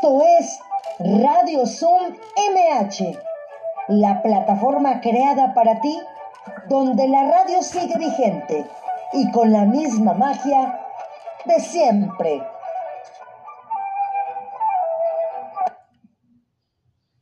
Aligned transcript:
Esto 0.00 0.22
es 0.38 0.60
Radio 1.00 1.66
Zoom 1.66 2.16
MH, 2.36 3.18
la 3.88 4.22
plataforma 4.22 5.00
creada 5.00 5.52
para 5.54 5.80
ti, 5.80 5.98
donde 6.68 7.08
la 7.08 7.24
radio 7.24 7.60
sigue 7.62 7.98
vigente 7.98 8.64
y 9.12 9.28
con 9.32 9.52
la 9.52 9.64
misma 9.64 10.14
magia 10.14 10.86
de 11.46 11.58
siempre. 11.58 12.46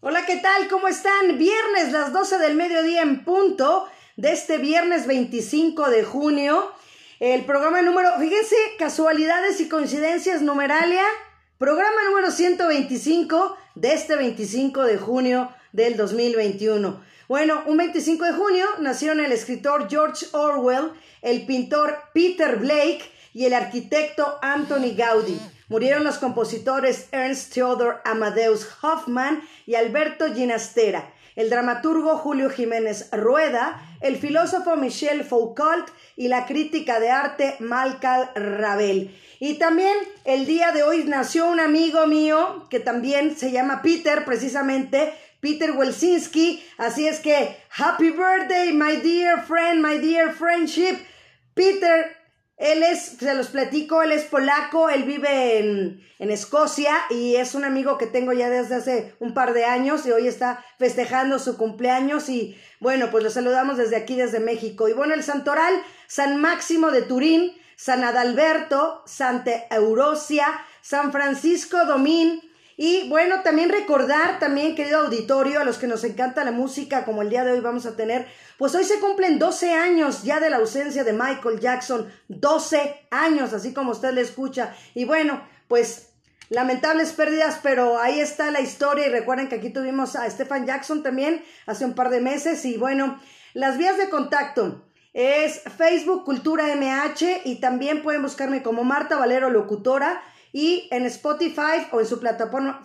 Hola, 0.02 0.26
¿qué 0.26 0.36
tal? 0.36 0.68
¿Cómo 0.68 0.88
están? 0.88 1.38
Viernes, 1.38 1.92
las 1.92 2.12
12 2.12 2.36
del 2.36 2.56
mediodía 2.56 3.00
en 3.00 3.24
punto 3.24 3.86
de 4.18 4.32
este 4.32 4.58
viernes 4.58 5.06
25 5.06 5.88
de 5.88 6.04
junio. 6.04 6.72
El 7.20 7.46
programa 7.46 7.80
número, 7.80 8.10
fíjense, 8.18 8.54
casualidades 8.78 9.62
y 9.62 9.68
coincidencias 9.70 10.42
numeralia, 10.42 11.04
programa 11.58 12.04
número 12.10 12.30
125 12.30 13.56
de 13.76 13.94
este 13.94 14.14
25 14.16 14.82
de 14.82 14.98
junio 14.98 15.50
del 15.72 15.96
2021. 15.96 17.00
Bueno, 17.28 17.62
un 17.66 17.78
25 17.78 18.24
de 18.26 18.32
junio 18.32 18.66
nacieron 18.80 19.20
el 19.20 19.32
escritor 19.32 19.88
George 19.88 20.26
Orwell, 20.32 20.92
el 21.22 21.46
pintor 21.46 21.96
Peter 22.12 22.56
Blake 22.56 23.10
y 23.32 23.46
el 23.46 23.54
arquitecto 23.54 24.38
Anthony 24.42 24.94
Gaudí. 24.94 25.40
Murieron 25.68 26.04
los 26.04 26.18
compositores 26.18 27.08
Ernst 27.10 27.54
Theodor 27.54 28.02
Amadeus 28.04 28.68
Hoffmann 28.82 29.42
y 29.64 29.76
Alberto 29.76 30.32
Ginastera, 30.34 31.10
el 31.36 31.50
dramaturgo 31.50 32.16
Julio 32.16 32.50
Jiménez 32.50 33.10
Rueda, 33.12 33.80
el 34.00 34.16
filósofo 34.16 34.76
Michel 34.76 35.22
Foucault 35.22 35.88
y 36.16 36.28
la 36.28 36.46
crítica 36.46 36.98
de 36.98 37.10
arte 37.10 37.56
Malcal 37.60 38.30
Rabel. 38.34 39.14
Y 39.38 39.54
también 39.58 39.94
el 40.24 40.46
día 40.46 40.72
de 40.72 40.82
hoy 40.82 41.04
nació 41.04 41.46
un 41.46 41.60
amigo 41.60 42.06
mío 42.06 42.66
que 42.70 42.80
también 42.80 43.36
se 43.36 43.52
llama 43.52 43.82
Peter, 43.82 44.24
precisamente, 44.24 45.12
Peter 45.40 45.72
Welsinski. 45.72 46.64
Así 46.78 47.06
es 47.06 47.20
que, 47.20 47.56
happy 47.76 48.10
birthday, 48.10 48.72
my 48.72 48.96
dear 48.96 49.44
friend, 49.44 49.84
my 49.86 49.98
dear 49.98 50.32
friendship. 50.32 50.96
Peter, 51.54 52.16
él 52.56 52.82
es, 52.82 53.16
se 53.18 53.34
los 53.34 53.48
platico, 53.48 54.02
él 54.02 54.12
es 54.12 54.24
polaco, 54.24 54.88
él 54.88 55.04
vive 55.04 55.58
en, 55.58 56.00
en, 56.18 56.30
Escocia 56.30 56.94
y 57.10 57.36
es 57.36 57.54
un 57.54 57.64
amigo 57.64 57.98
que 57.98 58.06
tengo 58.06 58.32
ya 58.32 58.48
desde 58.48 58.76
hace 58.76 59.14
un 59.18 59.34
par 59.34 59.52
de 59.52 59.66
años 59.66 60.06
y 60.06 60.12
hoy 60.12 60.26
está 60.26 60.64
festejando 60.78 61.38
su 61.38 61.58
cumpleaños 61.58 62.30
y 62.30 62.56
bueno, 62.80 63.10
pues 63.10 63.22
lo 63.22 63.30
saludamos 63.30 63.76
desde 63.76 63.96
aquí, 63.96 64.16
desde 64.16 64.40
México. 64.40 64.88
Y 64.88 64.94
bueno, 64.94 65.12
el 65.12 65.22
santoral, 65.22 65.74
San 66.06 66.40
Máximo 66.40 66.90
de 66.90 67.02
Turín, 67.02 67.52
San 67.76 68.02
Adalberto, 68.04 69.02
Santa 69.06 69.66
Eurosia, 69.70 70.46
San 70.80 71.12
Francisco 71.12 71.84
Domín, 71.84 72.40
y 72.78 73.08
bueno, 73.08 73.42
también 73.42 73.70
recordar 73.70 74.38
también, 74.38 74.74
querido 74.74 75.00
auditorio, 75.00 75.60
a 75.60 75.64
los 75.64 75.78
que 75.78 75.86
nos 75.86 76.04
encanta 76.04 76.44
la 76.44 76.50
música, 76.50 77.06
como 77.06 77.22
el 77.22 77.30
día 77.30 77.42
de 77.42 77.52
hoy 77.52 77.60
vamos 77.60 77.86
a 77.86 77.96
tener, 77.96 78.26
pues 78.58 78.74
hoy 78.74 78.84
se 78.84 79.00
cumplen 79.00 79.38
12 79.38 79.72
años 79.72 80.22
ya 80.22 80.40
de 80.40 80.50
la 80.50 80.56
ausencia 80.56 81.04
de 81.04 81.12
Michael 81.12 81.60
Jackson, 81.60 82.10
12 82.28 83.06
años, 83.10 83.52
así 83.52 83.74
como 83.74 83.92
usted 83.92 84.12
le 84.12 84.22
escucha. 84.22 84.74
Y 84.94 85.04
bueno, 85.04 85.42
pues 85.68 86.10
lamentables 86.48 87.12
pérdidas, 87.12 87.60
pero 87.62 87.98
ahí 87.98 88.20
está 88.20 88.50
la 88.50 88.60
historia 88.60 89.06
y 89.06 89.10
recuerden 89.10 89.48
que 89.48 89.56
aquí 89.56 89.70
tuvimos 89.70 90.16
a 90.16 90.28
Stephen 90.30 90.66
Jackson 90.66 91.02
también 91.02 91.44
hace 91.66 91.84
un 91.84 91.94
par 91.94 92.10
de 92.10 92.20
meses 92.20 92.64
y 92.64 92.76
bueno, 92.76 93.20
las 93.54 93.78
vías 93.78 93.98
de 93.98 94.08
contacto. 94.08 94.82
Es 95.12 95.62
Facebook 95.78 96.24
Cultura 96.24 96.66
MH 96.76 97.42
y 97.46 97.56
también 97.56 98.02
pueden 98.02 98.20
buscarme 98.20 98.62
como 98.62 98.84
Marta 98.84 99.16
Valero 99.16 99.48
Locutora 99.48 100.22
y 100.52 100.88
en 100.90 101.06
Spotify 101.06 101.86
o 101.90 102.00
en 102.00 102.06
su 102.06 102.20
plataforma, 102.20 102.84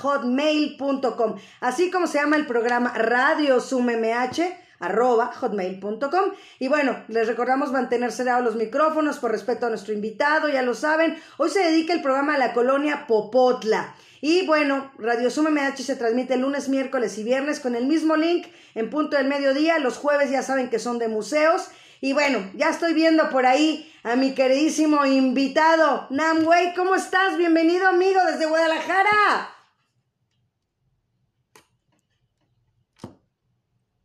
hotmail.com 0.00 1.34
así 1.60 1.90
como 1.90 2.06
se 2.06 2.18
llama 2.18 2.36
el 2.36 2.46
programa 2.46 2.94
Radio 2.94 3.60
Zoom 3.60 3.86
MH 3.86 4.58
arroba 4.78 5.32
hotmail.com. 5.34 6.34
Y 6.60 6.68
bueno, 6.68 7.02
les 7.08 7.26
recordamos 7.26 7.72
mantener 7.72 8.12
cerrados 8.12 8.44
los 8.44 8.54
micrófonos 8.54 9.18
por 9.18 9.32
respeto 9.32 9.66
a 9.66 9.70
nuestro 9.70 9.92
invitado, 9.92 10.48
ya 10.48 10.62
lo 10.62 10.74
saben. 10.74 11.20
Hoy 11.36 11.50
se 11.50 11.64
dedica 11.64 11.94
el 11.94 12.00
programa 12.00 12.36
a 12.36 12.38
la 12.38 12.52
colonia 12.52 13.08
Popotla. 13.08 13.96
Y 14.20 14.46
bueno, 14.46 14.92
Radio 14.98 15.30
Zoom 15.30 15.48
MH 15.50 15.78
se 15.78 15.96
transmite 15.96 16.36
lunes, 16.36 16.68
miércoles 16.68 17.16
y 17.18 17.24
viernes 17.24 17.60
con 17.60 17.74
el 17.74 17.86
mismo 17.86 18.16
link 18.16 18.46
en 18.74 18.90
punto 18.90 19.16
del 19.16 19.26
mediodía. 19.26 19.78
Los 19.78 19.96
jueves 19.96 20.30
ya 20.30 20.42
saben 20.42 20.68
que 20.68 20.78
son 20.78 20.98
de 20.98 21.08
museos. 21.08 21.68
Y 22.02 22.12
bueno, 22.12 22.50
ya 22.54 22.70
estoy 22.70 22.94
viendo 22.94 23.30
por 23.30 23.46
ahí 23.46 23.90
a 24.02 24.16
mi 24.16 24.34
queridísimo 24.34 25.04
invitado, 25.06 26.06
Namway. 26.10 26.74
¿Cómo 26.74 26.94
estás? 26.94 27.36
Bienvenido, 27.36 27.88
amigo, 27.88 28.20
desde 28.30 28.46
Guadalajara. 28.46 29.54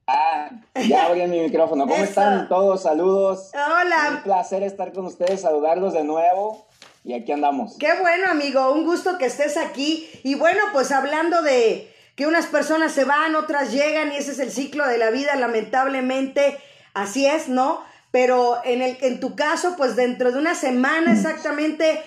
Ah, 0.07 0.49
ya 0.87 1.05
abrí 1.07 1.25
mi 1.27 1.41
micrófono. 1.41 1.87
¿Cómo 1.87 1.95
están 2.03 2.47
todos? 2.47 2.83
Saludos. 2.83 3.51
Hola. 3.53 4.17
Un 4.17 4.23
placer 4.23 4.63
estar 4.63 4.93
con 4.93 5.05
ustedes, 5.05 5.41
saludarlos 5.41 5.93
de 5.93 6.03
nuevo. 6.03 6.64
Y 7.05 7.13
aquí 7.13 7.31
andamos. 7.31 7.77
Qué 7.77 7.93
bueno, 8.01 8.31
amigo. 8.31 8.71
Un 8.71 8.83
gusto 8.83 9.19
que 9.19 9.27
estés 9.27 9.57
aquí. 9.57 10.09
Y 10.23 10.33
bueno, 10.33 10.59
pues 10.73 10.91
hablando 10.91 11.43
de 11.43 11.93
que 12.16 12.25
unas 12.25 12.47
personas 12.47 12.93
se 12.93 13.03
van, 13.03 13.35
otras 13.35 13.71
llegan, 13.71 14.11
y 14.11 14.16
ese 14.16 14.31
es 14.31 14.39
el 14.39 14.51
ciclo 14.51 14.88
de 14.88 14.97
la 14.97 15.11
vida, 15.11 15.35
lamentablemente. 15.35 16.57
Así 16.95 17.27
es, 17.27 17.47
¿no? 17.47 17.83
Pero 18.09 18.59
en, 18.63 18.81
el, 18.81 18.97
en 19.01 19.19
tu 19.19 19.35
caso, 19.35 19.75
pues 19.77 19.95
dentro 19.95 20.31
de 20.31 20.39
una 20.39 20.55
semana 20.55 21.13
exactamente, 21.13 22.01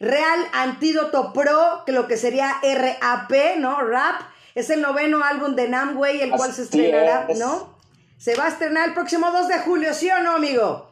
Real 0.00 0.40
Antídoto 0.52 1.32
Pro, 1.32 1.84
que 1.86 1.92
lo 1.92 2.06
que 2.06 2.18
sería 2.18 2.56
RAP, 2.62 3.56
¿no? 3.56 3.80
Rap 3.80 4.20
es 4.54 4.68
el 4.68 4.82
noveno 4.82 5.24
álbum 5.24 5.54
de 5.54 5.68
Namway, 5.68 6.20
el 6.20 6.30
cual 6.30 6.52
se 6.52 6.64
estrenará, 6.64 7.26
¿no? 7.38 7.78
Se 8.18 8.34
va 8.34 8.44
a 8.44 8.48
estrenar 8.48 8.88
el 8.88 8.94
próximo 8.94 9.30
2 9.30 9.48
de 9.48 9.58
julio, 9.60 9.94
¿sí 9.94 10.10
o 10.10 10.20
no, 10.20 10.32
amigo? 10.32 10.91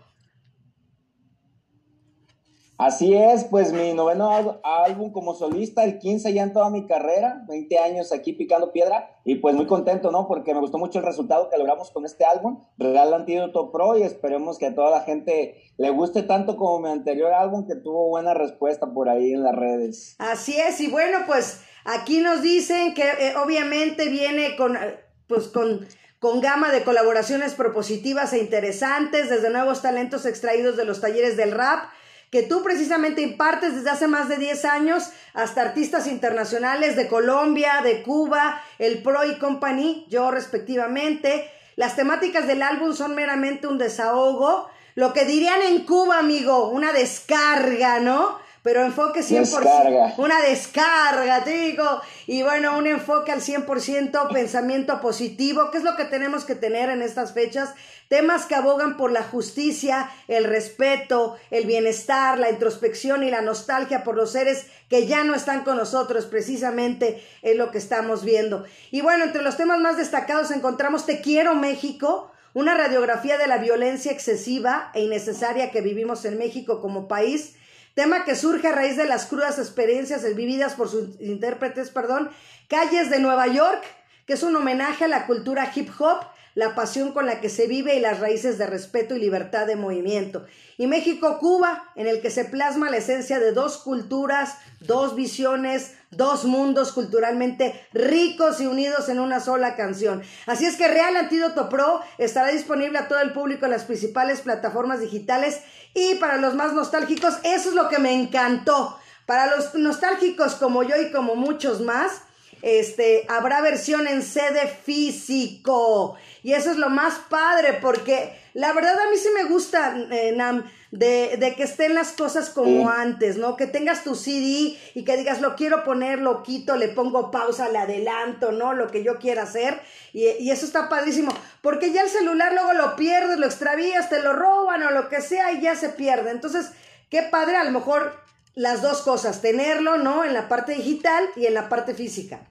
Así 2.80 3.14
es, 3.14 3.44
pues 3.44 3.74
mi 3.74 3.92
noveno 3.92 4.58
álbum 4.64 5.12
como 5.12 5.34
solista, 5.34 5.84
el 5.84 5.98
15 5.98 6.32
ya 6.32 6.44
en 6.44 6.54
toda 6.54 6.70
mi 6.70 6.86
carrera, 6.86 7.44
20 7.46 7.78
años 7.78 8.10
aquí 8.10 8.32
picando 8.32 8.72
piedra 8.72 9.20
y 9.22 9.34
pues 9.34 9.54
muy 9.54 9.66
contento, 9.66 10.10
¿no? 10.10 10.26
Porque 10.26 10.54
me 10.54 10.60
gustó 10.60 10.78
mucho 10.78 10.98
el 10.98 11.04
resultado 11.04 11.50
que 11.50 11.58
logramos 11.58 11.90
con 11.90 12.06
este 12.06 12.24
álbum, 12.24 12.64
Real 12.78 13.12
Antídoto 13.12 13.70
Pro 13.70 13.98
y 13.98 14.02
esperemos 14.02 14.56
que 14.56 14.68
a 14.68 14.74
toda 14.74 14.90
la 14.90 15.02
gente 15.02 15.62
le 15.76 15.90
guste 15.90 16.22
tanto 16.22 16.56
como 16.56 16.80
mi 16.80 16.88
anterior 16.88 17.34
álbum 17.34 17.66
que 17.66 17.74
tuvo 17.74 18.08
buena 18.08 18.32
respuesta 18.32 18.86
por 18.94 19.10
ahí 19.10 19.34
en 19.34 19.42
las 19.42 19.54
redes. 19.54 20.16
Así 20.18 20.58
es, 20.58 20.80
y 20.80 20.88
bueno, 20.88 21.18
pues 21.26 21.60
aquí 21.84 22.20
nos 22.20 22.40
dicen 22.40 22.94
que 22.94 23.02
eh, 23.02 23.34
obviamente 23.44 24.08
viene 24.08 24.56
con, 24.56 24.78
pues 25.26 25.48
con 25.48 25.86
con 26.20 26.42
gama 26.42 26.70
de 26.70 26.84
colaboraciones 26.84 27.54
propositivas 27.54 28.34
e 28.34 28.38
interesantes, 28.40 29.30
desde 29.30 29.48
nuevos 29.48 29.80
talentos 29.80 30.26
extraídos 30.26 30.76
de 30.76 30.84
los 30.84 31.00
talleres 31.00 31.38
del 31.38 31.52
rap, 31.52 31.84
que 32.30 32.44
tú 32.44 32.62
precisamente 32.62 33.22
impartes 33.22 33.74
desde 33.74 33.90
hace 33.90 34.06
más 34.06 34.28
de 34.28 34.36
10 34.38 34.64
años 34.64 35.10
hasta 35.34 35.62
artistas 35.62 36.06
internacionales 36.06 36.96
de 36.96 37.08
Colombia, 37.08 37.80
de 37.82 38.02
Cuba, 38.02 38.62
el 38.78 39.02
Pro 39.02 39.24
y 39.24 39.38
Company, 39.38 40.06
yo 40.08 40.30
respectivamente. 40.30 41.50
Las 41.76 41.96
temáticas 41.96 42.46
del 42.46 42.62
álbum 42.62 42.94
son 42.94 43.14
meramente 43.14 43.66
un 43.66 43.78
desahogo, 43.78 44.68
lo 44.94 45.12
que 45.12 45.24
dirían 45.24 45.62
en 45.62 45.84
Cuba, 45.84 46.18
amigo, 46.18 46.68
una 46.68 46.92
descarga, 46.92 48.00
¿no? 48.00 48.38
Pero 48.62 48.84
enfoque 48.84 49.20
100%, 49.20 50.14
una 50.18 50.40
descarga, 50.42 51.42
te 51.44 51.50
digo, 51.50 51.84
y 52.26 52.42
bueno, 52.42 52.76
un 52.76 52.86
enfoque 52.86 53.32
al 53.32 53.40
100% 53.40 54.32
pensamiento 54.32 55.00
positivo, 55.00 55.70
que 55.70 55.78
es 55.78 55.84
lo 55.84 55.96
que 55.96 56.04
tenemos 56.04 56.44
que 56.44 56.54
tener 56.54 56.90
en 56.90 57.00
estas 57.00 57.32
fechas, 57.32 57.70
temas 58.08 58.44
que 58.44 58.54
abogan 58.54 58.96
por 58.96 59.12
la 59.12 59.22
justicia, 59.22 60.10
el 60.28 60.44
respeto, 60.44 61.38
el 61.50 61.64
bienestar, 61.64 62.38
la 62.38 62.50
introspección 62.50 63.22
y 63.22 63.30
la 63.30 63.40
nostalgia 63.40 64.04
por 64.04 64.16
los 64.16 64.32
seres 64.32 64.66
que 64.90 65.06
ya 65.06 65.24
no 65.24 65.34
están 65.34 65.62
con 65.62 65.76
nosotros, 65.76 66.26
precisamente 66.26 67.24
es 67.42 67.56
lo 67.56 67.70
que 67.70 67.78
estamos 67.78 68.24
viendo. 68.24 68.64
Y 68.90 69.00
bueno, 69.00 69.24
entre 69.24 69.42
los 69.42 69.56
temas 69.56 69.78
más 69.78 69.96
destacados 69.96 70.50
encontramos 70.50 71.06
Te 71.06 71.20
quiero 71.20 71.54
México, 71.54 72.30
una 72.52 72.74
radiografía 72.74 73.38
de 73.38 73.46
la 73.46 73.58
violencia 73.58 74.10
excesiva 74.10 74.90
e 74.92 75.02
innecesaria 75.02 75.70
que 75.70 75.80
vivimos 75.80 76.24
en 76.24 76.36
México 76.36 76.80
como 76.80 77.06
país, 77.06 77.54
tema 77.94 78.24
que 78.24 78.34
surge 78.34 78.68
a 78.68 78.72
raíz 78.72 78.96
de 78.96 79.06
las 79.06 79.26
crudas 79.26 79.58
experiencias 79.58 80.22
vividas 80.34 80.74
por 80.74 80.88
sus 80.88 81.20
intérpretes, 81.20 81.90
perdón, 81.90 82.30
Calles 82.68 83.10
de 83.10 83.18
Nueva 83.18 83.46
York, 83.48 83.82
que 84.26 84.34
es 84.34 84.42
un 84.42 84.54
homenaje 84.54 85.04
a 85.04 85.08
la 85.08 85.26
cultura 85.26 85.70
hip 85.74 85.90
hop, 85.98 86.20
la 86.54 86.74
pasión 86.74 87.12
con 87.12 87.26
la 87.26 87.40
que 87.40 87.48
se 87.48 87.66
vive 87.66 87.94
y 87.94 88.00
las 88.00 88.20
raíces 88.20 88.58
de 88.58 88.66
respeto 88.66 89.14
y 89.14 89.20
libertad 89.20 89.66
de 89.66 89.76
movimiento. 89.76 90.46
Y 90.78 90.86
México-Cuba, 90.86 91.92
en 91.96 92.06
el 92.06 92.20
que 92.20 92.30
se 92.30 92.44
plasma 92.44 92.90
la 92.90 92.96
esencia 92.98 93.38
de 93.38 93.52
dos 93.52 93.78
culturas, 93.78 94.56
dos 94.80 95.14
visiones, 95.14 95.94
dos 96.10 96.44
mundos 96.44 96.92
culturalmente 96.92 97.86
ricos 97.92 98.60
y 98.60 98.66
unidos 98.66 99.08
en 99.08 99.20
una 99.20 99.40
sola 99.40 99.76
canción. 99.76 100.22
Así 100.46 100.66
es 100.66 100.76
que 100.76 100.88
Real 100.88 101.16
Antídoto 101.16 101.68
Pro 101.68 102.00
estará 102.18 102.48
disponible 102.48 102.98
a 102.98 103.08
todo 103.08 103.20
el 103.20 103.32
público 103.32 103.64
en 103.64 103.70
las 103.70 103.84
principales 103.84 104.40
plataformas 104.40 105.00
digitales 105.00 105.60
y 105.94 106.16
para 106.16 106.36
los 106.36 106.54
más 106.54 106.72
nostálgicos, 106.72 107.34
eso 107.44 107.70
es 107.70 107.74
lo 107.74 107.88
que 107.88 107.98
me 107.98 108.12
encantó. 108.12 108.98
Para 109.26 109.54
los 109.54 109.74
nostálgicos 109.74 110.56
como 110.56 110.82
yo 110.82 111.00
y 111.00 111.12
como 111.12 111.36
muchos 111.36 111.80
más, 111.80 112.22
este, 112.62 113.24
habrá 113.28 113.60
versión 113.60 114.06
en 114.06 114.22
sede 114.22 114.66
físico. 114.66 116.16
Y 116.42 116.54
eso 116.54 116.70
es 116.70 116.76
lo 116.76 116.90
más 116.90 117.14
padre, 117.28 117.78
porque 117.80 118.36
la 118.54 118.72
verdad 118.72 118.98
a 118.98 119.10
mí 119.10 119.16
sí 119.16 119.28
me 119.34 119.44
gusta, 119.44 119.96
eh, 120.10 120.32
Nam, 120.34 120.64
de, 120.90 121.36
de, 121.38 121.54
que 121.54 121.62
estén 121.62 121.94
las 121.94 122.12
cosas 122.12 122.50
como 122.50 122.90
antes, 122.90 123.36
¿no? 123.36 123.56
Que 123.56 123.66
tengas 123.66 124.02
tu 124.02 124.14
CD 124.14 124.76
y 124.94 125.04
que 125.04 125.16
digas, 125.16 125.40
lo 125.40 125.54
quiero 125.54 125.84
poner, 125.84 126.18
lo 126.18 126.42
quito, 126.42 126.76
le 126.76 126.88
pongo 126.88 127.30
pausa, 127.30 127.68
le 127.68 127.78
adelanto, 127.78 128.50
¿no? 128.50 128.72
Lo 128.72 128.88
que 128.88 129.04
yo 129.04 129.18
quiera 129.18 129.44
hacer. 129.44 129.80
Y, 130.12 130.26
y 130.26 130.50
eso 130.50 130.66
está 130.66 130.88
padrísimo, 130.88 131.32
porque 131.62 131.92
ya 131.92 132.02
el 132.02 132.08
celular 132.08 132.52
luego 132.52 132.72
lo 132.72 132.96
pierdes, 132.96 133.38
lo 133.38 133.46
extravías, 133.46 134.08
te 134.08 134.22
lo 134.22 134.32
roban 134.32 134.82
o 134.82 134.90
lo 134.90 135.08
que 135.08 135.20
sea 135.20 135.52
y 135.52 135.60
ya 135.60 135.76
se 135.76 135.90
pierde. 135.90 136.30
Entonces, 136.30 136.72
qué 137.08 137.22
padre, 137.22 137.56
a 137.56 137.64
lo 137.64 137.70
mejor 137.70 138.12
las 138.54 138.82
dos 138.82 139.02
cosas, 139.02 139.40
tenerlo, 139.40 139.98
¿no? 139.98 140.24
En 140.24 140.34
la 140.34 140.48
parte 140.48 140.72
digital 140.72 141.24
y 141.36 141.46
en 141.46 141.54
la 141.54 141.68
parte 141.68 141.94
física. 141.94 142.49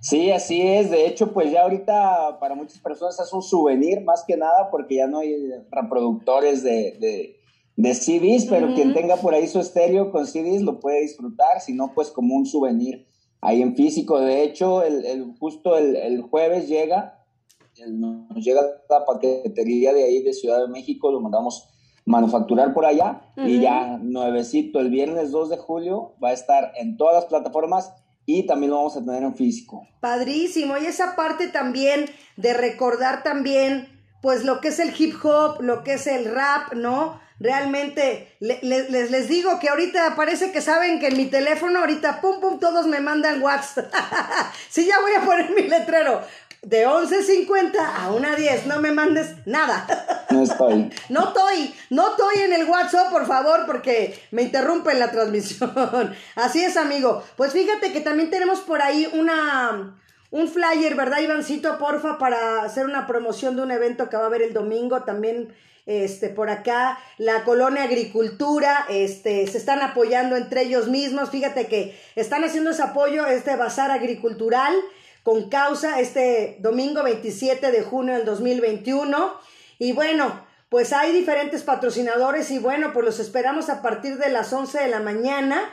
Sí, 0.00 0.30
así 0.30 0.62
es. 0.62 0.90
De 0.90 1.06
hecho, 1.06 1.32
pues 1.32 1.50
ya 1.50 1.62
ahorita 1.62 2.38
para 2.40 2.54
muchas 2.54 2.78
personas 2.78 3.18
es 3.18 3.32
un 3.32 3.42
souvenir 3.42 4.02
más 4.02 4.24
que 4.26 4.36
nada 4.36 4.70
porque 4.70 4.96
ya 4.96 5.06
no 5.06 5.18
hay 5.18 5.50
reproductores 5.70 6.62
de, 6.62 6.96
de, 7.00 7.36
de 7.76 7.94
CDs, 7.94 8.46
pero 8.46 8.74
quien 8.74 8.94
tenga 8.94 9.16
por 9.16 9.34
ahí 9.34 9.46
su 9.46 9.60
estéreo 9.60 10.10
con 10.10 10.26
CDs 10.26 10.62
lo 10.62 10.80
puede 10.80 11.00
disfrutar, 11.00 11.60
si 11.60 11.72
no, 11.72 11.92
pues 11.94 12.10
como 12.10 12.34
un 12.34 12.46
souvenir 12.46 13.06
ahí 13.40 13.62
en 13.62 13.74
físico. 13.74 14.20
De 14.20 14.42
hecho, 14.42 14.82
el, 14.82 15.04
el 15.04 15.34
justo 15.38 15.76
el, 15.76 15.96
el, 15.96 16.22
jueves 16.22 16.68
llega, 16.68 17.24
nos 17.88 18.44
llega 18.44 18.62
la 18.88 19.04
paquetería 19.04 19.92
de 19.92 20.04
ahí 20.04 20.22
de 20.22 20.32
Ciudad 20.32 20.60
de 20.60 20.68
México, 20.68 21.10
lo 21.10 21.20
mandamos 21.20 21.68
manufacturar 22.04 22.72
por 22.72 22.86
allá 22.86 23.20
y 23.36 23.60
ya 23.60 23.98
nuevecito 23.98 24.80
el 24.80 24.88
viernes 24.88 25.30
2 25.30 25.50
de 25.50 25.58
julio 25.58 26.14
va 26.24 26.30
a 26.30 26.32
estar 26.32 26.72
en 26.76 26.96
todas 26.96 27.14
las 27.14 27.26
plataformas 27.26 27.92
y 28.28 28.42
también 28.46 28.70
lo 28.70 28.76
vamos 28.76 28.94
a 28.94 29.02
tener 29.02 29.22
en 29.22 29.34
físico. 29.34 29.88
Padrísimo, 30.00 30.76
y 30.76 30.84
esa 30.84 31.16
parte 31.16 31.48
también 31.48 32.10
de 32.36 32.52
recordar 32.52 33.22
también 33.22 33.88
pues 34.20 34.44
lo 34.44 34.60
que 34.60 34.68
es 34.68 34.78
el 34.80 34.92
hip 34.96 35.14
hop, 35.24 35.62
lo 35.62 35.82
que 35.82 35.94
es 35.94 36.06
el 36.06 36.26
rap, 36.26 36.74
¿no? 36.74 37.18
Realmente 37.40 38.36
les, 38.40 38.62
les, 38.62 39.28
digo 39.28 39.58
que 39.58 39.70
ahorita 39.70 40.14
parece 40.14 40.52
que 40.52 40.60
saben 40.60 41.00
que 41.00 41.06
en 41.06 41.16
mi 41.16 41.24
teléfono 41.24 41.78
ahorita 41.78 42.20
pum 42.20 42.38
pum 42.38 42.60
todos 42.60 42.86
me 42.86 43.00
mandan 43.00 43.40
WhatsApp. 43.40 43.90
sí, 44.68 44.84
ya 44.84 45.00
voy 45.00 45.12
a 45.16 45.24
poner 45.24 45.50
mi 45.54 45.62
letrero 45.62 46.20
de 46.62 46.86
11.50 46.86 47.76
a 47.78 48.12
una 48.12 48.34
10, 48.34 48.66
no 48.66 48.80
me 48.80 48.90
mandes 48.90 49.34
nada. 49.46 49.86
No 50.30 50.42
estoy. 50.42 50.90
No 51.08 51.28
estoy, 51.28 51.74
no 51.90 52.10
estoy 52.10 52.42
en 52.42 52.52
el 52.52 52.68
WhatsApp, 52.68 53.10
por 53.10 53.26
favor, 53.26 53.64
porque 53.66 54.20
me 54.30 54.42
interrumpen 54.42 54.98
la 54.98 55.10
transmisión. 55.10 56.14
Así 56.34 56.62
es, 56.62 56.76
amigo. 56.76 57.22
Pues 57.36 57.52
fíjate 57.52 57.92
que 57.92 58.00
también 58.00 58.30
tenemos 58.30 58.60
por 58.60 58.82
ahí 58.82 59.08
una 59.14 59.98
un 60.30 60.48
flyer, 60.48 60.94
¿verdad, 60.94 61.20
Ivancito? 61.20 61.78
Porfa, 61.78 62.18
para 62.18 62.62
hacer 62.62 62.84
una 62.84 63.06
promoción 63.06 63.56
de 63.56 63.62
un 63.62 63.70
evento 63.70 64.10
que 64.10 64.16
va 64.16 64.24
a 64.24 64.26
haber 64.26 64.42
el 64.42 64.52
domingo 64.52 65.02
también. 65.02 65.54
Este, 65.86 66.28
por 66.28 66.50
acá, 66.50 66.98
la 67.16 67.44
colonia 67.44 67.84
agricultura, 67.84 68.84
este, 68.90 69.46
se 69.46 69.56
están 69.56 69.80
apoyando 69.80 70.36
entre 70.36 70.64
ellos 70.64 70.88
mismos. 70.88 71.30
Fíjate 71.30 71.66
que 71.66 71.98
están 72.14 72.44
haciendo 72.44 72.72
ese 72.72 72.82
apoyo, 72.82 73.26
este 73.26 73.56
bazar 73.56 73.90
agricultural 73.90 74.74
con 75.28 75.50
causa 75.50 76.00
este 76.00 76.56
domingo 76.60 77.02
27 77.02 77.70
de 77.70 77.82
junio 77.82 78.14
del 78.14 78.24
2021. 78.24 79.38
Y 79.78 79.92
bueno, 79.92 80.40
pues 80.70 80.94
hay 80.94 81.12
diferentes 81.12 81.64
patrocinadores 81.64 82.50
y 82.50 82.58
bueno, 82.58 82.94
pues 82.94 83.04
los 83.04 83.20
esperamos 83.20 83.68
a 83.68 83.82
partir 83.82 84.16
de 84.16 84.30
las 84.30 84.50
11 84.54 84.78
de 84.84 84.88
la 84.88 85.00
mañana. 85.00 85.70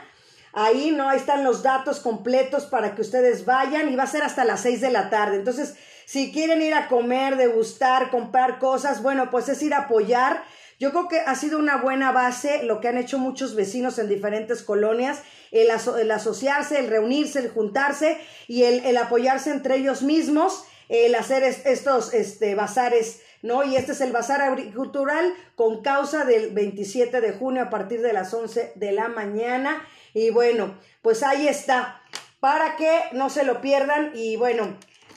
Ahí 0.52 0.90
no, 0.90 1.08
ahí 1.08 1.16
están 1.16 1.42
los 1.42 1.62
datos 1.62 2.00
completos 2.00 2.66
para 2.66 2.94
que 2.94 3.00
ustedes 3.00 3.46
vayan 3.46 3.90
y 3.90 3.96
va 3.96 4.02
a 4.02 4.08
ser 4.08 4.24
hasta 4.24 4.44
las 4.44 4.60
6 4.60 4.82
de 4.82 4.90
la 4.90 5.08
tarde. 5.08 5.36
Entonces, 5.36 5.76
si 6.04 6.32
quieren 6.32 6.60
ir 6.60 6.74
a 6.74 6.88
comer, 6.88 7.38
degustar, 7.38 8.10
comprar 8.10 8.58
cosas, 8.58 9.02
bueno, 9.02 9.30
pues 9.30 9.48
es 9.48 9.62
ir 9.62 9.72
a 9.72 9.84
apoyar. 9.84 10.44
Yo 10.78 10.90
creo 10.90 11.08
que 11.08 11.20
ha 11.20 11.34
sido 11.34 11.58
una 11.58 11.78
buena 11.78 12.12
base 12.12 12.62
lo 12.62 12.80
que 12.80 12.88
han 12.88 12.98
hecho 12.98 13.18
muchos 13.18 13.54
vecinos 13.54 13.98
en 13.98 14.08
diferentes 14.08 14.62
colonias 14.62 15.22
el, 15.50 16.10
asociarse, 16.10 16.78
el 16.78 16.88
reunirse, 16.88 17.38
el 17.38 17.50
juntarse 17.50 18.18
y 18.46 18.64
el, 18.64 18.96
apoyarse 18.96 19.50
entre 19.50 19.76
ellos 19.76 20.02
mismos, 20.02 20.64
el 20.88 21.14
hacer 21.14 21.42
estos 21.42 22.14
este, 22.14 22.54
bazares, 22.54 23.20
¿no? 23.42 23.64
Y 23.64 23.76
este 23.76 23.92
es 23.92 24.00
el 24.00 24.12
bazar 24.12 24.42
agricultural 24.42 25.34
con 25.54 25.82
causa 25.82 26.24
del 26.24 26.50
27 26.52 27.20
de 27.20 27.32
junio 27.32 27.62
a 27.62 27.70
partir 27.70 28.02
de 28.02 28.12
las 28.12 28.32
11 28.32 28.72
de 28.74 28.92
la 28.92 29.08
mañana. 29.08 29.86
Y 30.14 30.30
bueno, 30.30 30.78
pues 31.02 31.22
ahí 31.22 31.48
está, 31.48 32.02
para 32.40 32.76
que 32.76 33.00
no 33.12 33.30
se 33.30 33.44
lo 33.44 33.60
pierdan. 33.60 34.12
Y 34.14 34.36
bueno, 34.36 34.76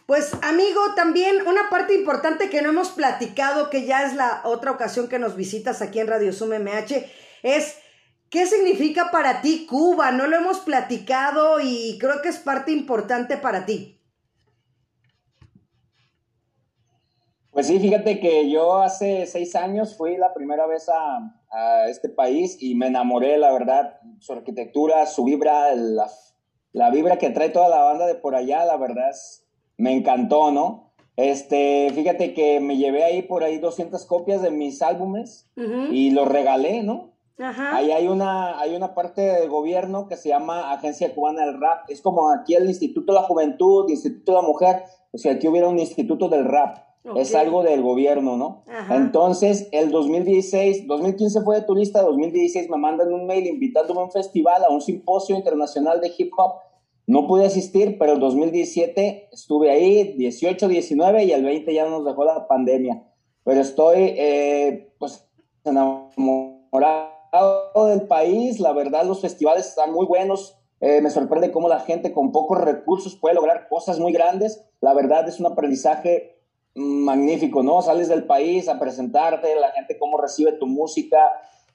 pues 0.09 0.33
amigo, 0.41 0.81
también 0.95 1.45
una 1.45 1.69
parte 1.69 1.93
importante 1.93 2.49
que 2.49 2.63
no 2.63 2.69
hemos 2.69 2.89
platicado, 2.89 3.69
que 3.69 3.85
ya 3.85 4.07
es 4.07 4.15
la 4.15 4.41
otra 4.43 4.71
ocasión 4.71 5.07
que 5.07 5.19
nos 5.19 5.35
visitas 5.35 5.83
aquí 5.83 5.99
en 5.99 6.07
Radio 6.07 6.33
Sum 6.33 6.49
MH, 6.49 7.05
es 7.43 7.77
¿Qué 8.31 8.47
significa 8.47 9.09
para 9.11 9.41
ti 9.41 9.67
Cuba? 9.67 10.09
No 10.09 10.25
lo 10.25 10.37
hemos 10.37 10.61
platicado 10.61 11.59
y 11.61 11.99
creo 11.99 12.23
que 12.23 12.29
es 12.29 12.39
parte 12.39 12.71
importante 12.71 13.37
para 13.37 13.67
ti. 13.67 13.99
Pues 17.51 17.67
sí, 17.67 17.79
fíjate 17.79 18.19
que 18.19 18.49
yo 18.49 18.77
hace 18.77 19.27
seis 19.27 19.55
años 19.55 19.95
fui 19.95 20.17
la 20.17 20.33
primera 20.33 20.65
vez 20.65 20.89
a, 20.89 21.87
este 21.87 22.09
país 22.09 22.57
y 22.59 22.73
me 22.73 22.87
enamoré, 22.87 23.37
la 23.37 23.51
verdad, 23.51 23.99
su 24.17 24.33
arquitectura, 24.33 25.05
su 25.05 25.23
vibra, 25.23 25.75
la, 25.75 26.07
la, 26.71 26.89
vibra 26.89 27.17
que 27.19 27.29
trae 27.29 27.49
toda 27.49 27.69
la 27.69 27.83
banda 27.83 28.07
de 28.07 28.15
por 28.15 28.35
allá, 28.35 28.65
la 28.65 28.77
verdad, 28.77 29.11
me 29.79 29.93
encantó, 29.93 30.51
¿no? 30.51 30.91
Este, 31.15 31.89
fíjate 31.95 32.33
que 32.33 32.59
me 32.59 32.77
llevé 32.77 33.03
ahí 33.03 33.23
por 33.23 33.43
ahí 33.43 33.57
200 33.57 34.05
copias 34.05 34.41
de 34.41 34.51
mis 34.51 34.81
álbumes 34.81 35.49
y 35.91 36.11
los 36.11 36.27
regalé, 36.27 36.83
¿no? 36.83 37.13
Ahí 37.73 37.91
hay 37.91 38.07
una, 38.07 38.59
hay 38.59 38.75
una 38.75 38.93
parte 38.93 39.21
del 39.21 39.49
gobierno 39.49 40.07
que 40.07 40.17
se 40.17 40.29
llama 40.29 40.71
Agencia 40.73 41.13
Cubana 41.15 41.45
del 41.45 41.59
Rap. 41.59 41.89
Es 41.89 42.01
como 42.01 42.29
aquí 42.31 42.53
el 42.53 42.67
Instituto 42.67 43.13
de 43.13 43.19
la 43.19 43.25
Juventud, 43.25 43.89
Instituto 43.89 44.33
de 44.33 44.41
la 44.41 44.47
Mujer, 44.47 44.83
o 45.11 45.17
sea, 45.17 45.33
aquí 45.33 45.47
hubiera 45.47 45.69
un 45.69 45.79
Instituto 45.79 46.27
del 46.29 46.45
Rap. 46.45 46.77
Es 47.15 47.33
algo 47.33 47.63
del 47.63 47.81
gobierno, 47.81 48.35
¿no? 48.37 48.63
Entonces, 48.89 49.69
el 49.71 49.89
2016, 49.89 50.85
2015 50.85 51.41
fue 51.41 51.55
de 51.55 51.61
turista, 51.63 52.01
2016 52.01 52.69
me 52.69 52.77
mandan 52.77 53.11
un 53.13 53.25
mail 53.25 53.47
invitándome 53.47 54.01
a 54.01 54.03
un 54.03 54.11
festival, 54.11 54.61
a 54.63 54.71
un 54.71 54.81
simposio 54.81 55.35
internacional 55.35 56.01
de 56.01 56.11
hip 56.15 56.31
hop. 56.37 56.55
No 57.09 57.25
pude 57.25 57.47
asistir, 57.47 57.97
pero 57.97 58.13
el 58.13 58.19
2017 58.19 59.29
estuve 59.31 59.71
ahí, 59.71 60.13
18, 60.15 60.67
19 60.67 61.23
y 61.23 61.31
el 61.31 61.43
20 61.43 61.73
ya 61.73 61.89
nos 61.89 62.05
dejó 62.05 62.23
la 62.23 62.47
pandemia. 62.47 63.03
Pero 63.43 63.61
estoy, 63.61 64.13
eh, 64.15 64.93
pues, 64.99 65.27
enamorado 65.63 67.07
del 67.87 68.03
país, 68.03 68.59
la 68.59 68.73
verdad 68.73 69.05
los 69.05 69.21
festivales 69.21 69.69
están 69.69 69.91
muy 69.91 70.05
buenos, 70.05 70.55
eh, 70.81 71.01
me 71.01 71.09
sorprende 71.09 71.49
cómo 71.49 71.67
la 71.67 71.79
gente 71.79 72.13
con 72.13 72.31
pocos 72.31 72.61
recursos 72.61 73.15
puede 73.15 73.33
lograr 73.33 73.67
cosas 73.69 73.97
muy 73.97 74.13
grandes, 74.13 74.63
la 74.79 74.93
verdad 74.93 75.27
es 75.27 75.39
un 75.39 75.47
aprendizaje 75.47 76.39
magnífico, 76.75 77.63
¿no? 77.63 77.81
Sales 77.81 78.07
del 78.07 78.25
país 78.25 78.69
a 78.69 78.77
presentarte, 78.77 79.59
la 79.59 79.71
gente 79.71 79.97
cómo 79.97 80.19
recibe 80.19 80.51
tu 80.51 80.67
música, 80.67 81.17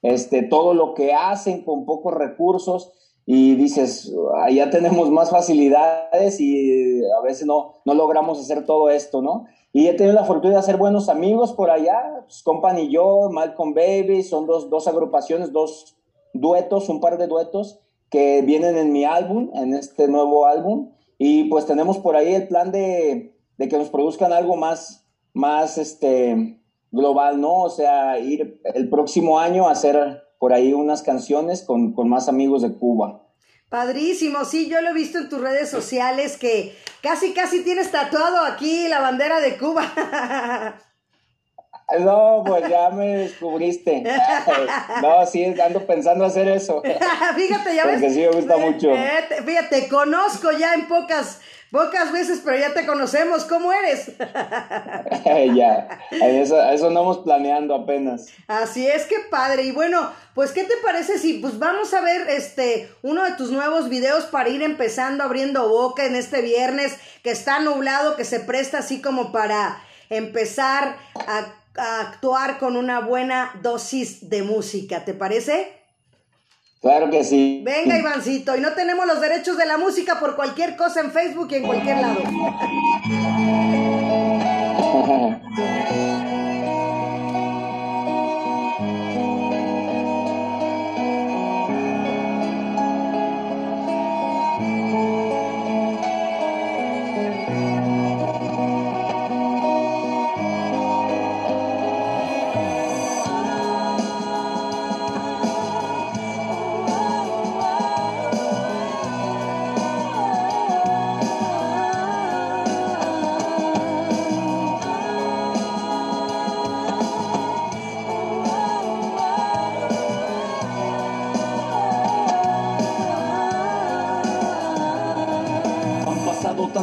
este, 0.01 0.43
todo 0.43 0.73
lo 0.73 0.93
que 0.93 1.13
hacen 1.13 1.65
con 1.65 1.85
pocos 1.85 2.13
recursos 2.13 2.93
y 3.25 3.55
dices, 3.55 4.13
allá 4.35 4.69
tenemos 4.69 5.09
más 5.09 5.31
facilidades 5.31 6.39
y 6.39 7.01
a 7.05 7.21
veces 7.21 7.47
no, 7.47 7.73
no 7.83 7.93
logramos 7.95 8.39
hacer 8.39 8.65
todo 8.65 8.89
esto, 8.89 9.21
¿no? 9.21 9.45
Y 9.73 9.87
he 9.87 9.93
tenido 9.93 10.13
la 10.13 10.25
fortuna 10.25 10.53
de 10.53 10.59
hacer 10.59 10.77
buenos 10.77 11.09
amigos 11.09 11.51
por 11.53 11.71
allá, 11.71 12.21
pues, 12.25 12.43
Company 12.43 12.83
y 12.83 12.91
yo, 12.91 13.29
Malcolm 13.31 13.73
Baby, 13.73 14.21
son 14.23 14.45
dos, 14.45 14.69
dos 14.69 14.87
agrupaciones, 14.87 15.51
dos 15.51 15.97
duetos, 16.33 16.87
un 16.87 17.01
par 17.01 17.17
de 17.17 17.27
duetos 17.27 17.79
que 18.09 18.41
vienen 18.43 18.77
en 18.77 18.93
mi 18.93 19.05
álbum, 19.05 19.49
en 19.55 19.73
este 19.73 20.07
nuevo 20.07 20.45
álbum. 20.45 20.91
Y 21.17 21.45
pues 21.45 21.65
tenemos 21.65 21.97
por 21.97 22.15
ahí 22.15 22.33
el 22.33 22.47
plan 22.47 22.71
de, 22.71 23.35
de 23.57 23.67
que 23.67 23.77
nos 23.77 23.89
produzcan 23.89 24.33
algo 24.33 24.55
más, 24.55 25.07
más 25.33 25.77
este, 25.77 26.59
global, 26.91 27.41
¿no? 27.41 27.63
O 27.63 27.69
sea, 27.69 28.19
ir 28.19 28.61
el 28.73 28.89
próximo 28.89 29.39
año 29.39 29.67
a 29.67 29.71
hacer 29.71 30.24
por 30.45 30.53
ahí 30.53 30.73
unas 30.73 31.01
canciones 31.01 31.63
con, 31.63 31.93
con 31.93 32.07
más 32.07 32.29
amigos 32.29 32.61
de 32.61 32.71
Cuba. 32.71 33.23
Padrísimo, 33.67 34.45
sí, 34.45 34.69
yo 34.69 34.79
lo 34.79 34.91
he 34.91 34.93
visto 34.93 35.17
en 35.17 35.27
tus 35.27 35.41
redes 35.41 35.71
sociales 35.71 36.37
que 36.37 36.77
casi, 37.01 37.33
casi 37.33 37.63
tienes 37.63 37.89
tatuado 37.89 38.45
aquí 38.45 38.87
la 38.87 38.99
bandera 38.99 39.39
de 39.39 39.57
Cuba. 39.57 39.91
No, 41.99 42.43
pues 42.43 42.67
ya 42.67 42.89
me 42.91 43.15
descubriste. 43.15 44.03
No, 45.01 45.25
sí, 45.25 45.45
ando 45.45 45.85
pensando 45.87 46.25
hacer 46.25 46.47
eso. 46.47 46.81
fíjate, 47.35 47.75
ya 47.75 47.85
ves. 47.85 48.01
Porque 48.01 48.09
sí 48.13 48.19
me 48.21 48.29
gusta 48.29 48.57
mucho. 48.57 48.91
Fíjate, 49.45 49.87
conozco 49.87 50.51
ya 50.51 50.73
en 50.73 50.87
pocas, 50.87 51.41
pocas 51.71 52.11
veces, 52.11 52.41
pero 52.43 52.57
ya 52.57 52.73
te 52.73 52.85
conocemos. 52.85 53.45
¿Cómo 53.45 53.71
eres? 53.71 54.11
ya, 55.55 55.99
eso, 56.11 56.61
eso 56.69 56.87
andamos 56.87 57.19
planeando 57.19 57.75
apenas. 57.75 58.27
Así 58.47 58.87
es, 58.87 59.05
que 59.05 59.15
padre. 59.29 59.63
Y 59.63 59.71
bueno, 59.71 60.11
pues, 60.33 60.51
¿qué 60.51 60.63
te 60.63 60.77
parece 60.83 61.17
si 61.17 61.39
pues 61.39 61.59
vamos 61.59 61.93
a 61.93 62.01
ver 62.01 62.29
este 62.29 62.89
uno 63.01 63.23
de 63.23 63.33
tus 63.33 63.51
nuevos 63.51 63.89
videos 63.89 64.25
para 64.25 64.49
ir 64.49 64.61
empezando 64.61 65.23
abriendo 65.23 65.67
boca 65.69 66.05
en 66.05 66.15
este 66.15 66.41
viernes 66.41 66.97
que 67.23 67.31
está 67.31 67.59
nublado, 67.59 68.15
que 68.15 68.25
se 68.25 68.39
presta 68.39 68.79
así 68.79 69.01
como 69.01 69.31
para 69.31 69.81
empezar 70.09 70.97
a 71.15 71.45
actuar 71.75 72.57
con 72.57 72.77
una 72.77 73.01
buena 73.01 73.51
dosis 73.61 74.29
de 74.29 74.43
música, 74.43 75.03
¿te 75.03 75.13
parece? 75.13 75.84
Claro 76.85 77.09
que 77.09 77.23
sí. 77.23 77.61
Venga, 77.63 77.97
Ivancito, 77.97 78.55
y 78.55 78.61
no 78.61 78.73
tenemos 78.73 79.07
los 79.07 79.19
derechos 79.19 79.57
de 79.57 79.65
la 79.65 79.75
música 79.75 80.19
por 80.19 80.35
cualquier 80.35 80.75
cosa 80.75 80.99
en 80.99 81.09
Facebook 81.09 81.47
y 81.49 81.55
en 81.55 81.63
cualquier 81.63 81.97
lado. 81.97 82.19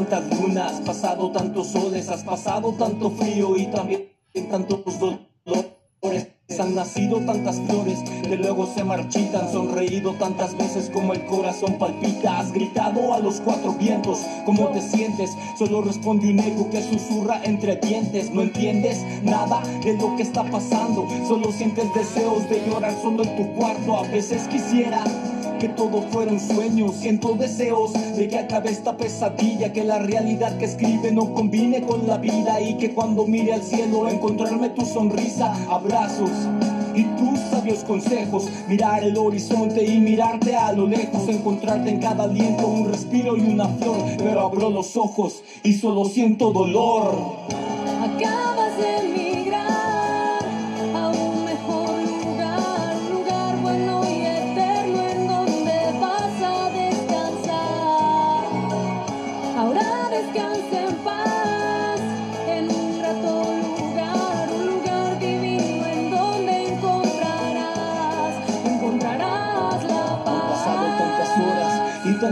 tantas 0.05 0.41
lunas, 0.41 0.73
pasado 0.85 1.31
tantos 1.31 1.69
soles, 1.69 2.09
has 2.09 2.25
pasado 2.25 2.73
tanto 2.73 3.11
frío 3.11 3.57
y 3.57 3.67
también 3.67 4.09
tantos 4.51 4.99
dolores. 4.99 6.29
Han 6.59 6.75
nacido 6.75 7.19
tantas 7.21 7.57
flores 7.61 7.99
que 8.23 8.37
luego 8.37 8.67
se 8.67 8.85
marchitan, 8.85 9.51
sonreído 9.51 10.13
tantas 10.15 10.57
veces 10.57 10.91
como 10.91 11.13
el 11.13 11.25
corazón 11.27 11.79
palpita. 11.79 12.41
Has 12.41 12.53
gritado 12.53 13.15
a 13.15 13.21
los 13.21 13.41
cuatro 13.41 13.73
vientos, 13.75 14.19
¿cómo 14.45 14.69
te 14.69 14.81
sientes? 14.81 15.31
Solo 15.59 15.83
responde 15.83 16.31
un 16.31 16.41
eco 16.41 16.69
que 16.69 16.83
susurra 16.83 17.41
entre 17.45 17.77
dientes. 17.77 18.31
No 18.31 18.43
entiendes 18.43 19.03
nada 19.23 19.63
de 19.83 19.97
lo 19.97 20.17
que 20.17 20.25
está 20.25 20.45
pasando, 20.45 21.07
solo 21.27 21.51
sientes 21.53 21.87
deseos 21.95 22.49
de 22.51 22.63
llorar 22.67 22.95
solo 23.01 23.23
en 23.23 23.37
tu 23.37 23.55
cuarto. 23.55 23.97
A 23.97 24.03
veces 24.09 24.47
quisiera 24.49 25.05
que 25.63 25.69
todo 25.69 26.03
fueron 26.11 26.41
sueños. 26.41 26.97
Siento 26.97 27.35
deseos 27.35 27.93
de 28.17 28.27
que 28.27 28.37
acabe 28.37 28.71
esta 28.71 28.97
pesadilla, 28.97 29.73
que 29.73 29.85
la 29.85 30.01
realidad 30.01 30.59
que 30.59 30.65
escribe 30.65 31.13
no 31.13 31.33
combine 31.33 31.83
con 31.83 32.05
la 32.05 32.17
vida 32.19 32.61
y 32.61 32.77
que 32.79 32.93
cuando 32.93 33.29
mire 33.29 33.53
al 33.53 33.63
cielo 33.63 34.09
encontrarme 34.09 34.71
tu 34.71 34.85
sonrisa, 34.85 35.55
abrazos 35.71 36.31
y 36.97 37.05
tus 37.05 37.39
sabios 37.39 37.85
consejos, 37.85 38.49
mirar 38.67 39.05
el 39.05 39.17
horizonte 39.17 39.85
y 39.85 40.01
mirarte 40.01 40.57
a 40.57 40.73
lo 40.73 40.89
lejos, 40.89 41.29
encontrarte 41.29 41.91
en 41.91 42.01
cada 42.01 42.25
aliento 42.25 42.67
un 42.67 42.91
respiro 42.91 43.37
y 43.37 43.43
una 43.43 43.69
flor, 43.69 43.99
pero 44.19 44.41
abro 44.41 44.69
los 44.69 44.97
ojos 44.97 45.45
y 45.63 45.75
solo 45.75 46.07
siento 46.07 46.51
dolor. 46.51 47.37
Acabas 48.03 48.77
de 48.79 49.22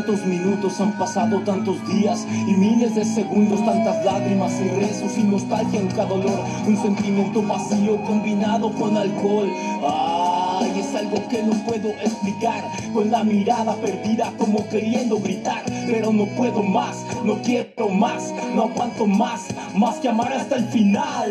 tantos 0.01 0.25
minutos, 0.25 0.81
han 0.81 0.93
pasado 0.93 1.41
tantos 1.41 1.77
días 1.87 2.27
y 2.31 2.55
miles 2.55 2.95
de 2.95 3.05
segundos, 3.05 3.63
tantas 3.67 4.03
lágrimas 4.03 4.51
y 4.59 4.69
rezos 4.81 5.19
y 5.19 5.25
nostalgia 5.25 5.79
en 5.79 5.89
cada 5.89 6.07
dolor, 6.07 6.41
un 6.67 6.77
sentimiento 6.81 7.43
vacío 7.43 8.03
combinado 8.05 8.73
con 8.73 8.97
alcohol. 8.97 9.51
Ay, 9.87 10.81
es 10.81 10.95
algo 10.95 11.29
que 11.29 11.43
no 11.43 11.53
puedo 11.67 11.91
explicar, 11.91 12.65
con 12.95 13.11
la 13.11 13.23
mirada 13.25 13.75
perdida 13.75 14.33
como 14.39 14.67
queriendo 14.71 15.19
gritar, 15.19 15.63
pero 15.87 16.15
no 16.15 16.25
puedo 16.35 16.63
más, 16.63 17.05
no 17.23 17.35
quiero 17.43 17.91
más, 17.91 18.33
no 18.55 18.63
aguanto 18.63 19.07
más, 19.07 19.49
más 19.75 19.97
que 19.97 20.09
amar 20.09 20.33
hasta 20.33 20.57
el 20.57 20.65
final. 20.69 21.31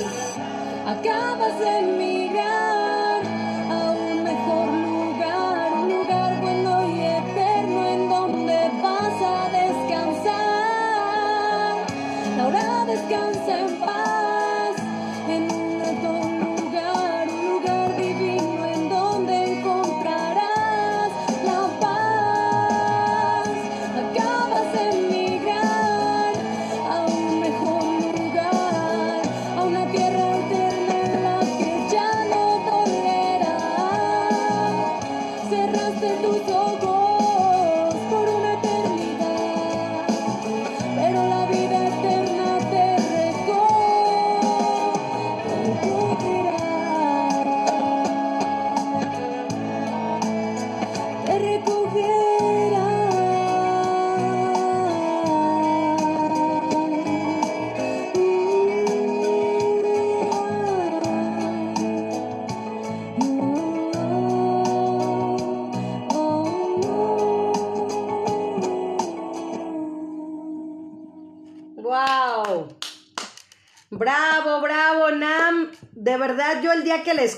Acabas 0.86 1.60
de 1.60 1.82
mirar 1.98 2.79
descansa 12.90 13.60
en 13.60 13.80
paz. 13.80 14.09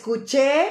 Escuché, 0.02 0.66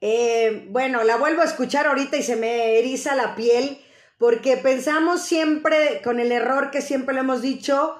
eh, 0.00 0.68
bueno, 0.70 1.02
la 1.02 1.16
vuelvo 1.16 1.42
a 1.42 1.44
escuchar 1.44 1.88
ahorita 1.88 2.16
y 2.16 2.22
se 2.22 2.36
me 2.36 2.78
eriza 2.78 3.16
la 3.16 3.34
piel, 3.34 3.80
porque 4.16 4.56
pensamos 4.56 5.22
siempre 5.22 6.00
con 6.04 6.20
el 6.20 6.30
error 6.30 6.70
que 6.70 6.80
siempre 6.80 7.14
le 7.14 7.20
hemos 7.20 7.42
dicho, 7.42 7.96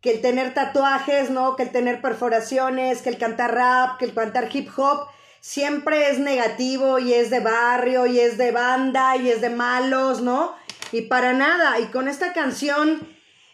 que 0.00 0.10
el 0.10 0.20
tener 0.20 0.54
tatuajes, 0.54 1.30
¿no? 1.30 1.54
Que 1.54 1.62
el 1.62 1.70
tener 1.70 2.02
perforaciones, 2.02 3.00
que 3.00 3.10
el 3.10 3.18
cantar 3.18 3.54
rap, 3.54 3.98
que 4.00 4.06
el 4.06 4.12
cantar 4.12 4.48
hip 4.52 4.68
hop, 4.76 5.06
siempre 5.38 6.10
es 6.10 6.18
negativo 6.18 6.98
y 6.98 7.14
es 7.14 7.30
de 7.30 7.38
barrio 7.38 8.06
y 8.06 8.18
es 8.18 8.36
de 8.38 8.50
banda 8.50 9.16
y 9.16 9.28
es 9.28 9.40
de 9.40 9.50
malos, 9.50 10.20
¿no? 10.20 10.56
Y 10.90 11.02
para 11.02 11.32
nada. 11.32 11.78
Y 11.78 11.86
con 11.86 12.08
esta 12.08 12.32
canción, 12.32 13.06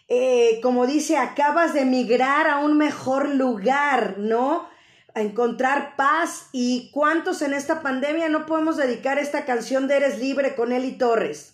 eh, 0.07 0.59
como 0.63 0.87
dice, 0.87 1.17
acabas 1.17 1.75
de 1.75 1.81
emigrar 1.81 2.47
a 2.47 2.57
un 2.57 2.75
mejor 2.75 3.29
lugar, 3.29 4.15
¿no? 4.17 4.67
a 5.19 5.23
encontrar 5.23 5.95
paz 5.95 6.49
y 6.51 6.89
cuántos 6.91 7.41
en 7.41 7.53
esta 7.53 7.81
pandemia 7.81 8.29
no 8.29 8.45
podemos 8.45 8.77
dedicar 8.77 9.19
esta 9.19 9.45
canción 9.45 9.87
de 9.87 9.97
Eres 9.97 10.19
Libre 10.19 10.55
con 10.55 10.71
Eli 10.71 10.97
Torres. 10.97 11.53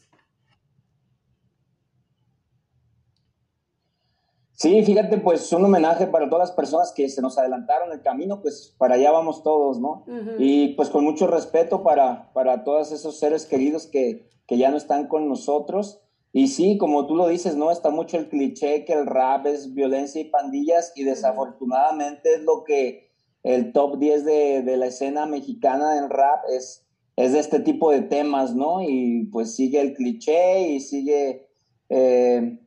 Sí, 4.53 4.81
fíjate, 4.83 5.17
pues 5.17 5.51
un 5.51 5.65
homenaje 5.65 6.07
para 6.07 6.29
todas 6.29 6.47
las 6.47 6.55
personas 6.55 6.93
que 6.93 7.09
se 7.09 7.21
nos 7.21 7.37
adelantaron 7.37 7.91
el 7.91 8.01
camino, 8.01 8.41
pues 8.41 8.73
para 8.77 8.95
allá 8.95 9.11
vamos 9.11 9.43
todos, 9.43 9.79
¿no? 9.79 10.05
Y 10.39 10.69
pues 10.75 10.89
con 10.89 11.03
mucho 11.03 11.27
respeto 11.27 11.83
para, 11.83 12.31
para 12.31 12.63
todos 12.63 12.93
esos 12.93 13.19
seres 13.19 13.45
queridos 13.45 13.85
que, 13.85 14.29
que 14.47 14.57
ya 14.57 14.71
no 14.71 14.77
están 14.77 15.07
con 15.07 15.27
nosotros. 15.27 15.99
Y 16.31 16.47
sí, 16.47 16.77
como 16.77 17.05
tú 17.05 17.15
lo 17.15 17.27
dices, 17.27 17.57
¿no? 17.57 17.69
Está 17.69 17.89
mucho 17.89 18.17
el 18.17 18.29
cliché 18.29 18.85
que 18.85 18.93
el 18.93 19.05
rap 19.05 19.45
es 19.45 19.73
violencia 19.73 20.21
y 20.21 20.25
pandillas 20.25 20.93
y 20.95 21.03
desafortunadamente 21.03 22.35
es 22.35 22.41
lo 22.43 22.63
que 22.63 23.05
el 23.45 23.71
top 23.73 23.99
10 23.99 24.25
de, 24.25 24.61
de 24.63 24.77
la 24.77 24.87
escena 24.87 25.25
mexicana 25.27 25.97
en 25.97 26.09
rap 26.09 26.43
es, 26.49 26.83
es 27.15 27.31
de 27.31 27.39
este 27.39 27.59
tipo 27.59 27.91
de 27.91 28.01
temas, 28.01 28.55
¿no? 28.55 28.81
Y 28.81 29.29
pues 29.31 29.55
sigue 29.55 29.79
el 29.81 29.93
cliché 29.93 30.69
y 30.69 30.79
sigue... 30.81 31.47
Eh, 31.89 32.59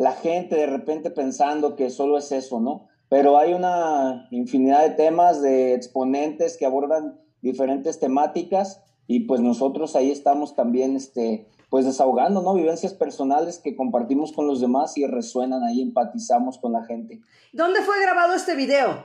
la 0.00 0.12
gente 0.12 0.56
de 0.56 0.66
repente 0.66 1.10
pensando 1.10 1.76
que 1.76 1.90
solo 1.90 2.16
es 2.16 2.32
eso, 2.32 2.58
¿no? 2.58 2.88
Pero 3.10 3.36
hay 3.36 3.52
una 3.52 4.28
infinidad 4.30 4.82
de 4.82 4.94
temas, 4.94 5.42
de 5.42 5.74
exponentes 5.74 6.56
que 6.56 6.64
abordan 6.64 7.20
diferentes 7.42 8.00
temáticas 8.00 8.82
y 9.06 9.20
pues 9.20 9.42
nosotros 9.42 9.96
ahí 9.96 10.10
estamos 10.10 10.56
también, 10.56 10.96
este, 10.96 11.46
pues 11.68 11.84
desahogando, 11.84 12.40
¿no? 12.40 12.54
Vivencias 12.54 12.94
personales 12.94 13.58
que 13.58 13.76
compartimos 13.76 14.32
con 14.32 14.46
los 14.46 14.62
demás 14.62 14.96
y 14.96 15.06
resuenan 15.06 15.64
ahí, 15.64 15.82
empatizamos 15.82 16.56
con 16.56 16.72
la 16.72 16.84
gente. 16.84 17.20
¿Dónde 17.52 17.82
fue 17.82 18.00
grabado 18.00 18.32
este 18.32 18.54
video? 18.54 19.04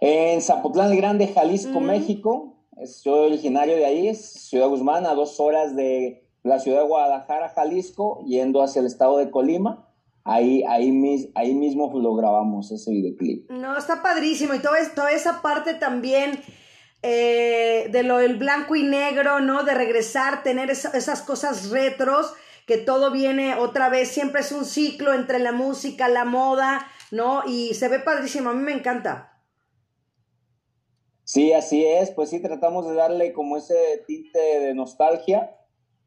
En 0.00 0.40
Zapotlán 0.40 0.90
el 0.90 0.96
Grande, 0.96 1.28
Jalisco, 1.28 1.80
México. 1.80 2.56
Soy 2.86 3.26
originario 3.26 3.76
de 3.76 3.84
ahí, 3.84 4.08
es 4.08 4.48
Ciudad 4.48 4.68
Guzmán, 4.68 5.06
a 5.06 5.14
dos 5.14 5.38
horas 5.38 5.76
de 5.76 6.28
la 6.42 6.58
ciudad 6.58 6.78
de 6.78 6.88
Guadalajara, 6.88 7.50
Jalisco, 7.50 8.24
yendo 8.26 8.62
hacia 8.62 8.80
el 8.80 8.86
estado 8.86 9.18
de 9.18 9.30
Colima. 9.30 9.88
Ahí, 10.24 10.62
ahí, 10.68 11.32
ahí 11.34 11.54
mismo 11.54 11.92
lo 11.98 12.14
grabamos 12.14 12.70
ese 12.70 12.90
videoclip. 12.92 13.50
No, 13.50 13.76
está 13.76 14.02
padrísimo. 14.02 14.54
Y 14.54 14.60
toda, 14.60 14.78
toda 14.94 15.10
esa 15.10 15.42
parte 15.42 15.74
también 15.74 16.40
eh, 17.02 17.88
de 17.90 18.02
lo 18.04 18.18
del 18.18 18.36
blanco 18.36 18.76
y 18.76 18.84
negro, 18.84 19.40
¿no? 19.40 19.64
De 19.64 19.74
regresar, 19.74 20.44
tener 20.44 20.70
esas 20.70 21.22
cosas 21.22 21.70
retros, 21.70 22.32
que 22.66 22.78
todo 22.78 23.10
viene 23.10 23.56
otra 23.56 23.88
vez, 23.88 24.08
siempre 24.08 24.42
es 24.42 24.52
un 24.52 24.64
ciclo 24.64 25.12
entre 25.12 25.40
la 25.40 25.50
música, 25.50 26.08
la 26.08 26.24
moda, 26.24 26.86
¿no? 27.10 27.42
Y 27.44 27.74
se 27.74 27.88
ve 27.88 27.98
padrísimo, 27.98 28.50
a 28.50 28.54
mí 28.54 28.62
me 28.62 28.72
encanta. 28.72 29.31
Sí, 31.24 31.52
así 31.52 31.84
es, 31.84 32.10
pues 32.10 32.30
sí, 32.30 32.40
tratamos 32.40 32.86
de 32.88 32.94
darle 32.94 33.32
como 33.32 33.56
ese 33.56 34.02
tinte 34.06 34.38
de 34.38 34.74
nostalgia 34.74 35.56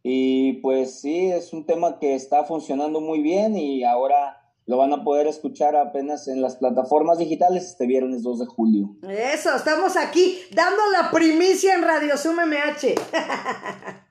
y 0.03 0.53
pues 0.61 0.99
sí, 1.01 1.31
es 1.31 1.53
un 1.53 1.65
tema 1.65 1.99
que 1.99 2.13
está 2.15 2.43
funcionando 2.43 3.01
muy 3.01 3.21
bien 3.21 3.57
y 3.57 3.83
ahora 3.83 4.41
lo 4.67 4.77
van 4.77 4.93
a 4.93 5.03
poder 5.03 5.27
escuchar 5.27 5.75
apenas 5.75 6.27
en 6.27 6.41
las 6.41 6.57
plataformas 6.57 7.17
digitales 7.17 7.65
este 7.65 7.87
viernes 7.87 8.23
2 8.23 8.39
de 8.39 8.45
julio. 8.45 8.95
Eso, 9.07 9.55
estamos 9.55 9.95
aquí 9.95 10.39
dando 10.51 10.81
la 10.91 11.11
primicia 11.11 11.75
en 11.75 11.83
Radio 11.83 12.17
Zoom 12.17 12.37
MH. 12.37 12.95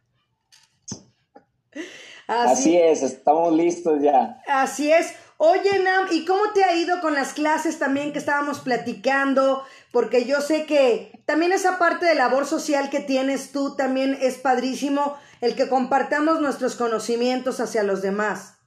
Así, 2.27 2.77
es, 2.77 3.03
estamos 3.03 3.53
listos 3.53 4.01
ya. 4.01 4.41
Así 4.47 4.91
es. 4.91 5.15
Oye, 5.37 5.81
Nam, 5.83 6.07
¿y 6.13 6.25
cómo 6.25 6.53
te 6.55 6.63
ha 6.65 6.77
ido 6.77 7.01
con 7.01 7.15
las 7.15 7.33
clases 7.33 7.79
también 7.79 8.13
que 8.13 8.19
estábamos 8.19 8.61
platicando? 8.61 9.63
Porque 9.93 10.25
yo 10.25 10.41
sé 10.41 10.65
que 10.65 11.23
también 11.27 11.53
esa 11.53 11.79
parte 11.79 12.07
de 12.07 12.15
labor 12.15 12.47
social 12.47 12.89
que 12.89 13.01
tienes 13.01 13.51
tú 13.51 13.75
también 13.75 14.17
es 14.21 14.39
padrísimo 14.39 15.17
el 15.41 15.57
que 15.57 15.69
compartamos 15.69 16.41
nuestros 16.41 16.77
conocimientos 16.77 17.61
hacia 17.61 17.83
los 17.83 18.01
demás. 18.01 18.59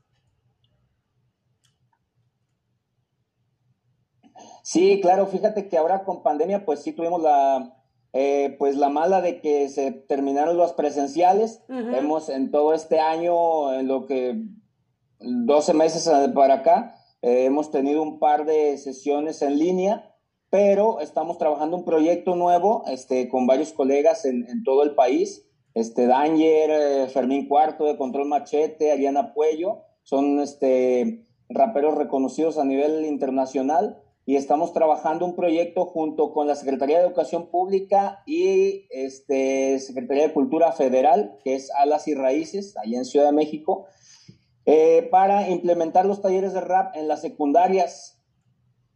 Sí, 4.61 4.99
claro, 5.01 5.27
fíjate 5.27 5.69
que 5.69 5.77
ahora 5.77 6.03
con 6.03 6.23
pandemia 6.23 6.65
pues 6.65 6.83
sí 6.83 6.91
tuvimos 6.91 7.21
la, 7.21 7.77
eh, 8.11 8.55
pues 8.59 8.75
la 8.75 8.89
mala 8.89 9.21
de 9.21 9.39
que 9.39 9.69
se 9.69 9.93
terminaron 9.93 10.57
los 10.57 10.73
presenciales. 10.73 11.61
Hemos 11.69 12.27
en 12.27 12.51
todo 12.51 12.73
este 12.73 12.99
año, 12.99 13.73
en 13.73 13.87
lo 13.87 14.05
que 14.05 14.43
12 15.19 15.73
meses 15.73 16.09
para 16.33 16.55
acá, 16.55 16.95
eh, 17.21 17.45
hemos 17.45 17.71
tenido 17.71 18.01
un 18.01 18.19
par 18.19 18.45
de 18.45 18.77
sesiones 18.77 19.41
en 19.41 19.57
línea, 19.57 20.13
pero 20.49 20.99
estamos 20.99 21.37
trabajando 21.37 21.77
un 21.77 21.85
proyecto 21.85 22.35
nuevo 22.35 22.83
este, 22.87 23.27
con 23.27 23.47
varios 23.47 23.73
colegas 23.73 24.25
en, 24.25 24.63
todo 24.63 24.83
el 24.83 24.95
país. 24.95 25.45
Este, 25.73 26.07
Danger, 26.07 26.69
eh, 26.71 27.07
Fermín 27.07 27.47
Cuarto 27.47 27.85
de 27.85 27.97
Control 27.97 28.27
Machete, 28.27 28.91
Ariana 28.91 29.33
Puello, 29.33 29.83
son 30.03 30.39
este, 30.39 31.27
raperos 31.49 31.95
reconocidos 31.95 32.57
a 32.57 32.65
nivel 32.65 33.05
internacional 33.05 34.01
y 34.25 34.35
estamos 34.35 34.73
trabajando 34.73 35.25
un 35.25 35.35
proyecto 35.35 35.85
junto 35.85 36.33
con 36.33 36.47
la 36.47 36.55
Secretaría 36.55 36.99
de 36.99 37.05
Educación 37.05 37.49
Pública 37.49 38.23
y 38.25 38.85
este, 38.89 39.79
Secretaría 39.79 40.27
de 40.27 40.33
Cultura 40.33 40.73
Federal, 40.73 41.37
que 41.43 41.55
es 41.55 41.71
Alas 41.71 42.07
y 42.09 42.13
Raíces, 42.13 42.75
allá 42.77 42.97
en 42.97 43.05
Ciudad 43.05 43.27
de 43.27 43.31
México, 43.31 43.87
eh, 44.69 45.07
para 45.09 45.49
implementar 45.49 46.05
los 46.05 46.21
talleres 46.21 46.51
de 46.51 46.59
rap 46.59 46.93
en 46.93 47.07
las 47.07 47.21
secundarias. 47.21 48.21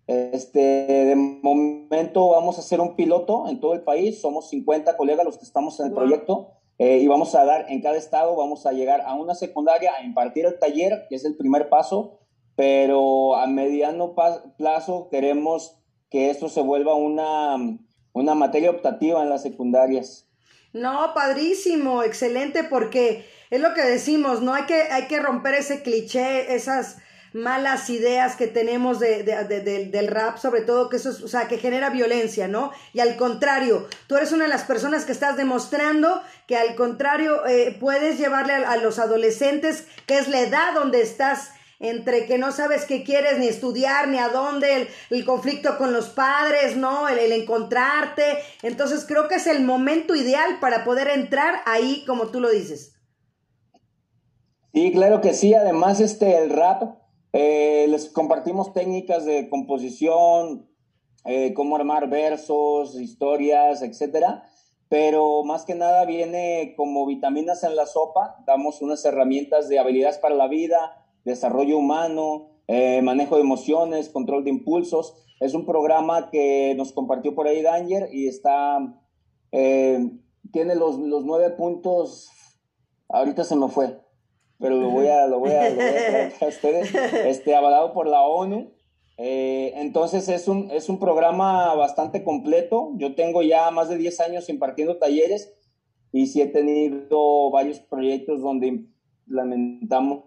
Este, 0.05 0.59
de 0.59 1.15
momento 1.15 2.27
vamos 2.27 2.57
a 2.57 2.59
hacer 2.59 2.81
un 2.81 2.97
piloto 2.97 3.47
en 3.47 3.61
todo 3.61 3.73
el 3.73 3.81
país, 3.81 4.19
somos 4.19 4.49
50 4.49 4.97
colegas 4.97 5.23
los 5.25 5.37
que 5.37 5.45
estamos 5.45 5.79
en 5.79 5.87
el 5.87 5.93
proyecto 5.93 6.49
eh, 6.77 6.97
y 6.97 7.07
vamos 7.07 7.35
a 7.35 7.45
dar 7.45 7.67
en 7.69 7.81
cada 7.81 7.95
estado, 7.95 8.35
vamos 8.35 8.65
a 8.65 8.73
llegar 8.73 9.01
a 9.05 9.13
una 9.13 9.33
secundaria 9.33 9.91
a 9.97 10.03
impartir 10.03 10.45
el 10.45 10.59
taller, 10.59 11.05
que 11.07 11.15
es 11.15 11.23
el 11.23 11.37
primer 11.37 11.69
paso, 11.69 12.19
pero 12.57 13.35
a 13.35 13.47
mediano 13.47 14.13
plazo 14.57 15.07
queremos 15.09 15.77
que 16.09 16.29
esto 16.29 16.49
se 16.49 16.59
vuelva 16.59 16.95
una, 16.95 17.55
una 18.11 18.35
materia 18.35 18.71
optativa 18.71 19.23
en 19.23 19.29
las 19.29 19.41
secundarias. 19.41 20.27
No, 20.73 21.13
padrísimo, 21.13 22.03
excelente, 22.03 22.63
porque 22.63 23.27
es 23.49 23.59
lo 23.59 23.73
que 23.73 23.81
decimos, 23.81 24.41
¿no? 24.41 24.53
Hay 24.53 24.63
que, 24.63 24.83
hay 24.83 25.07
que 25.07 25.19
romper 25.19 25.55
ese 25.55 25.81
cliché, 25.81 26.55
esas 26.55 26.97
malas 27.33 27.89
ideas 27.89 28.35
que 28.35 28.47
tenemos 28.47 28.99
de, 28.99 29.23
del 29.23 30.07
rap, 30.07 30.37
sobre 30.37 30.61
todo 30.61 30.89
que 30.89 30.97
eso 30.97 31.11
es, 31.11 31.21
o 31.21 31.27
sea, 31.27 31.47
que 31.47 31.57
genera 31.57 31.89
violencia, 31.89 32.47
¿no? 32.47 32.71
Y 32.93 32.99
al 32.99 33.15
contrario, 33.15 33.87
tú 34.07 34.17
eres 34.17 34.31
una 34.31 34.45
de 34.45 34.49
las 34.49 34.63
personas 34.63 35.05
que 35.05 35.13
estás 35.13 35.37
demostrando 35.37 36.21
que 36.47 36.57
al 36.57 36.75
contrario 36.75 37.45
eh, 37.45 37.75
puedes 37.79 38.17
llevarle 38.17 38.53
a, 38.53 38.75
los 38.77 38.99
adolescentes, 38.99 39.85
que 40.07 40.17
es 40.17 40.27
la 40.27 40.41
edad 40.41 40.73
donde 40.73 41.01
estás 41.01 41.51
entre 41.81 42.27
que 42.27 42.37
no 42.37 42.51
sabes 42.51 42.85
qué 42.85 43.03
quieres 43.03 43.39
ni 43.39 43.47
estudiar, 43.47 44.07
ni 44.07 44.19
a 44.19 44.29
dónde, 44.29 44.87
el, 45.09 45.25
conflicto 45.25 45.77
con 45.77 45.91
los 45.93 46.09
padres, 46.09 46.77
¿no? 46.77 47.09
El, 47.09 47.31
encontrarte. 47.31 48.23
Entonces 48.61 49.05
creo 49.07 49.27
que 49.27 49.35
es 49.35 49.47
el 49.47 49.63
momento 49.63 50.15
ideal 50.15 50.59
para 50.61 50.83
poder 50.83 51.09
entrar 51.09 51.55
ahí, 51.65 52.03
como 52.05 52.27
tú 52.27 52.39
lo 52.39 52.49
dices. 52.49 52.93
Sí, 54.73 54.91
claro 54.91 55.21
que 55.21 55.33
sí. 55.33 55.53
Además, 55.53 55.99
este, 55.99 56.37
el 56.37 56.51
rap 56.51 56.83
eh, 57.33 57.87
les 57.89 58.09
compartimos 58.09 58.73
técnicas 58.73 59.25
de 59.25 59.49
composición, 59.49 60.69
eh, 61.25 61.53
cómo 61.53 61.75
armar 61.75 62.09
versos, 62.09 62.99
historias, 62.99 63.81
etcétera. 63.81 64.43
Pero 64.87 65.43
más 65.43 65.65
que 65.65 65.73
nada 65.73 66.05
viene 66.05 66.73
como 66.77 67.05
vitaminas 67.05 67.63
en 67.63 67.75
la 67.75 67.85
sopa. 67.85 68.37
Damos 68.45 68.81
unas 68.81 69.03
herramientas 69.05 69.67
de 69.67 69.79
habilidades 69.79 70.17
para 70.17 70.35
la 70.35 70.47
vida, 70.47 71.00
desarrollo 71.23 71.77
humano, 71.77 72.49
eh, 72.67 73.01
manejo 73.01 73.35
de 73.35 73.41
emociones, 73.41 74.09
control 74.09 74.43
de 74.43 74.51
impulsos. 74.51 75.15
Es 75.39 75.53
un 75.53 75.65
programa 75.65 76.29
que 76.29 76.73
nos 76.75 76.91
compartió 76.91 77.33
por 77.35 77.47
ahí 77.47 77.61
Danger 77.61 78.09
y 78.11 78.27
está, 78.27 78.79
tiene 79.51 80.75
los, 80.75 80.97
los 80.99 81.25
nueve 81.25 81.49
puntos, 81.51 82.29
ahorita 83.09 83.43
se 83.43 83.55
me 83.55 83.67
fue, 83.67 83.99
pero 84.61 84.75
lo 84.75 84.91
voy 84.91 85.07
a, 85.07 85.25
lo 85.25 85.39
voy 85.39 85.51
a, 85.51 85.69
lo 85.69 85.75
voy 85.75 85.85
a, 85.85 86.45
a 86.45 86.47
ustedes, 86.47 86.93
este, 87.25 87.55
avalado 87.55 87.93
por 87.93 88.07
la 88.07 88.21
ONU. 88.21 88.71
Eh, 89.17 89.73
entonces 89.75 90.29
es 90.29 90.47
un, 90.47 90.71
es 90.71 90.87
un 90.89 90.99
programa 90.99 91.73
bastante 91.75 92.23
completo. 92.23 92.91
Yo 92.95 93.15
tengo 93.15 93.41
ya 93.41 93.69
más 93.71 93.89
de 93.89 93.97
10 93.97 94.19
años 94.21 94.49
impartiendo 94.49 94.97
talleres 94.97 95.53
y 96.11 96.27
sí 96.27 96.41
he 96.41 96.47
tenido 96.47 97.49
varios 97.51 97.79
proyectos 97.79 98.41
donde 98.41 98.67
implementamos 99.27 100.23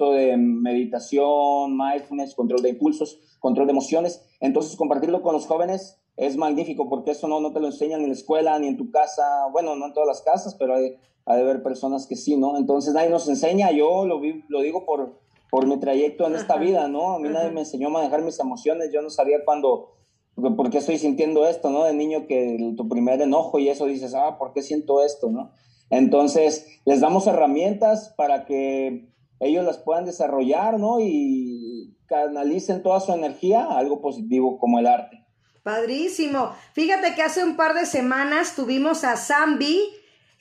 esto 0.00 0.12
de 0.12 0.34
meditación, 0.38 1.76
mindfulness, 1.76 2.34
control 2.34 2.62
de 2.62 2.70
impulsos, 2.70 3.20
control 3.38 3.66
de 3.66 3.72
emociones. 3.72 4.24
Entonces 4.40 4.76
compartirlo 4.76 5.20
con 5.20 5.34
los 5.34 5.46
jóvenes 5.46 6.00
es 6.16 6.38
magnífico 6.38 6.88
porque 6.88 7.10
eso 7.10 7.28
no, 7.28 7.40
no 7.40 7.52
te 7.52 7.60
lo 7.60 7.66
enseñan 7.66 8.00
en 8.00 8.06
la 8.06 8.14
escuela 8.14 8.58
ni 8.58 8.68
en 8.68 8.78
tu 8.78 8.90
casa. 8.90 9.22
Bueno, 9.52 9.76
no 9.76 9.86
en 9.86 9.92
todas 9.92 10.06
las 10.06 10.22
casas, 10.22 10.54
pero 10.54 10.74
hay, 10.74 10.96
ha 11.26 11.36
de 11.36 11.42
haber 11.42 11.62
personas 11.62 12.06
que 12.06 12.16
sí, 12.16 12.34
¿no? 12.38 12.56
Entonces 12.56 12.94
nadie 12.94 13.10
nos 13.10 13.28
enseña, 13.28 13.72
yo 13.72 14.06
lo, 14.06 14.22
lo 14.48 14.60
digo 14.62 14.86
por, 14.86 15.18
por 15.50 15.66
mi 15.66 15.78
trayecto 15.78 16.26
en 16.26 16.34
esta 16.34 16.56
vida, 16.56 16.88
¿no? 16.88 17.12
A 17.12 17.18
mí 17.18 17.28
nadie 17.28 17.50
me 17.50 17.60
enseñó 17.60 17.88
a 17.88 17.90
manejar 17.90 18.22
mis 18.22 18.40
emociones, 18.40 18.90
yo 18.92 19.02
no 19.02 19.10
sabía 19.10 19.44
cuándo, 19.44 19.96
por 20.34 20.70
qué 20.70 20.78
estoy 20.78 20.96
sintiendo 20.96 21.46
esto, 21.46 21.68
¿no? 21.68 21.84
De 21.84 21.92
niño 21.92 22.26
que 22.26 22.72
tu 22.74 22.88
primer 22.88 23.20
enojo 23.20 23.58
y 23.58 23.68
eso 23.68 23.84
dices, 23.84 24.14
ah, 24.14 24.38
¿por 24.38 24.54
qué 24.54 24.62
siento 24.62 25.04
esto, 25.04 25.28
¿no? 25.30 25.50
Entonces, 25.90 26.80
les 26.86 27.00
damos 27.00 27.26
herramientas 27.26 28.14
para 28.16 28.46
que 28.46 29.09
ellos 29.40 29.64
las 29.64 29.78
puedan 29.78 30.04
desarrollar, 30.04 30.78
¿no? 30.78 30.98
Y 31.00 31.96
canalicen 32.06 32.82
toda 32.82 33.00
su 33.00 33.12
energía 33.12 33.64
a 33.64 33.78
algo 33.78 34.00
positivo 34.00 34.58
como 34.58 34.78
el 34.78 34.86
arte. 34.86 35.24
Padrísimo. 35.62 36.54
Fíjate 36.72 37.14
que 37.14 37.22
hace 37.22 37.44
un 37.44 37.56
par 37.56 37.74
de 37.74 37.86
semanas 37.86 38.54
tuvimos 38.56 39.04
a 39.04 39.16
Zambi 39.16 39.78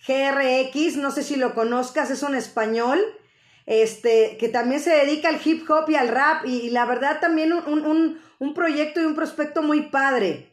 GRX, 0.08 0.98
no 0.98 1.12
sé 1.12 1.24
si 1.24 1.36
lo 1.36 1.54
conozcas, 1.54 2.10
es 2.10 2.24
un 2.24 2.36
español, 2.36 3.00
este, 3.66 4.38
que 4.40 4.48
también 4.50 4.80
se 4.82 4.92
dedica 4.92 5.28
al 5.30 5.40
hip 5.44 5.70
hop 5.70 5.90
y 5.90 5.96
al 5.96 6.08
rap, 6.08 6.46
y, 6.46 6.62
y 6.62 6.70
la 6.70 6.86
verdad 6.86 7.20
también 7.20 7.52
un, 7.54 7.68
un- 7.68 7.86
un- 7.86 8.20
un 8.40 8.54
proyecto 8.54 9.02
y 9.02 9.06
un 9.06 9.16
prospecto 9.16 9.62
muy 9.62 9.84
padre. 9.90 10.49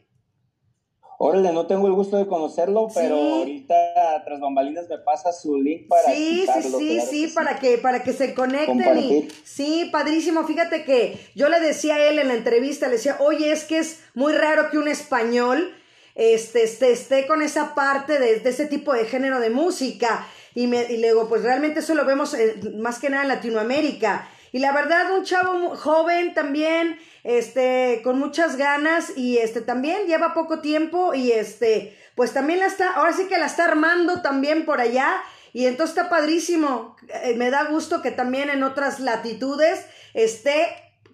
Órale, 1.19 1.51
no 1.51 1.65
tengo 1.65 1.87
el 1.87 1.93
gusto 1.93 2.17
de 2.17 2.27
conocerlo, 2.27 2.89
pero 2.93 3.15
Sí. 3.17 3.31
ahorita 3.39 3.75
tras 4.23 4.39
bambalinas 4.39 4.87
me 4.87 4.99
pasa 4.99 5.31
su 5.33 5.57
link 5.57 5.87
para 5.87 6.13
Sí, 6.13 6.13
sí, 6.13 6.41
escucharlo, 6.41 6.77
sí, 6.79 6.95
claro 6.95 7.09
sí, 7.09 7.27
que 7.27 7.33
para 7.33 7.59
que, 7.59 7.77
para 7.79 8.03
que 8.03 8.13
se 8.13 8.33
conecten 8.35 8.97
y 8.99 9.27
sí, 9.43 9.89
padrísimo. 9.91 10.45
Fíjate 10.45 10.83
que 10.83 11.17
yo 11.33 11.49
le 11.49 11.59
decía 11.59 11.95
a 11.95 12.03
él 12.07 12.19
en 12.19 12.27
la 12.27 12.35
entrevista, 12.35 12.85
le 12.87 12.93
decía, 12.93 13.17
oye, 13.19 13.51
es 13.51 13.63
que 13.63 13.79
es 13.79 14.01
muy 14.13 14.33
raro 14.33 14.69
que 14.69 14.77
un 14.77 14.87
español 14.87 15.73
este, 16.13 16.63
este, 16.63 16.91
esté 16.91 17.25
con 17.25 17.41
esa 17.41 17.73
parte 17.73 18.19
de, 18.19 18.39
de 18.39 18.49
ese 18.49 18.67
tipo 18.67 18.93
de 18.93 19.05
género 19.05 19.39
de 19.39 19.49
música. 19.49 20.27
Y, 20.53 20.67
me, 20.67 20.83
y 20.91 20.97
luego, 20.97 21.27
pues 21.29 21.43
realmente 21.43 21.79
eso 21.79 21.93
lo 21.95 22.05
vemos 22.05 22.33
eh, 22.35 22.55
más 22.77 22.99
que 22.99 23.09
nada 23.09 23.23
en 23.23 23.29
Latinoamérica. 23.29 24.27
Y 24.51 24.59
la 24.59 24.71
verdad, 24.71 25.11
un 25.15 25.23
chavo 25.23 25.75
joven 25.75 26.33
también, 26.33 26.97
este, 27.23 28.01
con 28.03 28.19
muchas 28.19 28.55
ganas 28.55 29.17
y 29.17 29.37
este 29.37 29.61
también 29.61 30.07
lleva 30.07 30.33
poco 30.33 30.59
tiempo 30.59 31.13
y 31.13 31.31
este, 31.31 31.95
pues 32.15 32.33
también 32.33 32.59
la 32.59 32.67
está, 32.67 32.93
ahora 32.93 33.13
sí 33.13 33.27
que 33.27 33.37
la 33.37 33.47
está 33.47 33.65
armando 33.65 34.21
también 34.21 34.65
por 34.65 34.79
allá 34.79 35.21
y 35.53 35.65
entonces 35.65 35.97
está 35.97 36.09
padrísimo. 36.09 36.95
Eh, 37.23 37.35
me 37.35 37.49
da 37.49 37.65
gusto 37.69 38.01
que 38.01 38.11
también 38.11 38.49
en 38.49 38.63
otras 38.63 38.99
latitudes 38.99 39.85
esté 40.13 40.67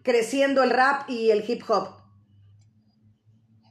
creciendo 0.03 0.63
el 0.63 0.69
rap 0.69 1.09
y 1.09 1.31
el 1.31 1.49
hip 1.49 1.63
hop. 1.69 2.03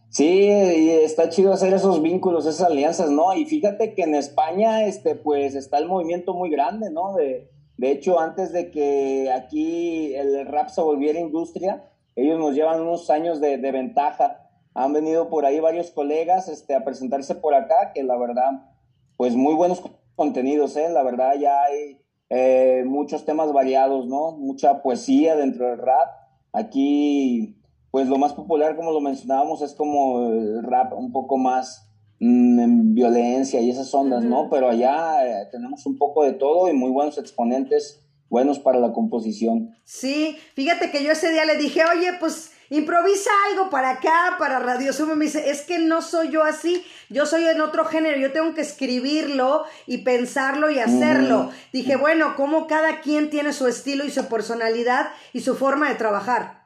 Sí, 0.08 0.26
y 0.26 0.90
está 0.90 1.30
chido 1.30 1.54
hacer 1.54 1.72
esos 1.72 2.02
vínculos, 2.02 2.44
esas 2.44 2.68
alianzas, 2.68 3.10
¿no? 3.10 3.34
Y 3.34 3.46
fíjate 3.46 3.94
que 3.94 4.02
en 4.02 4.14
España, 4.14 4.84
este, 4.84 5.14
pues 5.14 5.54
está 5.54 5.78
el 5.78 5.88
movimiento 5.88 6.34
muy 6.34 6.50
grande, 6.50 6.90
¿no? 6.90 7.14
De, 7.14 7.50
de 7.76 7.90
hecho, 7.90 8.20
antes 8.20 8.52
de 8.52 8.70
que 8.70 9.30
aquí 9.32 10.14
el 10.14 10.46
rap 10.46 10.68
se 10.68 10.80
volviera 10.80 11.18
industria, 11.18 11.88
ellos 12.14 12.38
nos 12.38 12.54
llevan 12.54 12.80
unos 12.80 13.10
años 13.10 13.40
de, 13.40 13.56
ventaja. 13.56 14.50
Han 14.74 14.92
venido 14.92 15.28
por 15.28 15.44
ahí 15.44 15.60
varios 15.60 15.90
colegas 15.90 16.48
este, 16.48 16.74
a 16.74 16.84
presentarse 16.84 17.34
por 17.34 17.54
acá, 17.54 17.92
que 17.94 18.02
la 18.02 18.16
verdad, 18.16 18.70
pues 19.16 19.34
muy 19.34 19.54
buenos 19.54 19.82
contenidos, 20.16 20.76
¿eh? 20.76 20.88
La 20.90 21.02
verdad 21.02 21.34
ya 21.38 21.62
hay 21.62 22.00
eh, 22.30 22.84
muchos 22.86 23.24
temas 23.24 23.52
variados, 23.52 24.06
¿no? 24.06 24.32
Mucha 24.32 24.82
poesía 24.82 25.36
dentro 25.36 25.66
del 25.68 25.78
rap. 25.78 26.08
Aquí 26.52 27.58
pues 27.92 28.08
lo 28.08 28.16
más 28.16 28.32
popular, 28.32 28.74
como 28.74 28.90
lo 28.90 29.00
mencionábamos, 29.02 29.60
es 29.60 29.74
como 29.74 30.26
el 30.26 30.62
rap 30.62 30.94
un 30.94 31.12
poco 31.12 31.36
más 31.36 31.91
mm, 32.24 32.60
en 32.60 32.94
violencia 32.94 33.60
y 33.60 33.70
esas 33.70 33.92
ondas, 33.94 34.24
¿no? 34.24 34.48
Pero 34.50 34.68
allá 34.68 35.26
eh, 35.26 35.48
tenemos 35.50 35.84
un 35.86 35.96
poco 35.98 36.24
de 36.24 36.32
todo 36.32 36.68
y 36.68 36.72
muy 36.72 36.90
buenos 36.90 37.18
exponentes, 37.18 38.00
buenos 38.28 38.58
para 38.58 38.78
la 38.78 38.92
composición. 38.92 39.76
Sí, 39.84 40.38
fíjate 40.54 40.90
que 40.90 41.04
yo 41.04 41.12
ese 41.12 41.30
día 41.30 41.44
le 41.44 41.56
dije, 41.56 41.82
oye, 41.84 42.12
pues 42.18 42.52
improvisa 42.70 43.30
algo 43.50 43.68
para 43.68 43.90
acá, 43.90 44.36
para 44.38 44.58
Radio 44.58 44.94
Sumo. 44.94 45.14
Me 45.14 45.26
dice, 45.26 45.50
es 45.50 45.62
que 45.62 45.78
no 45.78 46.00
soy 46.00 46.30
yo 46.30 46.42
así, 46.42 46.82
yo 47.10 47.26
soy 47.26 47.44
en 47.44 47.60
otro 47.60 47.84
género, 47.84 48.18
yo 48.18 48.32
tengo 48.32 48.54
que 48.54 48.62
escribirlo 48.62 49.64
y 49.86 49.98
pensarlo 49.98 50.70
y 50.70 50.78
hacerlo. 50.78 51.50
Dije, 51.72 51.96
bueno, 51.96 52.34
como 52.36 52.66
cada 52.66 53.00
quien 53.00 53.28
tiene 53.28 53.52
su 53.52 53.66
estilo 53.66 54.04
y 54.04 54.10
su 54.10 54.26
personalidad 54.26 55.10
y 55.34 55.40
su 55.40 55.54
forma 55.54 55.90
de 55.90 55.96
trabajar. 55.96 56.61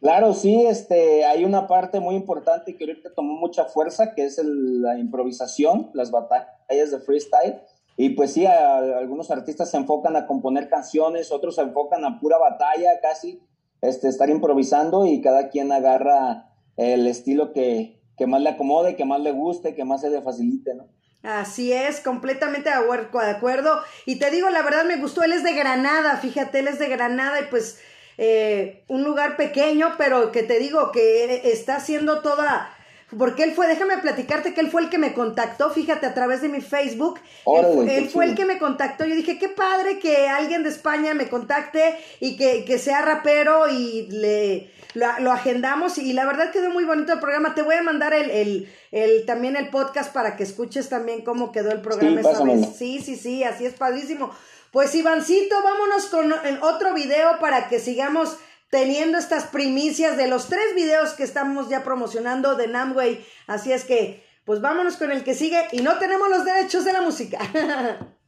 Claro, 0.00 0.32
sí, 0.32 0.64
este, 0.66 1.26
hay 1.26 1.44
una 1.44 1.66
parte 1.66 2.00
muy 2.00 2.14
importante 2.14 2.74
que 2.74 2.84
ahorita 2.84 3.12
tomó 3.14 3.34
mucha 3.34 3.66
fuerza, 3.66 4.14
que 4.14 4.24
es 4.24 4.38
el- 4.38 4.80
la 4.80 4.98
improvisación, 4.98 5.90
las 5.92 6.10
batallas 6.10 6.90
de 6.90 7.00
freestyle. 7.00 7.60
Y 7.96 8.10
pues 8.10 8.32
sí, 8.32 8.46
algunos 8.46 9.30
artistas 9.30 9.70
se 9.70 9.76
enfocan 9.76 10.16
a 10.16 10.26
componer 10.26 10.70
canciones, 10.70 11.30
otros 11.30 11.56
se 11.56 11.62
enfocan 11.62 12.04
a 12.06 12.18
pura 12.18 12.38
batalla, 12.38 12.98
casi, 13.02 13.42
este, 13.82 14.08
estar 14.08 14.30
improvisando 14.30 15.04
y 15.04 15.20
cada 15.20 15.50
quien 15.50 15.70
agarra 15.70 16.46
el 16.78 17.06
estilo 17.06 17.52
que, 17.52 18.00
que 18.16 18.26
más 18.26 18.40
le 18.40 18.50
acomode, 18.50 18.96
que 18.96 19.04
más 19.04 19.20
le 19.20 19.32
guste, 19.32 19.74
que 19.74 19.84
más 19.84 20.00
se 20.00 20.08
le 20.08 20.22
facilite, 20.22 20.74
¿no? 20.74 20.88
Así 21.22 21.74
es, 21.74 22.00
completamente 22.00 22.70
de 22.70 22.76
acuerdo. 22.76 23.70
Y 24.06 24.18
te 24.18 24.30
digo, 24.30 24.48
la 24.48 24.62
verdad 24.62 24.84
me 24.86 24.96
gustó, 24.96 25.22
él 25.22 25.32
es 25.32 25.44
de 25.44 25.52
Granada, 25.52 26.16
fíjate, 26.16 26.60
él 26.60 26.68
es 26.68 26.78
de 26.78 26.88
Granada 26.88 27.38
y 27.40 27.50
pues 27.50 27.78
eh, 28.22 28.82
un 28.88 29.02
lugar 29.02 29.36
pequeño, 29.38 29.94
pero 29.96 30.30
que 30.30 30.42
te 30.42 30.58
digo 30.58 30.92
que 30.92 31.40
está 31.50 31.76
haciendo 31.76 32.20
toda... 32.20 32.76
Porque 33.18 33.42
él 33.42 33.54
fue, 33.54 33.66
déjame 33.66 33.98
platicarte 33.98 34.54
que 34.54 34.60
él 34.60 34.70
fue 34.70 34.82
el 34.82 34.88
que 34.88 34.96
me 34.98 35.12
contactó, 35.14 35.70
fíjate, 35.70 36.06
a 36.06 36.14
través 36.14 36.42
de 36.42 36.48
mi 36.48 36.60
Facebook. 36.60 37.18
Él, 37.18 37.24
Órale, 37.44 37.74
fue- 37.74 37.86
qué 37.86 37.98
él 37.98 38.08
fue 38.08 38.24
el 38.26 38.34
que 38.36 38.44
me 38.44 38.58
contactó. 38.58 39.04
Yo 39.04 39.16
dije, 39.16 39.36
qué 39.36 39.48
padre 39.48 39.98
que 39.98 40.28
alguien 40.28 40.62
de 40.62 40.68
España 40.68 41.12
me 41.12 41.28
contacte 41.28 41.96
y 42.20 42.36
que, 42.36 42.64
que 42.64 42.78
sea 42.78 43.02
rapero 43.02 43.68
y 43.68 44.06
le 44.12 44.70
lo, 44.94 45.06
lo 45.18 45.32
agendamos. 45.32 45.98
Y 45.98 46.12
la 46.12 46.24
verdad 46.24 46.52
quedó 46.52 46.70
muy 46.70 46.84
bonito 46.84 47.12
el 47.12 47.18
programa. 47.18 47.52
Te 47.56 47.62
voy 47.62 47.74
a 47.74 47.82
mandar 47.82 48.14
el, 48.14 48.30
el, 48.30 48.72
el- 48.92 49.26
también 49.26 49.56
el 49.56 49.70
podcast 49.70 50.12
para 50.12 50.36
que 50.36 50.44
escuches 50.44 50.88
también 50.88 51.22
cómo 51.22 51.50
quedó 51.50 51.72
el 51.72 51.80
programa 51.80 52.20
Sí, 52.22 52.28
vez. 52.60 52.76
Sí, 52.76 53.00
sí, 53.00 53.16
sí, 53.16 53.42
así 53.42 53.66
es 53.66 53.74
padrísimo. 53.74 54.30
Pues 54.70 54.94
Ivancito, 54.94 55.62
vámonos 55.62 56.06
con 56.06 56.32
en 56.46 56.62
otro 56.62 56.94
video 56.94 57.38
para 57.40 57.68
que 57.68 57.80
sigamos 57.80 58.38
teniendo 58.70 59.18
estas 59.18 59.44
primicias 59.44 60.16
de 60.16 60.28
los 60.28 60.48
tres 60.48 60.74
videos 60.76 61.14
que 61.14 61.24
estamos 61.24 61.68
ya 61.68 61.82
promocionando 61.82 62.54
de 62.54 62.68
Namway. 62.68 63.26
Así 63.48 63.72
es 63.72 63.84
que, 63.84 64.24
pues 64.44 64.60
vámonos 64.60 64.96
con 64.96 65.10
el 65.10 65.24
que 65.24 65.34
sigue 65.34 65.66
y 65.72 65.82
no 65.82 65.98
tenemos 65.98 66.28
los 66.28 66.44
derechos 66.44 66.84
de 66.84 66.92
la 66.92 67.00
música. 67.00 67.38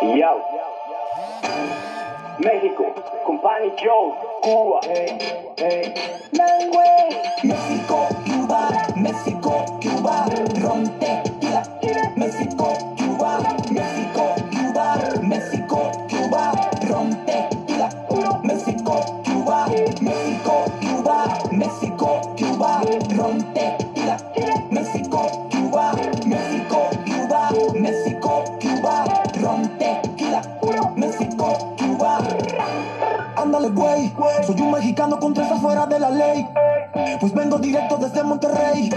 Yo. 0.00 0.40
México, 2.38 2.94
Company 3.26 3.72
Joe, 3.82 4.14
Cuba. 4.42 4.80
México, 7.42 8.08
Cuba, 8.48 8.70
México, 8.96 9.62
Cuba, 9.78 10.24
ron, 10.62 10.84
soy 34.48 34.62
un 34.62 34.70
mexicano 34.70 35.20
con 35.20 35.34
tres 35.34 35.52
afuera 35.52 35.84
de 35.84 36.00
la 36.00 36.08
ley. 36.08 36.48
Pues 37.20 37.34
vengo 37.34 37.58
directo 37.58 37.98
desde 37.98 38.22
Monterrey. 38.22 38.90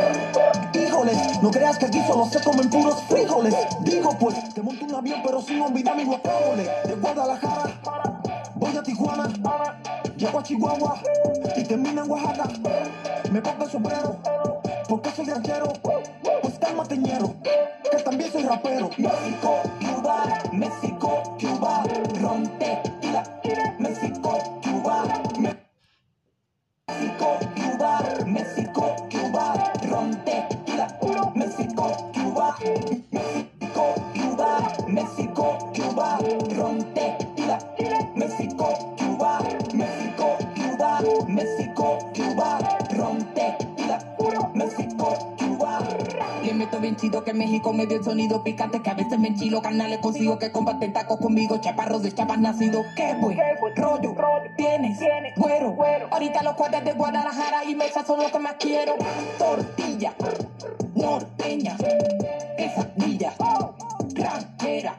Híjoles, 0.74 1.42
no 1.42 1.52
creas 1.52 1.78
que 1.78 1.88
aquí 1.88 2.02
solo 2.08 2.26
se 2.26 2.42
comen 2.42 2.70
puros 2.70 3.04
frijoles. 3.10 3.54
Digo, 3.82 4.16
pues, 4.18 4.54
te 4.54 4.62
monto 4.62 4.86
un 4.86 4.96
avión, 4.96 5.20
pero 5.22 5.42
sin 5.42 5.62
olvidar 5.62 5.98
mi 5.98 6.06
guacamole. 6.06 6.70
De 6.86 6.96
Guadalajara, 6.96 7.82
voy 8.56 8.78
a 8.78 8.82
Tijuana, 8.82 9.30
llego 10.16 10.40
a 10.40 10.44
Chihuahua 10.44 11.02
y 11.58 11.64
termino 11.66 12.06
en 12.06 12.12
Oaxaca. 12.12 12.48
Me 13.30 13.42
pongo 13.42 13.66
el 13.66 13.72
sombrero, 13.72 14.16
porque 14.88 15.12
soy 15.12 15.26
granjero. 15.26 15.74
Pues 16.42 16.60
cálmate, 16.60 16.98
ñero, 16.98 17.36
que 17.92 17.98
también 17.98 18.32
soy 18.32 18.44
rapero. 18.44 18.90
México, 18.98 19.56
Cuba, 19.82 20.24
México, 20.54 21.24
Cuba, 21.38 21.84
ron, 22.22 22.50
México, 27.02 27.40
Cuba, 27.56 28.04
México, 28.28 28.96
Cuba, 29.10 29.54
ron, 29.90 30.12
tequila. 30.24 30.88
México, 31.34 32.12
Cuba, 32.14 32.56
México, 33.10 33.96
Cuba, 34.14 34.68
México, 34.88 35.58
Cuba, 35.74 36.20
ron, 36.56 36.78
tequila. 36.94 37.58
México, 38.16 38.70
Cuba, 39.00 39.40
México, 39.74 40.38
Cuba, 40.56 41.00
México, 41.28 41.98
Cuba, 42.14 42.60
ron, 42.96 43.18
tequila. 43.34 43.98
México, 44.54 45.36
Cuba. 45.40 45.80
Le 46.44 46.54
meto 46.54 46.80
bien 46.80 46.82
bien 46.82 46.96
chido 46.98 47.24
que 47.24 47.34
México 47.34 47.74
me 47.74 47.86
dio 47.88 47.98
el 47.98 48.04
sonido 48.04 48.44
picante 48.44 48.82
que 48.82 48.90
a 48.90 48.94
veces 48.94 49.18
me 49.18 49.30
enchilo. 49.30 49.62
Canales 49.62 50.00
consigo 50.00 50.38
que 50.38 50.52
combaten 50.52 50.94
tacos 50.94 51.18
conmigo. 51.18 51.58
Chaparros 51.62 52.04
de 52.04 52.12
chapas 52.12 52.40
nacido. 52.40 52.84
Qué 52.96 53.16
buen 53.16 53.38
rollo 53.76 54.14
tienes, 54.62 55.00
güero. 55.36 55.76
Ahorita 56.12 56.44
los 56.44 56.54
cuadros 56.54 56.84
de 56.84 56.94
Guadalajara 56.94 57.64
y 57.66 57.76
Mesa 57.76 58.06
son 58.06 58.22
lo 58.22 58.32
que 58.32 58.40
más 58.40 58.56
quiero. 58.60 58.96
Tortilla, 59.38 60.14
norteña, 60.94 61.76
quesadilla, 62.58 63.34
ranchera. 64.14 64.96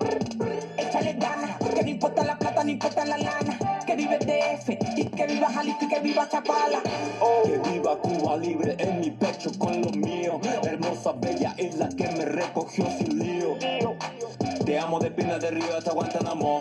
Échale 0.76 1.12
ganas, 1.14 1.56
que 1.58 1.82
no 1.82 1.88
importa 1.88 2.24
la 2.24 2.38
plata, 2.38 2.64
no 2.64 2.70
importa 2.70 3.04
la 3.04 3.18
lana. 3.18 3.58
Que 3.86 3.96
vive 3.96 4.18
DF 4.18 4.70
y 4.96 5.04
que 5.06 5.26
viva 5.26 5.48
Jalisco 5.48 5.84
y 5.84 5.88
que 5.88 6.00
viva 6.00 6.28
Chapala. 6.28 6.80
Que 7.44 7.70
viva 7.70 7.96
Cuba 7.98 8.36
libre 8.36 8.74
en 8.78 9.00
mi 9.00 9.10
pecho 9.10 9.50
con 9.58 9.80
lo 9.80 9.90
mío. 9.90 10.40
Hermosa, 10.64 11.12
bella 11.12 11.54
isla 11.56 11.88
que 11.96 12.08
me 12.08 12.24
recogió 12.24 12.86
sin 12.98 13.18
lío. 13.18 13.56
Te 14.64 14.78
amo 14.78 14.98
de 15.00 15.10
Pina 15.10 15.38
de 15.38 15.50
Río 15.50 15.76
hasta 15.76 15.92
Guantánamo. 15.92 16.60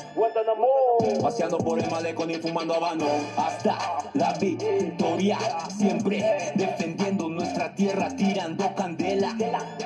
Paseando 1.42 1.66
por 1.66 1.80
el 1.80 1.90
malecón 1.90 2.30
y 2.30 2.36
fumando 2.36 2.76
habano. 2.76 3.08
Hasta 3.36 3.76
la 4.14 4.32
victoria. 4.34 5.40
Siempre 5.76 6.54
defendiendo 6.54 7.30
nuestra 7.30 7.74
tierra, 7.74 8.16
tirando 8.16 8.76
candela. 8.76 9.36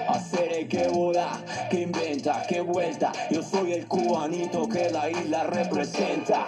Hacer 0.10 0.68
que 0.68 0.90
boda, 0.90 1.42
que 1.70 1.84
inventa, 1.84 2.46
que 2.46 2.60
vuelta. 2.60 3.14
Yo 3.32 3.42
soy 3.42 3.72
el 3.72 3.88
cubanito 3.88 4.68
que 4.68 4.90
la 4.90 5.10
isla 5.10 5.46
representa. 5.46 6.46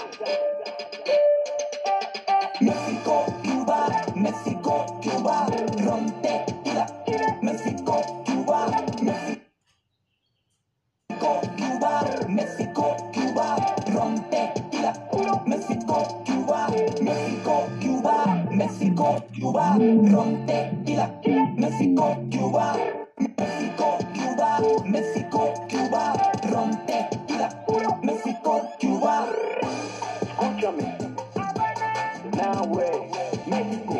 México, 2.59 3.25
Cuba, 3.45 3.87
México, 4.13 4.99
Cuba, 5.01 5.47
rompe 5.85 6.43
México, 7.41 8.01
Cuba, 8.25 8.67
México, 9.01 9.41
Cuba, 11.17 12.03
México, 12.27 12.97
Cuba, 13.37 13.55
rompe 13.93 14.51
México, 15.45 16.23
Cuba, 16.25 16.67
México, 16.99 17.67
Cuba, 17.79 18.47
México, 18.49 19.23
Cuba, 19.39 19.77
rompe 19.77 20.71
México, 21.55 22.17
Cuba, 22.31 22.77
México, 23.37 23.97
Cuba, 24.15 24.59
México, 24.85 25.53
Cuba, 25.69 26.13
rompe 26.51 27.09
México, 28.01 28.61
Cuba. 28.81 29.27
Escúchame. 30.21 30.97
Now 32.37 32.65
way, 32.65 33.11
México. 33.45 33.99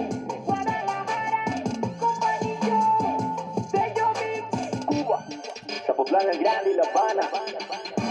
Cuba, 4.88 5.26
Zapotlán 5.86 6.28
el 6.34 6.40
Grande 6.40 6.72
y 6.72 6.74
La 6.74 6.84
Habana. 6.90 8.07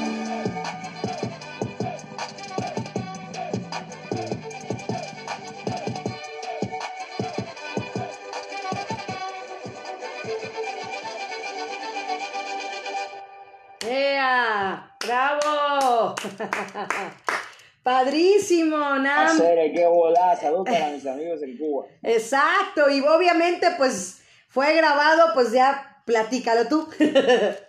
Padrísimo, 17.82 18.76
Nam. 18.76 19.26
Hacer 19.28 19.72
que 19.72 19.86
bola. 19.86 20.36
Salud 20.36 20.64
para 20.64 20.90
mis 20.90 21.06
amigos 21.06 21.42
en 21.42 21.56
Cuba. 21.56 21.86
Exacto, 22.02 22.90
y 22.90 23.00
obviamente 23.00 23.68
pues 23.76 24.22
fue 24.48 24.74
grabado, 24.74 25.32
pues 25.34 25.52
ya 25.52 26.02
platícalo 26.04 26.66
tú. 26.68 26.88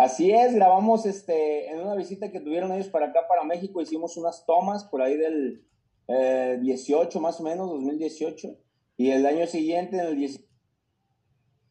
Así 0.00 0.30
es, 0.30 0.54
grabamos 0.54 1.04
este, 1.04 1.70
en 1.70 1.80
una 1.80 1.94
visita 1.94 2.30
que 2.30 2.40
tuvieron 2.40 2.72
ellos 2.72 2.88
para 2.88 3.08
acá, 3.08 3.26
para 3.28 3.44
México, 3.44 3.82
hicimos 3.82 4.16
unas 4.16 4.46
tomas 4.46 4.84
por 4.84 5.02
ahí 5.02 5.16
del 5.16 5.66
eh, 6.08 6.58
18 6.62 7.20
más 7.20 7.38
o 7.40 7.42
menos, 7.42 7.68
2018, 7.68 8.56
y 8.96 9.10
el 9.10 9.26
año 9.26 9.46
siguiente, 9.46 9.96
en 9.96 10.06
el 10.06 10.16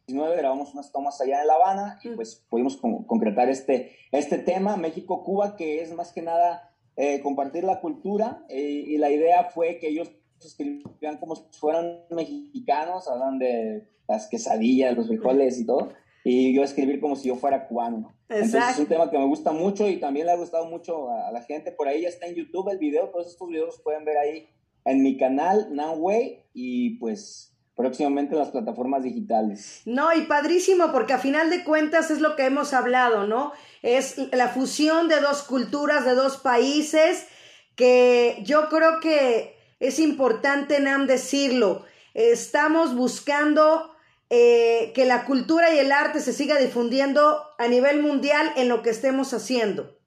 19, 0.10 0.36
grabamos 0.38 0.74
unas 0.74 0.92
tomas 0.92 1.20
allá 1.22 1.42
en 1.42 1.48
La 1.48 1.54
Habana 1.54 2.00
y 2.04 2.10
pues 2.10 2.46
pudimos 2.50 2.78
con- 2.78 3.04
concretar 3.04 3.50
este, 3.50 3.96
este 4.12 4.38
tema, 4.38 4.76
México-Cuba, 4.78 5.56
que 5.56 5.82
es 5.82 5.94
más 5.94 6.12
que 6.12 6.22
nada 6.22 6.74
eh, 6.96 7.22
compartir 7.22 7.64
la 7.64 7.80
cultura 7.80 8.44
eh, 8.50 8.84
y 8.88 8.98
la 8.98 9.10
idea 9.10 9.46
fue 9.46 9.80
que 9.80 9.88
ellos 9.88 10.12
escribían 10.42 11.18
como 11.20 11.36
si 11.36 11.44
fueran 11.54 12.06
mexicanos, 12.10 13.08
hablan 13.08 13.40
de 13.40 13.88
las 14.08 14.28
quesadillas, 14.28 14.98
los 14.98 15.08
frijoles 15.08 15.60
y 15.60 15.66
todo, 15.66 15.94
y 16.24 16.54
yo 16.54 16.64
escribir 16.64 17.00
como 17.00 17.16
si 17.16 17.28
yo 17.30 17.36
fuera 17.36 17.68
cubano, 17.68 17.98
¿no? 17.98 18.20
Entonces 18.30 18.54
es 18.54 18.56
Exacto. 18.56 18.82
un 18.82 18.88
tema 18.88 19.10
que 19.10 19.18
me 19.18 19.26
gusta 19.26 19.52
mucho 19.52 19.88
y 19.88 19.98
también 19.98 20.26
le 20.26 20.34
ha 20.34 20.38
gustado 20.38 20.66
mucho 20.66 21.10
a, 21.10 21.32
la 21.32 21.42
gente. 21.42 21.72
Por 21.72 21.88
ahí 21.88 22.02
ya 22.02 22.10
está 22.10 22.28
en 22.28 22.36
YouTube 22.36 22.70
el 22.70 22.78
video, 22.78 23.10
todos 23.10 23.28
estos 23.28 23.48
videos 23.48 23.68
los 23.68 23.82
pueden 23.82 24.06
ver 24.06 24.18
ahí 24.18 24.48
en 24.86 25.02
mi 25.04 25.18
canal, 25.18 25.74
Nanway, 25.74 26.44
y 26.54 26.98
pues 27.00 27.56
próximamente 27.80 28.34
en 28.34 28.40
las 28.40 28.50
plataformas 28.50 29.04
digitales. 29.04 29.84
No, 29.86 30.14
y 30.14 30.24
padrísimo 30.24 30.92
porque 30.92 31.14
a 31.14 31.18
final 31.18 31.50
de 31.50 31.64
cuentas 31.64 32.12
es 32.12 32.20
lo 32.20 32.36
que 32.36 32.44
hemos 32.44 32.74
hablado, 32.74 33.26
¿no? 33.26 33.54
Es 33.84 34.18
la 34.34 34.50
fusión 34.50 35.08
de 35.08 35.22
dos 35.22 35.44
culturas, 35.44 36.04
de 36.04 36.14
dos 36.14 36.36
países, 36.36 37.26
que 37.78 38.42
yo 38.44 38.68
creo 38.68 39.00
que 39.00 39.56
es 39.80 40.00
importante, 40.00 40.82
Nam, 40.82 41.08
decirlo. 41.08 41.86
Estamos 42.14 42.98
buscando 42.98 43.94
eh, 44.30 44.92
que 44.94 45.06
la 45.06 45.24
cultura 45.24 45.74
y 45.74 45.80
el 45.80 45.94
arte 45.94 46.20
se 46.20 46.34
siga 46.34 46.58
difundiendo 46.58 47.44
a 47.58 47.70
nivel 47.70 48.02
mundial 48.02 48.52
en 48.58 48.68
lo 48.68 48.82
que 48.82 48.90
estemos 48.90 49.34
haciendo. 49.34 49.98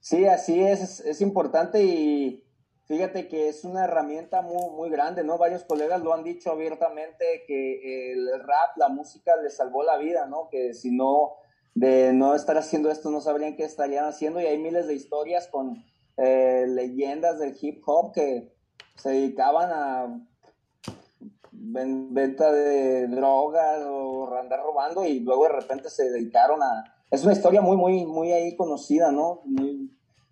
Sí, 0.00 0.24
así 0.24 0.58
es, 0.58 1.00
es 1.00 1.20
importante 1.20 1.84
y 1.84 2.47
fíjate 2.88 3.28
que 3.28 3.48
es 3.48 3.64
una 3.64 3.84
herramienta 3.84 4.42
muy, 4.42 4.70
muy 4.74 4.90
grande, 4.90 5.22
¿no? 5.22 5.38
Varios 5.38 5.64
colegas 5.64 6.02
lo 6.02 6.12
han 6.14 6.24
dicho 6.24 6.50
abiertamente 6.50 7.44
que 7.46 8.12
el 8.12 8.28
rap, 8.40 8.76
la 8.76 8.88
música 8.88 9.36
les 9.36 9.56
salvó 9.56 9.82
la 9.84 9.98
vida, 9.98 10.26
¿no? 10.26 10.48
Que 10.50 10.74
si 10.74 10.90
no, 10.90 11.34
de 11.74 12.12
no 12.12 12.34
estar 12.34 12.56
haciendo 12.56 12.90
esto, 12.90 13.10
no 13.10 13.20
sabrían 13.20 13.54
qué 13.56 13.64
estarían 13.64 14.06
haciendo 14.06 14.40
y 14.40 14.46
hay 14.46 14.58
miles 14.58 14.86
de 14.86 14.94
historias 14.94 15.46
con 15.48 15.84
eh, 16.16 16.64
leyendas 16.66 17.38
del 17.38 17.56
hip 17.60 17.82
hop 17.86 18.12
que 18.12 18.52
se 18.96 19.10
dedicaban 19.10 19.70
a 19.70 20.26
ven- 21.52 22.12
venta 22.12 22.50
de 22.50 23.06
drogas 23.06 23.84
o 23.86 24.34
andar 24.34 24.62
robando 24.62 25.04
y 25.04 25.20
luego 25.20 25.44
de 25.44 25.50
repente 25.52 25.90
se 25.90 26.10
dedicaron 26.10 26.62
a... 26.62 26.84
Es 27.10 27.22
una 27.24 27.32
historia 27.32 27.60
muy, 27.62 27.76
muy, 27.76 28.04
muy 28.04 28.32
ahí 28.32 28.56
conocida, 28.56 29.12
¿no? 29.12 29.42
Muy, 29.44 29.90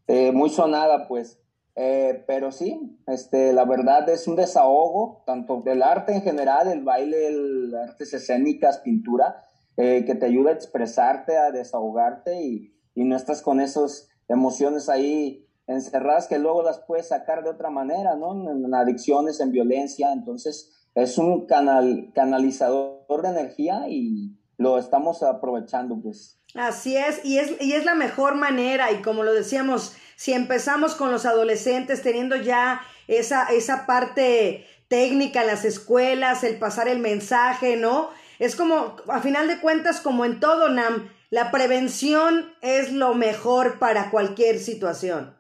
eh, 0.09 0.33
muy 0.33 0.51
sonada, 0.51 1.07
pues. 1.07 1.39
Eh, 1.79 2.25
pero 2.27 2.53
sí, 2.53 2.99
este, 3.07 3.53
la 3.53 3.67
verdad 3.67 4.09
es 4.09 4.27
un 4.27 4.35
desahogo, 4.35 5.23
tanto 5.27 5.61
del 5.61 5.83
arte 5.83 6.15
en 6.15 6.23
general, 6.23 6.69
el 6.69 6.83
baile, 6.83 7.29
el 7.29 7.75
artes 7.75 8.15
escénicas, 8.15 8.79
pintura, 8.79 9.45
eh, 9.77 10.05
que 10.07 10.15
te 10.15 10.25
ayuda 10.25 10.51
a 10.51 10.55
expresarte, 10.55 11.37
a 11.37 11.51
desahogarte 11.51 12.43
y, 12.43 12.75
y 12.95 13.05
no 13.05 13.15
estás 13.15 13.43
con 13.43 13.61
esas 13.61 14.09
emociones 14.27 14.89
ahí 14.89 15.47
encerradas 15.67 16.29
que 16.29 16.39
luego 16.39 16.63
las 16.63 16.81
puedes 16.81 17.09
sacar 17.09 17.45
de 17.45 17.51
otra 17.51 17.69
manera, 17.69 18.17
¿no? 18.17 18.33
En, 18.51 18.65
en 18.65 18.75
adicciones, 18.75 19.41
en 19.41 19.53
violencia, 19.53 20.13
entonces 20.13 20.89
es 20.95 21.19
un 21.19 21.45
canal, 21.45 22.11
canalizador 22.15 23.21
de 23.23 23.29
energía 23.29 23.85
y 23.87 24.35
lo 24.57 24.79
estamos 24.79 25.23
aprovechando, 25.23 26.01
pues. 26.01 26.41
Así 26.55 26.97
es, 26.97 27.23
y 27.23 27.39
es, 27.39 27.61
y 27.61 27.75
es 27.75 27.85
la 27.85 27.95
mejor 27.95 28.37
manera, 28.37 28.91
y 28.93 29.03
como 29.03 29.23
lo 29.23 29.35
decíamos, 29.35 29.95
si 30.17 30.33
empezamos 30.33 30.95
con 30.95 31.13
los 31.13 31.27
adolescentes 31.27 32.03
teniendo 32.03 32.37
ya 32.37 32.81
esa, 33.07 33.45
esa 33.49 33.87
parte 33.87 34.67
técnica 34.89 35.43
en 35.43 35.49
las 35.49 35.65
escuelas, 35.65 36.43
el 36.43 36.59
pasar 36.59 36.89
el 36.89 36.99
mensaje, 36.99 37.77
¿no? 37.77 38.09
Es 38.39 38.57
como, 38.57 38.97
a 39.09 39.21
final 39.21 39.47
de 39.47 39.61
cuentas, 39.61 40.01
como 40.01 40.25
en 40.25 40.41
todo, 40.41 40.71
Nam, 40.71 41.11
la 41.31 41.51
prevención 41.51 42.53
es 42.63 42.93
lo 42.93 43.15
mejor 43.15 43.79
para 43.79 44.11
cualquier 44.11 44.59
situación. 44.59 45.37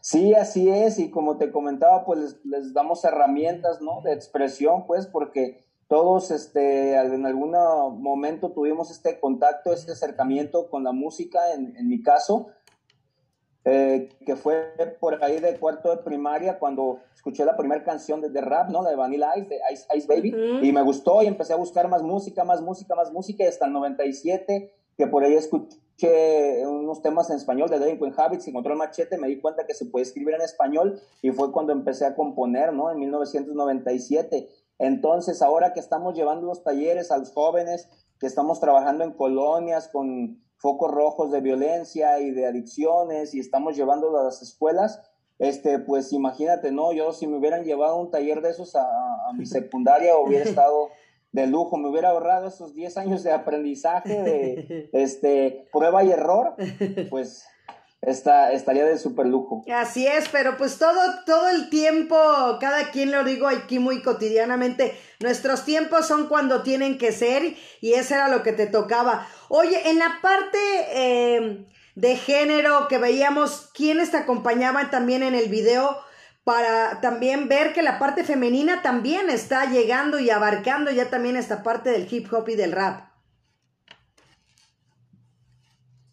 Sí, 0.00 0.34
así 0.34 0.68
es, 0.68 0.98
y 0.98 1.10
como 1.10 1.38
te 1.38 1.50
comentaba, 1.50 2.04
pues 2.04 2.38
les, 2.44 2.72
damos 2.72 3.04
herramientas, 3.04 3.80
¿no? 3.80 4.00
De 4.02 4.12
expresión, 4.12 4.86
pues, 4.86 5.06
porque 5.06 5.64
todos, 5.88 6.30
este, 6.30 6.94
en 6.94 7.26
algún 7.26 7.52
momento 8.00 8.52
tuvimos 8.52 8.90
este 8.90 9.18
contacto, 9.20 9.72
este 9.72 9.92
acercamiento 9.92 10.68
con 10.68 10.84
la 10.84 10.92
música, 10.92 11.40
en 11.54 11.88
mi 11.88 12.02
caso, 12.02 12.48
eh, 13.64 14.10
que 14.26 14.36
fue 14.36 14.74
por 15.00 15.22
ahí 15.24 15.40
de 15.40 15.56
cuarto 15.58 15.90
de 15.90 15.98
primaria 16.02 16.58
cuando 16.58 16.98
escuché 17.14 17.44
la 17.44 17.56
primera 17.56 17.82
canción 17.82 18.20
de, 18.20 18.28
de 18.28 18.40
rap, 18.40 18.68
¿no? 18.70 18.82
La 18.82 18.90
de 18.90 18.96
Vanilla 18.96 19.30
Ice, 19.36 19.48
de 19.48 19.58
Ice, 19.72 19.86
Ice 19.96 20.06
Baby, 20.06 20.34
Ujú. 20.34 20.64
y 20.64 20.72
me 20.72 20.82
gustó 20.82 21.22
y 21.22 21.26
empecé 21.26 21.52
a 21.54 21.56
buscar 21.56 21.88
más 21.88 22.02
música, 22.02 22.44
más 22.44 22.60
música, 22.60 22.94
más 22.94 23.10
música, 23.12 23.44
y 23.44 23.46
hasta 23.46 23.66
el 23.66 23.72
97, 23.72 24.72
que 24.98 25.06
por 25.06 25.24
ahí 25.24 25.34
escuché 25.34 25.80
unos 26.66 27.00
temas 27.02 27.30
en 27.30 27.36
español 27.36 27.70
de 27.70 27.78
Delinquent 27.78 28.18
Habits 28.18 28.48
y 28.48 28.52
Control 28.52 28.76
Machete, 28.76 29.16
me 29.16 29.28
di 29.28 29.40
cuenta 29.40 29.64
que 29.66 29.74
se 29.74 29.86
puede 29.86 30.02
escribir 30.02 30.34
en 30.34 30.42
español 30.42 31.00
y 31.22 31.30
fue 31.30 31.52
cuando 31.52 31.72
empecé 31.72 32.04
a 32.04 32.14
componer, 32.14 32.72
¿no? 32.72 32.90
En 32.90 32.98
1997. 32.98 34.48
Entonces, 34.78 35.40
ahora 35.40 35.72
que 35.72 35.80
estamos 35.80 36.14
llevando 36.14 36.46
los 36.46 36.64
talleres 36.64 37.10
a 37.10 37.18
los 37.18 37.32
jóvenes, 37.32 37.88
que 38.18 38.26
estamos 38.26 38.60
trabajando 38.60 39.04
en 39.04 39.12
colonias 39.12 39.88
con 39.88 40.42
focos 40.64 40.90
rojos 40.90 41.30
de 41.30 41.42
violencia 41.42 42.18
y 42.20 42.30
de 42.30 42.46
adicciones 42.46 43.34
y 43.34 43.38
estamos 43.38 43.76
llevando 43.76 44.18
a 44.18 44.22
las 44.22 44.40
escuelas, 44.40 44.98
este, 45.38 45.78
pues 45.78 46.10
imagínate, 46.14 46.72
¿no? 46.72 46.94
Yo 46.94 47.12
si 47.12 47.26
me 47.26 47.36
hubieran 47.36 47.64
llevado 47.64 47.96
un 47.96 48.10
taller 48.10 48.40
de 48.40 48.48
esos 48.48 48.74
a, 48.74 48.86
a 49.28 49.32
mi 49.34 49.44
secundaria 49.44 50.16
hubiera 50.24 50.46
estado 50.46 50.88
de 51.32 51.46
lujo, 51.46 51.76
me 51.76 51.90
hubiera 51.90 52.08
ahorrado 52.08 52.48
esos 52.48 52.74
10 52.74 52.96
años 52.96 53.22
de 53.22 53.32
aprendizaje, 53.32 54.22
de 54.22 54.88
este, 54.94 55.68
prueba 55.70 56.02
y 56.02 56.12
error, 56.12 56.54
pues 57.10 57.44
está, 58.06 58.52
estaría 58.52 58.84
de 58.84 58.98
súper 58.98 59.26
lujo. 59.26 59.64
Así 59.72 60.06
es, 60.06 60.28
pero 60.28 60.56
pues 60.56 60.78
todo, 60.78 61.00
todo 61.26 61.48
el 61.48 61.70
tiempo, 61.70 62.16
cada 62.60 62.90
quien 62.90 63.10
lo 63.10 63.24
digo 63.24 63.48
aquí 63.48 63.78
muy 63.78 64.02
cotidianamente, 64.02 64.96
nuestros 65.20 65.64
tiempos 65.64 66.06
son 66.06 66.28
cuando 66.28 66.62
tienen 66.62 66.98
que 66.98 67.12
ser 67.12 67.56
y 67.80 67.94
eso 67.94 68.14
era 68.14 68.28
lo 68.28 68.42
que 68.42 68.52
te 68.52 68.66
tocaba. 68.66 69.26
Oye, 69.48 69.90
en 69.90 69.98
la 69.98 70.18
parte 70.22 70.58
eh, 70.92 71.66
de 71.94 72.16
género 72.16 72.88
que 72.88 72.98
veíamos, 72.98 73.70
¿quiénes 73.74 74.10
te 74.10 74.18
acompañaban 74.18 74.90
también 74.90 75.22
en 75.22 75.34
el 75.34 75.48
video? 75.48 75.98
Para 76.44 77.00
también 77.00 77.48
ver 77.48 77.72
que 77.72 77.82
la 77.82 77.98
parte 77.98 78.22
femenina 78.22 78.82
también 78.82 79.30
está 79.30 79.70
llegando 79.70 80.18
y 80.18 80.28
abarcando 80.28 80.90
ya 80.90 81.08
también 81.08 81.36
esta 81.36 81.62
parte 81.62 81.90
del 81.90 82.06
hip 82.10 82.30
hop 82.32 82.50
y 82.50 82.54
del 82.54 82.72
rap. 82.72 83.13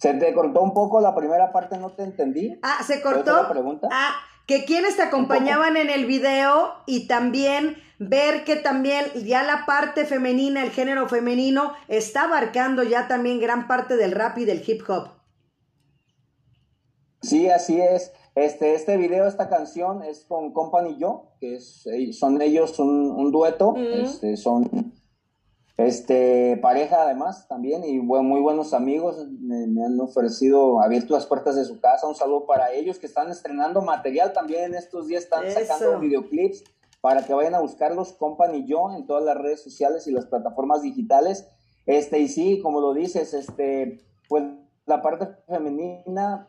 Se 0.01 0.15
te 0.15 0.33
cortó 0.33 0.63
un 0.63 0.73
poco 0.73 0.99
la 0.99 1.13
primera 1.13 1.51
parte, 1.51 1.77
no 1.77 1.91
te 1.91 2.01
entendí. 2.01 2.59
Ah, 2.63 2.79
se 2.83 3.01
¿Puedes 3.01 3.17
cortó. 3.17 3.43
la 3.43 3.49
pregunta? 3.49 3.87
Ah, 3.91 4.15
que 4.47 4.65
quienes 4.65 4.95
te 4.95 5.03
acompañaban 5.03 5.77
en 5.77 5.91
el 5.91 6.07
video 6.07 6.73
y 6.87 7.07
también 7.07 7.77
ver 7.99 8.43
que 8.43 8.55
también 8.55 9.05
ya 9.23 9.43
la 9.43 9.67
parte 9.67 10.05
femenina, 10.05 10.63
el 10.63 10.71
género 10.71 11.07
femenino, 11.07 11.73
está 11.87 12.23
abarcando 12.23 12.81
ya 12.81 13.07
también 13.07 13.39
gran 13.39 13.67
parte 13.67 13.95
del 13.95 14.13
rap 14.13 14.39
y 14.39 14.45
del 14.45 14.63
hip 14.65 14.81
hop. 14.89 15.09
Sí, 17.21 17.47
así 17.51 17.79
es. 17.79 18.11
Este, 18.33 18.73
este 18.73 18.97
video, 18.97 19.27
esta 19.27 19.49
canción 19.49 20.01
es 20.01 20.25
con 20.25 20.51
Company 20.51 20.97
Yo, 20.97 21.35
que 21.39 21.57
es, 21.57 21.87
son 22.17 22.41
ellos 22.41 22.79
un, 22.79 23.11
un 23.11 23.31
dueto, 23.31 23.75
este, 23.77 24.35
son 24.35 24.93
este, 25.85 26.57
pareja 26.61 27.03
además 27.03 27.47
también 27.47 27.83
y 27.83 27.99
bu- 27.99 28.23
muy 28.23 28.41
buenos 28.41 28.73
amigos, 28.73 29.27
me, 29.39 29.67
me 29.67 29.85
han 29.85 29.99
ofrecido, 29.99 30.81
abierto 30.81 31.13
las 31.13 31.25
puertas 31.25 31.55
de 31.55 31.65
su 31.65 31.79
casa, 31.79 32.07
un 32.07 32.15
saludo 32.15 32.45
para 32.45 32.71
ellos 32.71 32.99
que 32.99 33.05
están 33.07 33.29
estrenando 33.29 33.81
material 33.81 34.33
también 34.33 34.65
en 34.65 34.75
estos 34.75 35.07
días, 35.07 35.23
están 35.23 35.45
Eso. 35.45 35.59
sacando 35.59 35.99
videoclips 35.99 36.63
para 37.01 37.25
que 37.25 37.33
vayan 37.33 37.55
a 37.55 37.59
buscarlos 37.59 38.13
Company 38.13 38.65
Yo 38.65 38.93
en 38.95 39.05
todas 39.07 39.23
las 39.23 39.37
redes 39.37 39.61
sociales 39.61 40.05
y 40.07 40.11
las 40.11 40.25
plataformas 40.27 40.81
digitales. 40.83 41.47
Este, 41.87 42.19
y 42.19 42.27
sí, 42.27 42.59
como 42.61 42.79
lo 42.79 42.93
dices, 42.93 43.33
este, 43.33 44.01
pues 44.29 44.43
la 44.85 45.01
parte 45.01 45.27
femenina 45.47 46.47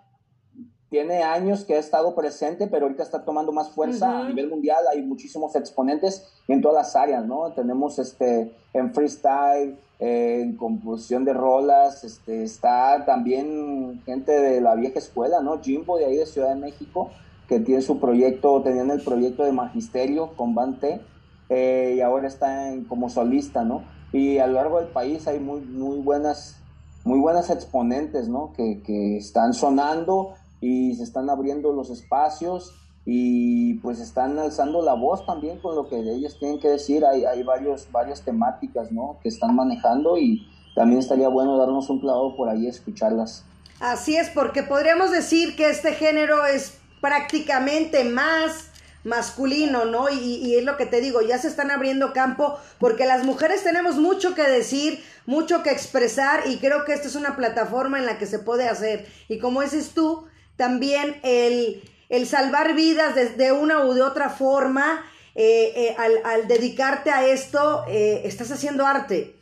tiene 0.93 1.23
años 1.23 1.65
que 1.65 1.75
ha 1.75 1.79
estado 1.79 2.15
presente, 2.15 2.67
pero 2.67 2.85
ahorita 2.85 3.03
está 3.03 3.25
tomando 3.25 3.51
más 3.51 3.71
fuerza 3.71 4.11
a 4.11 4.19
Ujú. 4.21 4.29
nivel 4.29 4.51
mundial. 4.51 4.85
Hay 4.93 5.01
muchísimos 5.03 5.57
exponentes 5.57 6.45
en 6.47 6.61
todas 6.61 6.77
las 6.85 6.95
áreas, 6.95 7.25
¿no? 7.27 7.51
Tenemos 7.55 7.99
este 7.99 8.55
en 8.75 8.93
freestyle, 8.93 9.81
eh, 9.99 10.41
en 10.43 10.55
composición 10.59 11.25
de 11.25 11.33
rolas, 11.33 12.05
este, 12.05 12.43
está 12.43 13.05
también 13.07 14.03
gente 14.05 14.33
de 14.39 14.61
la 14.61 14.75
vieja 14.75 14.99
escuela, 14.99 15.41
¿no? 15.41 15.63
Jimbo 15.63 15.97
de 15.97 16.05
ahí 16.05 16.17
de 16.19 16.27
Ciudad 16.27 16.51
de 16.51 16.57
México, 16.61 17.11
que 17.49 17.59
tiene 17.61 17.81
su 17.81 17.99
proyecto, 17.99 18.63
tenían 18.63 18.91
el 18.91 19.03
proyecto 19.03 19.45
de 19.45 19.53
magisterio 19.53 20.37
con 20.37 20.55
Bante, 20.55 21.01
eh, 21.49 21.95
y 21.97 22.01
ahora 22.03 22.29
está 22.29 22.69
en- 22.69 22.85
como 22.85 23.09
solista, 23.09 23.65
¿no? 23.65 23.85
Y 24.13 24.37
a 24.39 24.47
lo 24.47 24.55
largo 24.55 24.79
del 24.79 24.89
país 24.89 25.27
hay 25.27 25.41
muy, 25.41 25.63
muy 25.63 25.99
buenas 26.03 26.59
muy 27.05 27.19
buenas 27.19 27.51
exponentes, 27.51 28.29
¿no? 28.29 28.53
Que, 28.53 28.81
que 28.87 29.17
están 29.17 29.55
sonando 29.55 30.35
y 30.63 30.95
se 30.95 31.03
están 31.03 31.29
abriendo 31.29 31.73
los 31.73 31.91
espacios 31.91 32.73
y 33.05 33.75
pues 33.81 33.99
están 33.99 34.39
alzando 34.39 34.81
la 34.81 34.95
voz 34.95 35.27
también 35.27 35.59
con 35.59 35.75
lo 35.75 35.89
que 35.89 35.99
ellos 35.99 36.39
tienen 36.39 36.61
que 36.61 36.69
decir. 36.69 37.05
Hay, 37.05 37.25
hay 37.25 37.43
varios, 37.43 37.91
varias 37.91 38.23
temáticas, 38.23 38.93
¿no? 38.93 39.19
Que 39.23 39.29
están 39.29 39.57
manejando 39.57 40.17
y 40.17 40.47
también 40.77 41.01
estaría 41.01 41.29
bueno 41.29 41.59
darnos 41.59 41.91
un 41.91 42.01
clavado 42.01 42.37
por 42.37 42.49
ahí, 42.49 42.69
escucharlas. 42.69 43.45
Así 43.81 44.17
es, 44.17 44.31
porque 44.31 44.63
podríamos 44.63 45.11
decir 45.11 45.57
que 45.57 45.69
este 45.69 45.95
género 45.95 46.47
es 46.47 46.79
prácticamente 47.01 48.05
más 48.05 48.69
masculino, 49.03 49.85
¿no? 49.85 50.09
Y, 50.09 50.37
y 50.37 50.55
es 50.55 50.65
lo 50.65 50.77
que 50.77 50.87
te 50.87 51.01
digo, 51.01 51.23
ya 51.23 51.39
se 51.39 51.49
están 51.49 51.73
abriendo 51.73 52.13
campo 52.13 52.57
porque 52.79 53.05
las 53.05 53.25
mujeres 53.25 53.65
tenemos 53.65 53.97
mucho 53.97 54.37
que 54.37 54.45
decir, 54.45 55.03
mucho 55.27 55.65
que 55.65 55.71
expresar 55.71 56.47
y 56.47 56.59
creo 56.59 56.85
que 56.85 56.93
esta 56.93 57.09
es 57.09 57.17
una 57.17 57.35
plataforma 57.35 57.99
en 57.99 58.07
la 58.07 58.17
que 58.17 58.27
se 58.27 58.39
puede 58.39 58.69
hacer. 58.69 59.09
Y 59.29 59.41
como 59.41 59.63
dices 59.63 59.91
tú, 59.93 60.29
también 60.57 61.21
el, 61.23 61.83
el 62.09 62.27
salvar 62.27 62.75
vidas 62.75 63.15
de, 63.37 63.53
una 63.53 63.85
u 63.87 63.95
de 63.95 64.03
otra 64.03 64.31
forma, 64.31 65.05
eh, 65.35 65.73
eh, 65.77 65.97
al, 65.99 66.13
al 66.25 66.49
dedicarte 66.49 67.11
a 67.11 67.27
esto, 67.27 67.85
eh, 67.89 68.23
estás 68.25 68.51
haciendo 68.51 68.87
arte. 68.87 69.37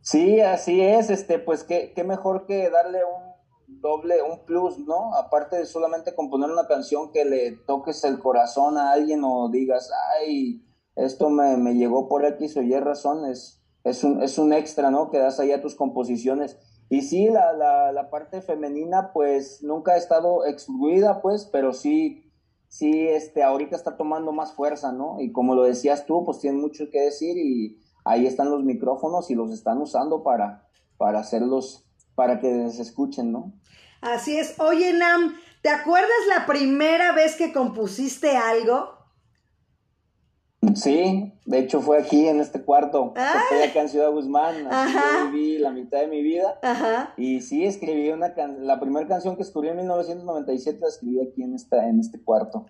Sí, 0.00 0.40
así 0.40 0.80
es, 0.80 1.10
este, 1.10 1.38
pues 1.38 1.64
qué, 1.64 1.92
qué 1.94 2.02
mejor 2.02 2.46
que 2.46 2.70
darle 2.70 3.00
un 3.04 3.32
doble, 3.80 4.22
un 4.22 4.44
plus, 4.44 4.78
¿no? 4.78 5.14
Aparte 5.14 5.56
de 5.56 5.66
solamente 5.66 6.14
componer 6.14 6.50
una 6.50 6.66
canción 6.66 7.12
que 7.12 7.24
le 7.24 7.52
toques 7.66 8.02
el 8.04 8.18
corazón 8.18 8.78
a 8.78 8.92
alguien 8.92 9.22
o 9.24 9.48
digas, 9.50 9.90
ay, 10.18 10.62
esto 10.96 11.30
me, 11.30 11.56
me 11.56 11.74
llegó 11.74 12.08
por 12.08 12.24
X 12.24 12.56
o 12.56 12.62
Y 12.62 12.78
razón, 12.80 13.26
es, 13.26 13.62
es, 13.84 14.02
un, 14.04 14.22
es 14.22 14.38
un 14.38 14.52
extra, 14.52 14.90
¿no? 14.90 15.10
Que 15.10 15.18
das 15.18 15.40
ahí 15.40 15.52
a 15.52 15.62
tus 15.62 15.74
composiciones. 15.74 16.58
Y 16.92 17.00
sí, 17.00 17.30
la, 17.30 17.54
la, 17.54 17.90
la 17.90 18.10
parte 18.10 18.42
femenina, 18.42 19.14
pues 19.14 19.62
nunca 19.62 19.92
ha 19.92 19.96
estado 19.96 20.44
excluida, 20.44 21.22
pues, 21.22 21.48
pero 21.50 21.72
sí, 21.72 22.30
sí, 22.68 23.08
este, 23.08 23.42
ahorita 23.42 23.74
está 23.74 23.96
tomando 23.96 24.30
más 24.30 24.52
fuerza, 24.52 24.92
¿no? 24.92 25.18
Y 25.18 25.32
como 25.32 25.54
lo 25.54 25.62
decías 25.62 26.04
tú, 26.04 26.22
pues 26.26 26.40
tiene 26.40 26.58
mucho 26.58 26.90
que 26.90 27.00
decir 27.00 27.38
y 27.38 27.80
ahí 28.04 28.26
están 28.26 28.50
los 28.50 28.62
micrófonos 28.62 29.30
y 29.30 29.34
los 29.34 29.52
están 29.52 29.78
usando 29.78 30.22
para, 30.22 30.68
para 30.98 31.20
hacerlos, 31.20 31.86
para 32.14 32.40
que 32.40 32.68
se 32.68 32.82
escuchen, 32.82 33.32
¿no? 33.32 33.54
Así 34.02 34.36
es. 34.36 34.60
Oye, 34.60 34.92
Nam, 34.92 35.34
¿te 35.62 35.70
acuerdas 35.70 36.10
la 36.28 36.44
primera 36.44 37.12
vez 37.12 37.36
que 37.36 37.54
compusiste 37.54 38.36
algo? 38.36 39.01
Sí, 40.76 41.32
de 41.44 41.58
hecho 41.58 41.80
fue 41.80 41.98
aquí 41.98 42.28
en 42.28 42.38
este 42.40 42.62
cuarto, 42.62 43.12
Ay. 43.16 43.40
estoy 43.42 43.68
acá 43.68 43.80
en 43.80 43.88
Ciudad 43.88 44.10
Guzmán, 44.12 44.54
yo 44.62 45.30
viví 45.32 45.58
la 45.58 45.70
mitad 45.72 45.98
de 45.98 46.06
mi 46.06 46.22
vida 46.22 46.56
Ajá. 46.62 47.12
y 47.16 47.40
sí 47.40 47.66
escribí 47.66 48.08
una 48.10 48.32
can 48.34 48.64
la 48.64 48.78
primera 48.78 49.08
canción 49.08 49.34
que 49.34 49.42
escribí 49.42 49.68
en 49.68 49.78
1997 49.78 50.78
la 50.80 50.86
escribí 50.86 51.20
aquí 51.20 51.42
en 51.42 51.56
esta 51.56 51.88
en 51.88 51.98
este 51.98 52.22
cuarto. 52.22 52.66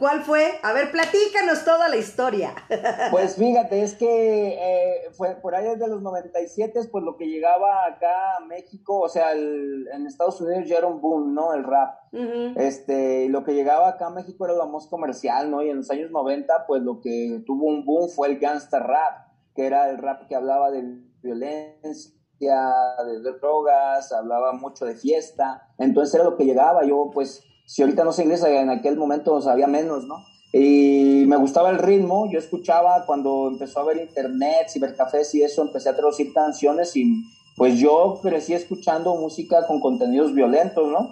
¿Cuál 0.00 0.22
fue? 0.24 0.44
A 0.64 0.72
ver, 0.72 0.90
platícanos 0.90 1.64
toda 1.64 1.88
la 1.88 1.96
historia. 1.96 2.52
Pues 3.12 3.36
fíjate, 3.36 3.82
es 3.82 3.94
que 3.94 4.48
eh, 4.58 5.10
fue 5.12 5.36
por 5.36 5.54
ahí 5.54 5.64
desde 5.68 5.86
los 5.88 6.02
97, 6.02 6.80
pues 6.90 7.04
lo 7.04 7.16
que 7.16 7.26
llegaba 7.26 7.86
acá 7.86 8.36
a 8.38 8.40
México, 8.44 8.98
o 9.00 9.08
sea, 9.08 9.32
el- 9.32 9.86
en 9.92 10.06
Estados 10.06 10.40
Unidos 10.40 10.68
ya 10.68 10.78
era 10.78 10.86
un 10.88 11.00
boom, 11.00 11.32
¿no? 11.34 11.54
El 11.54 11.64
rap. 11.64 11.94
Ujú. 12.12 12.54
Este, 12.56 13.28
lo 13.28 13.44
que 13.44 13.54
llegaba 13.54 13.88
acá 13.88 14.06
a 14.06 14.10
México 14.10 14.44
era 14.44 14.54
la 14.54 14.64
voz 14.64 14.88
comercial, 14.88 15.50
¿no? 15.50 15.62
Y 15.62 15.70
en 15.70 15.78
los 15.78 15.90
años 15.90 16.10
90, 16.10 16.66
pues 16.66 16.82
lo 16.82 17.00
que 17.00 17.42
tuvo 17.46 17.66
un 17.66 17.84
boom 17.84 18.08
fue 18.08 18.28
el 18.28 18.38
gangster 18.38 18.82
rap, 18.82 19.28
que 19.54 19.66
era 19.66 19.90
el 19.90 19.98
rap 19.98 20.26
que 20.26 20.34
hablaba 20.34 20.70
de 20.70 20.82
violencia, 21.22 22.10
de 22.40 23.32
drogas, 23.40 24.12
hablaba 24.12 24.52
mucho 24.52 24.84
de 24.86 24.96
fiesta. 24.96 25.68
Entonces 25.78 26.14
era 26.14 26.24
lo 26.24 26.36
que 26.36 26.44
llegaba. 26.44 26.84
Yo, 26.84 27.10
pues, 27.12 27.42
si 27.66 27.82
ahorita 27.82 28.02
no 28.02 28.12
sé 28.12 28.24
inglés, 28.24 28.42
en 28.42 28.70
aquel 28.70 28.96
momento 28.96 29.40
sabía 29.40 29.66
menos, 29.66 30.04
¿no? 30.04 30.16
Y 30.52 31.24
me 31.28 31.36
gustaba 31.36 31.70
el 31.70 31.78
ritmo. 31.78 32.28
Yo 32.32 32.38
escuchaba 32.38 33.06
cuando 33.06 33.48
empezó 33.48 33.78
a 33.78 33.82
haber 33.82 33.98
internet, 33.98 34.68
cibercafés 34.68 35.32
y 35.36 35.42
eso, 35.42 35.62
empecé 35.62 35.90
a 35.90 35.96
traducir 35.96 36.32
canciones 36.32 36.96
y 36.96 37.22
pues 37.56 37.78
yo 37.78 38.18
crecí 38.22 38.54
escuchando 38.54 39.14
música 39.16 39.66
con 39.66 39.80
contenidos 39.80 40.34
violentos, 40.34 40.88
¿no? 40.90 41.10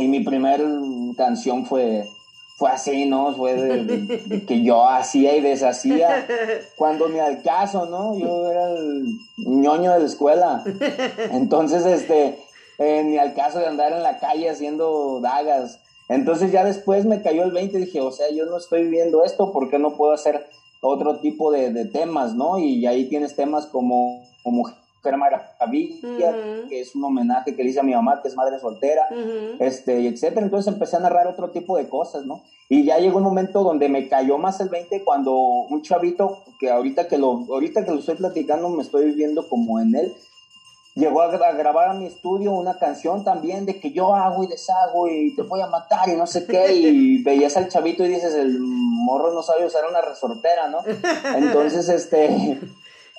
Y 0.00 0.08
mi 0.08 0.20
primer 0.20 0.62
canción 1.14 1.66
fue, 1.66 2.08
fue 2.56 2.70
así, 2.70 3.04
¿no? 3.04 3.34
Fue 3.34 3.54
de, 3.54 4.46
que 4.46 4.62
yo 4.62 4.88
hacía 4.88 5.36
y 5.36 5.42
deshacía 5.42 6.26
cuando 6.76 7.06
ni 7.10 7.18
al 7.18 7.42
caso, 7.42 7.84
¿no? 7.84 8.18
Yo 8.18 8.50
era 8.50 8.70
el 8.70 9.18
ñoño 9.36 9.92
de 9.92 9.98
la 9.98 10.06
escuela. 10.06 10.64
Entonces, 11.32 11.84
este, 11.84 12.38
eh, 12.78 13.02
ni 13.04 13.18
al 13.18 13.34
caso 13.34 13.58
de 13.58 13.66
andar 13.66 13.92
en 13.92 14.02
la 14.02 14.18
calle 14.18 14.48
haciendo 14.48 15.20
dagas. 15.20 15.80
Entonces 16.08 16.50
ya 16.50 16.64
después 16.64 17.04
me 17.04 17.20
cayó 17.20 17.44
el 17.44 17.52
20 17.52 17.76
y 17.76 17.80
dije, 17.82 18.00
o 18.00 18.10
sea, 18.10 18.30
yo 18.30 18.46
no 18.46 18.56
estoy 18.56 18.88
viendo 18.88 19.22
esto, 19.22 19.52
¿por 19.52 19.68
qué 19.68 19.78
no 19.78 19.98
puedo 19.98 20.14
hacer 20.14 20.46
otro 20.80 21.20
tipo 21.20 21.52
de, 21.52 21.84
temas, 21.84 22.34
¿no? 22.34 22.58
Y 22.58 22.86
ahí 22.86 23.04
tienes 23.10 23.36
temas 23.36 23.66
como 23.66 24.24
Mujer 25.02 25.16
Maravilla, 25.16 26.30
Ujú. 26.30 26.68
que 26.68 26.80
es 26.80 26.94
un 26.94 27.04
homenaje 27.04 27.56
que 27.56 27.64
le 27.64 27.70
hice 27.70 27.80
a 27.80 27.82
mi 27.82 27.94
mamá, 27.94 28.20
que 28.20 28.28
es 28.28 28.36
madre 28.36 28.58
soltera, 28.58 29.02
Ujú. 29.10 29.56
este, 29.58 30.00
y 30.00 30.06
etcétera. 30.08 30.42
Entonces 30.44 30.72
empecé 30.72 30.96
a 30.96 31.00
narrar 31.00 31.26
otro 31.26 31.50
tipo 31.50 31.76
de 31.78 31.88
cosas, 31.88 32.26
¿no? 32.26 32.42
Y 32.68 32.84
ya 32.84 32.98
llegó 32.98 33.16
un 33.18 33.24
momento 33.24 33.62
donde 33.62 33.88
me 33.88 34.08
cayó 34.08 34.36
más 34.38 34.60
el 34.60 34.68
20 34.68 35.02
cuando 35.02 35.34
un 35.34 35.82
chavito, 35.82 36.42
que 36.58 36.70
ahorita 36.70 37.08
que 37.08 37.16
lo, 37.18 37.44
ahorita 37.50 37.84
que 37.84 37.90
lo 37.92 37.98
estoy 37.98 38.16
platicando 38.16 38.68
me 38.68 38.82
estoy 38.82 39.10
viendo 39.12 39.48
como 39.48 39.80
en 39.80 39.94
él, 39.96 40.12
llegó 40.94 41.22
a, 41.22 41.26
a 41.32 41.52
grabar 41.52 41.88
a 41.88 41.94
mi 41.94 42.06
estudio 42.06 42.52
una 42.52 42.78
canción 42.78 43.24
también 43.24 43.64
de 43.64 43.80
que 43.80 43.92
yo 43.92 44.14
hago 44.14 44.44
y 44.44 44.48
deshago 44.48 45.08
y 45.08 45.34
te 45.34 45.42
voy 45.42 45.62
a 45.62 45.66
matar 45.66 46.08
y 46.10 46.12
no 46.16 46.26
sé 46.26 46.44
qué, 46.46 46.74
y 46.74 47.22
veías 47.24 47.56
al 47.56 47.68
chavito 47.68 48.04
y 48.04 48.08
dices, 48.08 48.34
el 48.34 48.58
morro 48.60 49.32
no 49.32 49.42
sabe 49.42 49.64
usar 49.64 49.84
una 49.88 50.02
resortera, 50.02 50.68
¿no? 50.68 50.80
Entonces, 51.36 51.88
este... 51.88 52.60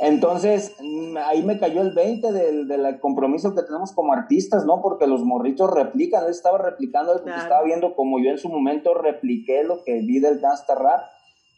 Entonces, 0.03 0.75
mm, 0.81 1.15
ahí 1.17 1.43
me 1.43 1.59
cayó 1.59 1.81
el 1.81 1.91
20 1.93 2.31
del, 2.31 2.67
del 2.67 2.99
compromiso 2.99 3.53
que 3.53 3.61
tenemos 3.61 3.91
como 3.91 4.13
artistas, 4.13 4.65
¿no? 4.65 4.81
Porque 4.81 5.05
los 5.05 5.23
morritos 5.23 5.69
replican, 5.69 6.23
él 6.25 6.31
estaba 6.31 6.57
replicando 6.57 7.11
algo 7.11 7.23
que 7.23 7.29
Claro. 7.29 7.43
estaba 7.43 7.63
viendo 7.63 7.95
como 7.95 8.19
yo 8.19 8.31
en 8.31 8.39
su 8.39 8.49
momento 8.49 8.95
repliqué 8.95 9.63
lo 9.63 9.83
que 9.83 10.01
vi 10.01 10.19
del 10.19 10.39
gangsta 10.39 10.73
rap. 10.73 11.01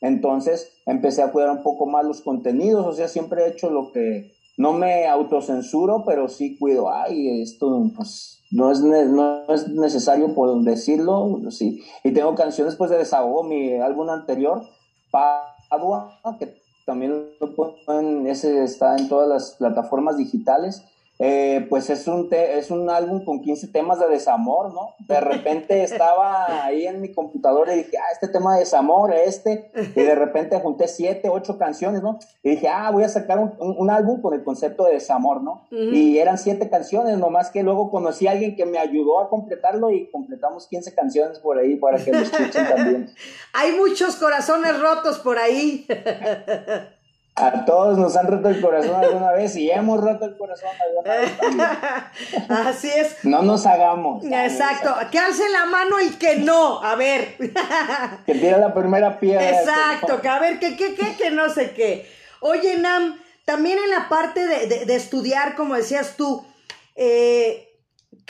Entonces, 0.02 0.74
empecé 0.86 1.22
a 1.24 1.32
cuidar 1.32 1.52
un 1.52 1.64
poco 1.64 1.86
más 1.86 2.04
los 2.04 2.20
contenidos, 2.22 2.86
o 2.86 2.92
sea, 2.92 3.08
siempre 3.08 3.44
he 3.46 3.48
hecho 3.50 3.70
lo 3.70 3.94
que 3.94 4.34
no 4.58 4.74
me 4.74 5.08
autocensuro, 5.08 6.04
pero 6.06 6.28
sí 6.28 6.58
cuido, 6.60 6.92
ay, 6.92 7.42
esto 7.42 7.90
pues 7.96 8.44
no 8.52 8.70
es, 8.72 8.82
ne- 8.84 9.06
no 9.06 9.46
es 9.54 9.70
necesario 9.70 10.36
por 10.36 10.62
decirlo, 10.64 11.40
sí. 11.50 11.82
Y 12.04 12.12
tengo 12.12 12.36
canciones 12.36 12.76
pues 12.76 12.92
de 12.92 12.98
desahogo, 12.98 13.44
mi 13.44 13.76
álbum 13.80 14.10
anterior, 14.10 14.64
Padua, 15.10 16.20
que 16.38 16.63
también 16.86 17.30
lo 17.40 17.56
pueden, 17.56 18.28
ese 18.28 18.64
está 18.64 18.96
en 18.98 19.08
todas 19.08 19.28
las 19.30 19.56
plataformas 19.58 20.18
digitales. 20.18 20.84
Eh, 21.26 21.66
pues 21.70 21.90
es 21.90 22.06
un, 22.08 22.28
te- 22.28 22.58
es 22.58 22.70
un 22.70 22.90
álbum 22.90 23.24
con 23.24 23.40
15 23.42 23.70
temas 23.70 23.98
de 23.98 24.10
desamor, 24.10 24.74
¿no? 24.74 24.94
De 25.08 25.22
repente 25.22 25.82
estaba 25.90 26.66
ahí 26.66 26.86
en 26.86 27.00
mi 27.00 27.14
computadora 27.14 27.74
y 27.74 27.78
dije, 27.78 27.98
ah, 27.98 28.12
este 28.12 28.28
tema 28.28 28.56
de 28.56 28.60
desamor, 28.60 29.14
este, 29.14 29.72
y 29.96 30.02
de 30.02 30.16
repente 30.16 30.60
junté 30.60 30.90
7, 30.90 31.30
8 31.30 31.58
canciones, 31.58 32.02
¿no? 32.04 32.20
Y 32.44 32.50
dije, 32.52 32.68
ah, 32.68 32.90
voy 32.92 33.04
a 33.04 33.10
sacar 33.10 33.40
un, 33.40 33.54
un- 33.60 33.76
un 33.78 33.90
álbum 33.90 34.22
con 34.22 34.34
el 34.34 34.44
concepto 34.44 34.84
de 34.84 34.94
desamor, 34.96 35.42
¿no? 35.42 35.66
Y 35.94 36.18
eran 36.18 36.38
7 36.38 36.70
canciones, 36.70 37.18
nomás 37.18 37.50
que 37.52 37.64
luego 37.64 37.90
conocí 37.90 38.28
a 38.28 38.32
alguien 38.32 38.58
que 38.58 38.66
me 38.66 38.78
ayudó 38.80 39.22
a 39.22 39.30
completarlo 39.30 39.92
y 39.92 40.10
completamos 40.12 40.68
15 40.68 40.94
canciones 40.94 41.40
por 41.40 41.58
ahí 41.58 41.78
para 41.78 42.04
que 42.04 42.12
lo 42.12 42.20
escuchen 42.20 42.68
también. 42.68 43.10
Hay 43.54 43.72
muchos 43.78 44.18
corazones 44.18 44.78
rotos 44.82 45.20
por 45.20 45.38
ahí. 45.38 45.88
A 47.36 47.66
todos 47.66 47.98
nos 47.98 48.16
han 48.16 48.28
roto 48.28 48.48
el 48.50 48.62
corazón 48.62 49.04
alguna 49.04 49.32
vez 49.32 49.56
y 49.56 49.72
hemos 49.72 50.00
roto 50.00 50.26
el 50.26 50.38
corazón 50.38 50.70
alguna 50.88 51.16
vez. 51.16 51.32
Así 52.50 52.90
es. 52.90 53.24
No 53.24 53.42
nos 53.42 53.66
hagamos. 53.66 54.24
Exacto. 54.24 54.94
Que 55.12 55.18
alce 55.18 55.50
la 55.50 55.66
mano 55.66 55.98
el 55.98 56.18
que 56.20 56.36
no. 56.38 56.82
A 56.84 56.96
ver. 56.96 57.36
Que 58.26 58.36
tira 58.36 58.58
la 58.60 58.74
primera 58.74 59.20
piedra. 59.20 59.50
Exacto. 59.50 60.22
Que 60.22 60.28
a 60.30 60.40
ver, 60.40 60.60
que, 60.60 60.78
que, 60.78 60.94
que, 60.94 61.16
que 61.16 61.32
no 61.32 61.50
sé 61.50 61.72
qué. 61.72 62.08
Oye, 62.40 62.78
Nam, 62.78 63.20
también 63.46 63.80
en 63.84 63.90
la 63.90 64.10
parte 64.10 64.46
de, 64.46 64.68
de- 64.68 64.86
de 64.86 64.96
estudiar, 64.96 65.56
como 65.56 65.74
decías 65.76 66.16
tú, 66.16 66.46
eh, 66.96 67.68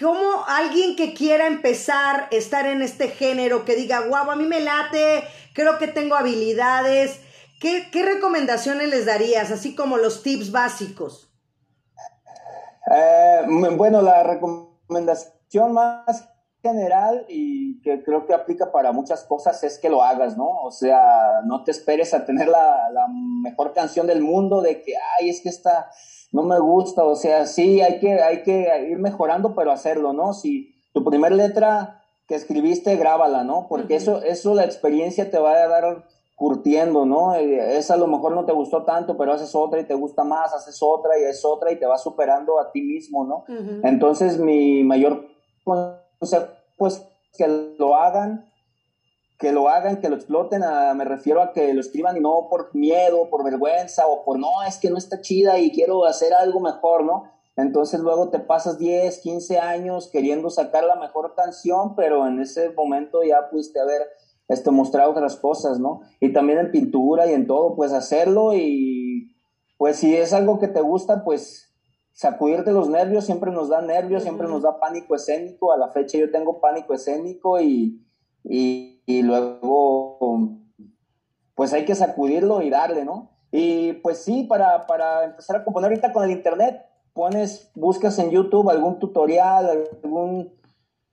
¿cómo 0.02 0.46
alguien 0.48 0.96
que 0.96 1.14
quiera 1.14 1.48
empezar 1.48 2.30
a 2.32 2.36
estar 2.36 2.66
en 2.68 2.82
este 2.82 3.10
género, 3.10 3.66
que 3.66 3.76
diga, 3.76 4.00
guau, 4.02 4.32
a 4.32 4.36
mí 4.38 4.46
me 4.46 4.62
late, 4.62 5.26
creo 5.54 5.78
que 5.78 5.88
tengo 5.88 6.16
habilidades, 6.16 7.20
¿qué, 7.64 7.88
qué 7.92 8.04
recomendaciones 8.04 8.90
les 8.90 9.06
darías? 9.06 9.50
Así 9.50 9.74
como 9.74 9.98
los 9.98 10.22
tips 10.22 10.52
básicos. 10.52 11.34
Eh, 12.92 13.42
bueno, 13.78 14.02
la 14.02 14.22
recomendación 14.22 15.72
más 15.72 16.30
general 16.62 17.26
y 17.30 17.82
que 17.82 18.04
creo 18.04 18.26
que 18.26 18.34
aplica 18.34 18.72
para 18.72 18.92
muchas 18.92 19.24
cosas 19.24 19.64
es 19.64 19.80
que 19.80 19.90
lo 19.90 20.04
hagas, 20.04 20.38
¿no? 20.38 20.50
O 20.62 20.72
sea, 20.72 21.42
no 21.46 21.64
te 21.64 21.72
esperes 21.72 22.14
a 22.14 22.26
tener 22.26 22.50
la, 22.50 22.90
la 22.92 23.08
mejor 23.08 23.74
canción 23.74 24.08
del 24.08 24.22
mundo 24.22 24.62
de 24.62 24.82
que, 24.82 24.94
ay, 25.20 25.30
es 25.30 25.42
que 25.42 25.50
esta 25.50 25.90
no 26.34 26.44
me 26.44 26.60
gusta, 26.60 27.04
o 27.04 27.16
sea, 27.16 27.46
sí, 27.46 27.80
hay 27.82 28.00
que, 28.00 28.22
hay 28.22 28.44
que 28.44 28.88
ir 28.90 28.98
mejorando, 29.00 29.56
pero 29.56 29.72
hacerlo, 29.72 30.12
¿no? 30.12 30.34
Si 30.34 30.74
tu 30.94 31.06
primer 31.06 31.32
letra 31.32 32.02
que 32.28 32.36
escribiste, 32.36 32.96
grábala, 32.98 33.44
¿no? 33.44 33.68
Porque 33.70 33.96
eso, 33.96 34.22
eso 34.22 34.54
la 34.54 34.66
experiencia 34.66 35.32
te 35.32 35.38
va 35.38 35.52
a 35.52 35.68
dar 35.68 36.06
curtiendo, 36.44 37.06
¿no? 37.06 37.34
Eh, 37.36 37.78
Esa 37.78 37.94
a 37.94 37.98
lo 37.98 38.06
mejor 38.08 38.34
no 38.34 38.44
te 38.44 38.52
gustó 38.52 38.84
tanto, 38.84 39.16
pero 39.16 39.32
haces 39.32 39.56
otra 39.56 39.80
y 39.80 39.86
te 39.86 39.94
gusta 39.94 40.26
más, 40.26 40.54
haces 40.54 40.78
otra 40.82 41.18
y 41.18 41.24
es 41.24 41.46
otra 41.46 41.72
y 41.72 41.78
te 41.80 41.86
vas 41.86 42.04
superando 42.04 42.60
a 42.60 42.70
ti 42.70 42.82
mismo, 42.82 43.24
¿no? 43.24 43.46
Entonces, 43.86 44.38
mi 44.38 44.84
mayor 44.84 45.26
consejo 45.64 46.48
es 46.88 47.02
que 47.38 47.48
lo 47.80 47.96
hagan, 47.96 48.46
que 49.40 49.54
lo 49.54 49.70
hagan, 49.70 50.02
que 50.02 50.10
lo 50.10 50.18
exploten, 50.18 50.64
a- 50.64 50.94
me 50.94 51.06
refiero 51.06 51.42
a 51.42 51.54
que 51.54 51.74
lo 51.74 51.80
escriban 51.80 52.18
y 52.18 52.20
no 52.20 52.48
por 52.50 52.76
miedo, 52.76 53.30
por 53.30 53.46
vergüenza 53.46 54.06
o 54.08 54.26
por 54.26 54.38
no, 54.38 54.64
es 54.68 54.78
que 54.78 54.90
no 54.90 54.98
está 54.98 55.22
chida 55.22 55.60
y 55.60 55.72
quiero 55.72 56.04
hacer 56.04 56.34
algo 56.34 56.60
mejor, 56.60 57.06
¿no? 57.06 57.24
Entonces 57.56 58.02
luego 58.02 58.28
te 58.32 58.40
pasas 58.40 58.78
10, 58.78 59.20
15 59.20 59.60
años 59.60 60.10
queriendo 60.12 60.50
sacar 60.50 60.84
la 60.84 60.96
mejor 60.96 61.36
canción, 61.36 61.96
pero 61.96 62.28
en 62.28 62.42
ese 62.42 62.72
momento 62.72 63.24
ya 63.24 63.50
pudiste 63.50 63.80
haber 63.80 64.02
este, 64.48 64.72
mostrar 64.72 65.08
otras 65.08 65.36
cosas, 65.36 65.80
¿no? 65.80 66.02
Y 66.20 66.34
también 66.34 66.60
en 66.60 66.72
pintura 66.72 67.28
y 67.30 67.34
en 67.34 67.48
todo, 67.48 67.76
pues 67.76 67.94
hacerlo 67.94 68.54
y 68.54 69.36
pues 69.78 69.98
si 69.98 70.16
es 70.16 70.34
algo 70.34 70.60
que 70.60 70.68
te 70.68 70.82
gusta, 70.82 71.24
pues 71.24 71.74
sacudirte 72.12 72.72
los 72.72 72.90
nervios, 72.90 73.26
siempre 73.26 73.52
nos 73.52 73.70
da 73.70 73.82
nervios, 73.82 74.24
siempre 74.24 74.48
nos 74.48 74.62
da 74.64 74.80
pánico 74.80 75.16
escénico, 75.16 75.72
a 75.72 75.78
la 75.78 75.90
fecha 75.90 76.18
yo 76.18 76.32
tengo 76.32 76.62
pánico 76.62 76.94
escénico 76.94 77.60
y, 77.60 78.02
y, 78.44 79.02
y 79.06 79.24
luego 79.24 80.60
pues 81.56 81.74
hay 81.74 81.86
que 81.86 81.96
sacudirlo 81.96 82.62
y 82.62 82.70
darle, 82.70 83.06
¿no? 83.06 83.32
Y 83.52 83.94
pues 83.94 84.20
sí, 84.20 84.44
para, 84.44 84.88
para 84.88 85.26
empezar 85.26 85.58
a 85.58 85.64
componer 85.64 85.92
ahorita 85.92 86.12
con 86.12 86.24
el 86.24 86.32
internet, 86.32 86.86
pones, 87.14 87.72
buscas 87.76 88.18
en 88.20 88.32
YouTube 88.32 88.70
algún 88.70 89.00
tutorial, 89.00 89.86
algún 90.04 90.54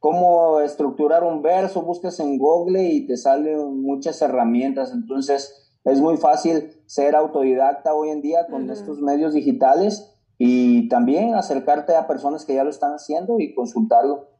cómo 0.00 0.60
estructurar 0.60 1.22
un 1.22 1.42
verso, 1.42 1.82
buscas 1.82 2.18
en 2.18 2.38
Google 2.38 2.82
y 2.82 3.06
te 3.06 3.16
salen 3.16 3.82
muchas 3.82 4.20
herramientas. 4.22 4.92
Entonces 4.92 5.70
es 5.84 6.00
muy 6.00 6.16
fácil 6.16 6.82
ser 6.86 7.14
autodidacta 7.14 7.94
hoy 7.94 8.08
en 8.08 8.22
día 8.22 8.46
con 8.50 8.68
estos 8.70 9.00
medios 9.00 9.34
digitales 9.34 10.16
y 10.38 10.88
también 10.88 11.34
acercarte 11.34 11.94
a 11.94 12.08
personas 12.08 12.44
que 12.44 12.54
ya 12.54 12.64
lo 12.64 12.70
están 12.70 12.92
haciendo 12.92 13.38
y 13.38 13.54
consultarlo. 13.54 14.30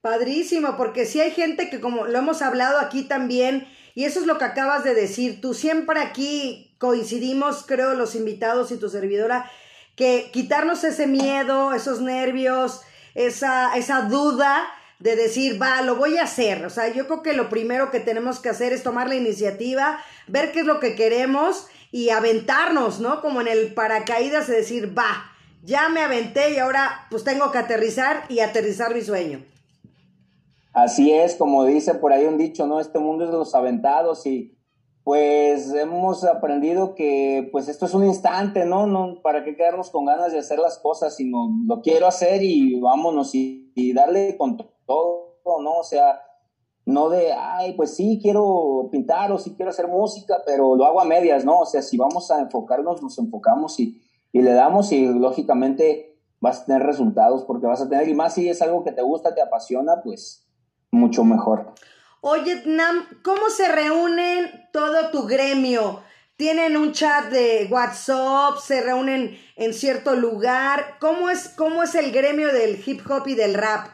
Padrísimo, 0.00 0.76
porque 0.78 1.04
si 1.04 1.20
hay 1.20 1.32
gente 1.32 1.68
que 1.68 1.80
como 1.80 2.06
lo 2.06 2.18
hemos 2.18 2.40
hablado 2.40 2.78
aquí 2.78 3.02
también, 3.02 3.66
y 3.94 4.04
eso 4.04 4.20
es 4.20 4.26
lo 4.26 4.38
que 4.38 4.44
acabas 4.44 4.84
de 4.84 4.94
decir, 4.94 5.40
tú 5.40 5.52
siempre 5.52 6.00
aquí 6.00 6.76
coincidimos, 6.78 7.64
creo, 7.66 7.94
los 7.94 8.14
invitados 8.14 8.70
y 8.70 8.78
tu 8.78 8.88
servidora, 8.88 9.50
que 9.96 10.30
quitarnos 10.32 10.84
ese 10.84 11.06
miedo, 11.06 11.74
esos 11.74 12.00
nervios, 12.00 12.82
esa, 13.14 13.76
esa 13.76 14.02
duda 14.02 14.66
de 14.98 15.16
decir, 15.16 15.60
va, 15.60 15.82
lo 15.82 15.96
voy 15.96 16.18
a 16.18 16.24
hacer. 16.24 16.64
O 16.66 16.70
sea, 16.70 16.92
yo 16.92 17.06
creo 17.06 17.22
que 17.22 17.32
lo 17.32 17.48
primero 17.48 17.90
que 17.90 18.00
tenemos 18.00 18.38
que 18.38 18.50
hacer 18.50 18.72
es 18.72 18.82
tomar 18.82 19.08
la 19.08 19.16
iniciativa, 19.16 19.98
ver 20.28 20.52
qué 20.52 20.60
es 20.60 20.66
lo 20.66 20.78
que 20.78 20.94
queremos 20.94 21.66
y 21.90 22.10
aventarnos, 22.10 23.00
¿no? 23.00 23.20
Como 23.20 23.40
en 23.40 23.48
el 23.48 23.74
paracaídas 23.74 24.46
de 24.46 24.56
decir, 24.56 24.96
va, 24.96 25.32
ya 25.62 25.88
me 25.88 26.00
aventé 26.02 26.52
y 26.52 26.58
ahora 26.58 27.06
pues 27.10 27.24
tengo 27.24 27.50
que 27.50 27.58
aterrizar 27.58 28.24
y 28.28 28.40
aterrizar 28.40 28.94
mi 28.94 29.00
sueño. 29.00 29.44
Así 30.72 31.10
es, 31.10 31.34
como 31.34 31.64
dice 31.64 31.94
por 31.94 32.12
ahí 32.12 32.26
un 32.26 32.38
dicho, 32.38 32.66
¿no? 32.66 32.78
Este 32.78 32.98
mundo 32.98 33.24
es 33.24 33.30
de 33.30 33.38
los 33.38 33.54
aventados 33.54 34.24
y 34.26 34.56
pues 35.04 35.72
hemos 35.72 36.24
aprendido 36.24 36.94
que 36.94 37.48
pues 37.52 37.68
esto 37.68 37.86
es 37.86 37.94
un 37.94 38.04
instante, 38.04 38.66
¿no? 38.66 38.86
No 38.86 39.20
para 39.22 39.44
qué 39.44 39.56
quedarnos 39.56 39.90
con 39.90 40.04
ganas 40.04 40.32
de 40.32 40.38
hacer 40.38 40.58
las 40.58 40.78
cosas, 40.78 41.16
sino 41.16 41.48
lo 41.66 41.80
quiero 41.80 42.06
hacer 42.06 42.42
y 42.42 42.78
vámonos 42.78 43.34
y, 43.34 43.58
darle 43.94 44.36
con 44.36 44.58
todo, 44.86 45.38
¿no? 45.62 45.78
O 45.78 45.84
sea, 45.84 46.20
no 46.84 47.08
de, 47.08 47.32
ay, 47.32 47.72
pues 47.72 47.96
sí, 47.96 48.18
quiero 48.20 48.88
pintar 48.92 49.32
o 49.32 49.38
sí 49.38 49.54
quiero 49.56 49.70
hacer 49.70 49.88
música, 49.88 50.42
pero 50.44 50.76
lo 50.76 50.84
hago 50.84 51.00
a 51.00 51.06
medias, 51.06 51.46
¿no? 51.46 51.60
O 51.60 51.66
sea, 51.66 51.80
si 51.80 51.96
vamos 51.96 52.30
a 52.30 52.40
enfocarnos, 52.40 53.02
nos 53.02 53.18
enfocamos 53.18 53.80
y, 53.80 54.02
y 54.32 54.42
le 54.42 54.52
damos 54.52 54.92
y 54.92 55.06
lógicamente 55.06 56.18
vas 56.40 56.60
a 56.60 56.64
tener 56.66 56.82
resultados 56.82 57.44
porque 57.44 57.66
vas 57.66 57.80
a 57.80 57.88
tener, 57.88 58.06
y 58.08 58.14
más 58.14 58.34
si 58.34 58.48
es 58.48 58.60
algo 58.60 58.84
que 58.84 58.92
te 58.92 59.02
gusta, 59.02 59.34
te 59.34 59.40
apasiona, 59.40 60.02
pues 60.02 60.46
mucho 60.90 61.24
mejor. 61.24 61.72
Oye, 62.22 62.62
Nam, 62.66 63.06
¿cómo 63.22 63.48
se 63.48 63.68
reúnen 63.68 64.68
todo 64.72 65.10
tu 65.10 65.26
gremio? 65.26 66.02
¿Tienen 66.36 66.76
un 66.76 66.92
chat 66.92 67.30
de 67.30 67.66
WhatsApp? 67.70 68.58
¿Se 68.62 68.82
reúnen 68.82 69.38
en 69.56 69.72
cierto 69.74 70.14
lugar? 70.16 70.96
¿Cómo 71.00 71.30
es, 71.30 71.48
cómo 71.48 71.82
es 71.82 71.94
el 71.94 72.12
gremio 72.12 72.52
del 72.52 72.80
hip 72.84 73.00
hop 73.10 73.26
y 73.26 73.34
del 73.34 73.54
rap? 73.54 73.88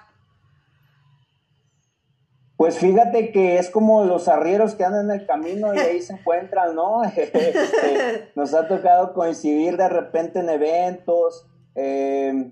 Pues 2.56 2.78
fíjate 2.78 3.32
que 3.32 3.58
es 3.58 3.68
como 3.70 4.04
los 4.04 4.28
arrieros 4.28 4.74
que 4.74 4.84
andan 4.84 5.10
en 5.10 5.20
el 5.20 5.26
camino 5.26 5.74
y 5.74 5.78
ahí 5.78 6.00
se 6.02 6.14
encuentran, 6.18 6.74
¿no? 6.74 7.02
Este, 7.16 8.32
nos 8.34 8.54
ha 8.54 8.66
tocado 8.66 9.12
coincidir 9.12 9.76
de 9.76 9.88
repente 9.88 10.40
en 10.40 10.48
eventos, 10.48 11.46
eh, 11.74 12.50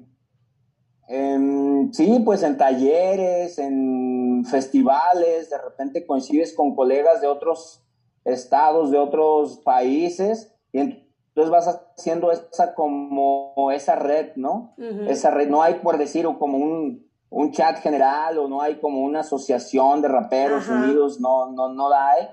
en- 1.09 1.91
sí, 1.93 2.21
pues 2.25 2.43
en 2.43 2.57
talleres, 2.59 3.59
en 3.59 4.24
festivales, 4.45 5.51
de 5.51 5.59
repente 5.59 6.07
coincides 6.07 6.55
con 6.55 6.75
colegas 6.75 7.21
de 7.21 7.27
otros 7.27 7.83
estados, 8.25 8.91
de 8.91 8.99
otros 8.99 9.59
países, 9.59 10.53
y 10.73 10.81
entonces 10.81 11.51
vas 11.51 11.81
haciendo 11.97 12.31
esa 12.33 12.75
como 12.75 13.71
esa 13.73 13.97
red, 13.97 14.37
¿no? 14.37 14.75
Esa 15.09 15.31
red, 15.31 15.49
no 15.49 15.63
hay 15.63 15.75
por 15.75 15.99
decir 15.99 16.27
como 16.39 16.59
un, 16.59 17.09
un 17.31 17.53
chat 17.53 17.79
general 17.79 18.39
o 18.39 18.49
no 18.49 18.63
hay 18.63 18.77
como 18.77 19.03
una 19.03 19.21
asociación 19.21 20.03
de 20.03 20.09
raperos 20.09 20.69
unidos, 20.69 21.21
no, 21.21 21.51
no, 21.51 21.69
no 21.69 21.89
la 21.89 22.11
hay. 22.11 22.29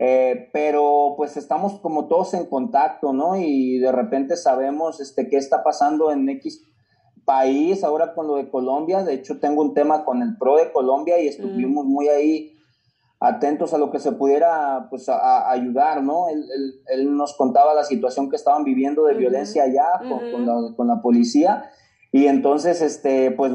Eh, 0.00 0.48
pero 0.52 1.14
pues 1.16 1.36
estamos 1.36 1.80
como 1.80 2.06
todos 2.06 2.32
en 2.34 2.46
contacto, 2.46 3.12
¿no? 3.12 3.36
Y 3.36 3.78
de 3.78 3.90
repente 3.90 4.36
sabemos 4.36 5.00
este, 5.00 5.28
qué 5.28 5.36
está 5.36 5.64
pasando 5.64 6.12
en 6.12 6.28
X 6.28 6.62
país, 7.32 7.84
ahora 7.84 8.14
con 8.14 8.26
lo 8.26 8.36
de 8.36 8.48
Colombia, 8.48 9.04
de 9.04 9.12
hecho 9.14 9.38
tengo 9.38 9.60
un 9.62 9.74
tema 9.74 10.04
con 10.06 10.22
el 10.22 10.36
PRO 10.38 10.56
de 10.56 10.72
Colombia 10.72 11.20
y 11.20 11.28
estuvimos 11.28 11.84
muy 11.84 12.08
ahí 12.08 12.54
atentos 13.20 13.74
a 13.74 13.78
lo 13.78 13.90
que 13.90 13.98
se 13.98 14.12
pudiera 14.12 14.86
pues 14.90 15.08
a, 15.08 15.16
a 15.18 15.52
ayudar, 15.52 16.02
¿no? 16.02 16.28
Él, 16.28 16.42
él- 16.56 16.74
él 16.94 17.16
nos 17.16 17.36
contaba 17.36 17.74
la 17.74 17.84
situación 17.84 18.30
que 18.30 18.36
estaban 18.36 18.64
viviendo 18.64 19.04
de 19.04 19.14
violencia 19.14 19.64
allá 19.64 19.86
con, 20.08 20.20
con 20.32 20.46
la, 20.46 20.54
con 20.76 20.86
la 20.86 21.02
policía 21.02 21.64
y 22.12 22.26
entonces 22.26 22.80
este 22.80 23.30
pues 23.32 23.52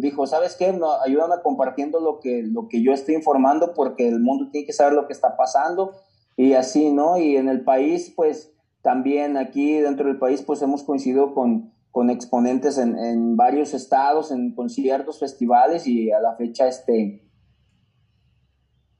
dijo, 0.00 0.26
¿sabes 0.26 0.56
qué? 0.58 0.72
No, 0.72 0.88
ayúdame 1.00 1.36
compartiendo 1.42 2.00
lo 2.00 2.20
que, 2.20 2.42
lo 2.42 2.68
que 2.68 2.82
yo 2.82 2.92
estoy 2.92 3.14
informando 3.14 3.72
porque 3.74 4.06
el 4.08 4.20
mundo 4.20 4.50
tiene 4.50 4.66
que 4.66 4.72
saber 4.74 4.92
lo 4.92 5.06
que 5.06 5.12
está 5.14 5.36
pasando 5.36 5.92
y 6.36 6.52
así, 6.54 6.90
¿no? 6.92 7.16
Y 7.16 7.36
en 7.36 7.48
el 7.48 7.62
país 7.64 8.12
pues 8.14 8.52
también 8.82 9.36
aquí 9.38 9.78
dentro 9.78 10.06
del 10.08 10.18
país 10.18 10.42
pues 10.42 10.60
hemos 10.60 10.82
coincidido 10.82 11.32
con, 11.34 11.72
con 11.94 12.10
exponentes 12.10 12.76
en, 12.76 12.98
en 12.98 13.36
varios 13.36 13.72
estados, 13.72 14.32
en 14.32 14.52
conciertos, 14.56 15.20
festivales 15.20 15.86
y 15.86 16.10
a 16.10 16.18
la 16.18 16.34
fecha 16.34 16.66
este 16.66 17.20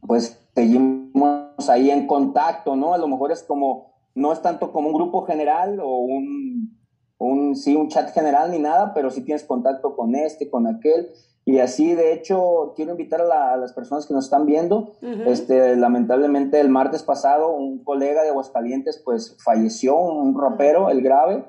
pues 0.07 0.39
seguimos 0.55 1.69
ahí 1.69 1.91
en 1.91 2.07
contacto, 2.07 2.77
¿no? 2.77 2.95
A 2.95 2.99
lo 2.99 3.09
mejor 3.09 3.33
es 3.33 3.43
como, 3.43 3.95
no 4.15 4.33
es 4.33 4.43
tanto 4.43 4.71
como 4.71 4.89
un 4.89 4.95
grupo 4.95 5.23
general 5.23 5.81
o 5.81 5.97
un, 5.99 6.79
un, 7.19 7.57
sí, 7.57 7.75
un 7.75 7.89
chat 7.89 8.13
general 8.13 8.51
ni 8.51 8.59
nada, 8.59 8.93
pero 8.95 9.11
sí 9.11 9.23
tienes 9.23 9.45
contacto 9.45 9.97
con 9.97 10.15
este, 10.15 10.51
con 10.51 10.67
aquel. 10.67 11.09
Y 11.47 11.59
así, 11.59 11.95
de 11.95 12.13
hecho, 12.13 12.73
quiero 12.77 12.93
invitar 12.93 13.23
a, 13.23 13.25
la- 13.25 13.53
a 13.55 13.57
las 13.57 13.73
personas 13.73 14.07
que 14.07 14.15
nos 14.15 14.25
están 14.25 14.47
viendo. 14.47 14.93
Este, 15.27 15.75
lamentablemente, 15.77 16.61
el 16.61 16.69
martes 16.69 17.03
pasado, 17.03 17.55
un 17.55 17.83
colega 17.83 18.23
de 18.23 18.29
Aguascalientes, 18.31 19.01
pues 19.05 19.37
falleció, 19.43 19.97
un 19.99 20.39
rapero, 20.41 20.91
el 20.91 21.01
grave. 21.03 21.45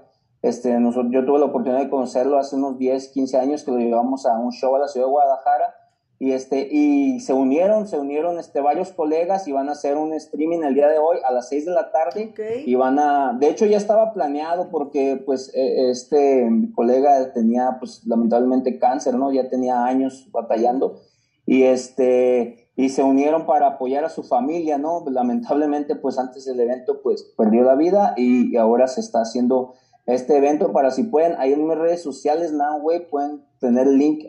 Este, 0.46 0.80
nosotros, 0.80 1.12
yo 1.12 1.26
tuve 1.26 1.40
la 1.40 1.46
oportunidad 1.46 1.82
de 1.82 1.90
conocerlo 1.90 2.38
hace 2.38 2.56
unos 2.56 2.78
10, 2.78 3.08
15 3.10 3.40
años 3.40 3.64
que 3.64 3.72
lo 3.72 3.80
llevamos 3.80 4.28
a 4.28 4.38
un 4.38 4.52
show 4.52 4.76
a 4.76 4.80
la 4.80 4.88
ciudad 4.88 5.08
de 5.08 5.12
Guadalajara 5.12 5.74
y 6.20 6.34
este 6.34 6.70
y 6.72 7.20
se 7.20 7.34
unieron, 7.34 7.88
se 7.88 7.98
unieron 7.98 8.38
este 8.38 8.62
varios 8.62 8.92
colegas 8.92 9.48
y 9.48 9.54
van 9.54 9.70
a 9.70 9.72
hacer 9.72 9.98
un 9.98 10.14
streaming 10.14 10.60
el 10.60 10.76
día 10.76 10.88
de 10.88 11.00
hoy 11.00 11.18
a 11.28 11.32
las 11.32 11.50
6 11.50 11.66
de 11.66 11.72
la 11.72 11.92
tarde 11.92 12.30
Ok. 12.32 12.40
y 12.64 12.76
van 12.76 13.00
a 13.00 13.36
de 13.38 13.50
hecho 13.50 13.66
ya 13.66 13.78
estaba 13.78 14.14
planeado 14.14 14.70
porque 14.70 15.20
pues 15.26 15.52
eh, 15.56 15.90
este 15.90 16.48
colega 16.76 17.34
tenía 17.34 17.78
pues 17.80 18.06
lamentablemente 18.06 18.78
cáncer, 18.78 19.16
¿no? 19.16 19.32
Ya 19.32 19.50
tenía 19.50 19.84
años 19.84 20.30
batallando 20.32 21.02
y 21.48 21.64
este 21.64 22.70
y 22.78 22.90
se 22.90 23.02
unieron 23.02 23.48
para 23.48 23.68
apoyar 23.68 24.06
a 24.06 24.10
su 24.10 24.22
familia, 24.22 24.78
¿no? 24.78 25.04
Lamentablemente 25.10 25.96
pues 25.96 26.20
antes 26.20 26.46
del 26.46 26.60
evento 26.60 27.02
pues 27.02 27.24
perdió 27.36 27.64
la 27.64 27.76
vida 27.76 28.14
y, 28.16 28.54
y 28.54 28.58
ahora 28.58 28.88
se 28.88 29.02
está 29.02 29.22
haciendo 29.22 29.74
este 30.06 30.38
evento 30.38 30.72
para 30.72 30.92
si 30.92 31.04
pueden, 31.04 31.36
ahí 31.40 31.54
en 31.54 31.68
mis 31.68 31.78
redes 31.78 32.02
sociales, 32.04 32.52
Nanway, 32.52 33.10
pueden 33.10 33.44
tener 33.60 33.88
el 33.88 33.98
link, 33.98 34.26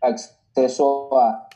acceso 0.00 1.18
a, 1.18 1.48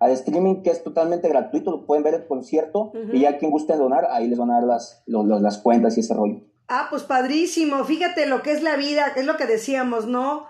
al 0.00 0.10
streaming 0.12 0.62
que 0.62 0.70
es 0.70 0.82
totalmente 0.82 1.28
gratuito, 1.28 1.70
lo 1.70 1.86
pueden 1.86 2.02
ver 2.04 2.14
el 2.14 2.26
concierto 2.26 2.92
y 3.12 3.20
ya 3.20 3.38
quien 3.38 3.50
guste 3.50 3.76
donar, 3.76 4.08
ahí 4.10 4.28
les 4.28 4.38
van 4.38 4.50
a 4.50 4.54
dar 4.54 4.64
las, 4.64 5.02
lo- 5.06 5.24
lo- 5.24 5.40
las 5.40 5.58
cuentas 5.58 5.96
y 5.96 6.00
ese 6.00 6.14
rollo. 6.14 6.40
Ah, 6.68 6.86
pues 6.90 7.02
padrísimo. 7.02 7.82
Fíjate 7.84 8.26
lo 8.26 8.42
que 8.42 8.52
es 8.52 8.62
la 8.62 8.76
vida, 8.76 9.12
es 9.16 9.24
lo 9.24 9.36
que 9.36 9.46
decíamos, 9.46 10.06
¿no? 10.06 10.46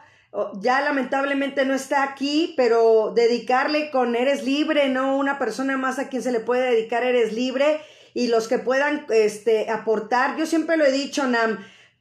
Ya 0.60 0.82
lamentablemente 0.82 1.64
no 1.64 1.74
está 1.74 2.02
aquí, 2.02 2.52
pero 2.56 3.12
dedicarle 3.14 3.90
con 3.90 4.14
Eres 4.14 4.44
Libre, 4.44 4.88
¿no? 4.90 5.16
Una 5.16 5.38
persona 5.38 5.76
más 5.78 5.98
a 5.98 6.08
quien 6.08 6.22
se 6.22 6.32
le 6.32 6.40
puede 6.40 6.70
dedicar 6.70 7.02
Eres 7.02 7.32
Libre 7.32 7.80
y 8.14 8.26
los 8.26 8.46
que 8.48 8.58
puedan 8.58 9.06
este, 9.10 9.70
aportar. 9.70 10.36
Yo 10.36 10.44
siempre 10.44 10.76
lo 10.76 10.84
he 10.84 10.92
dicho, 10.92 11.26
Nam, 11.26 11.58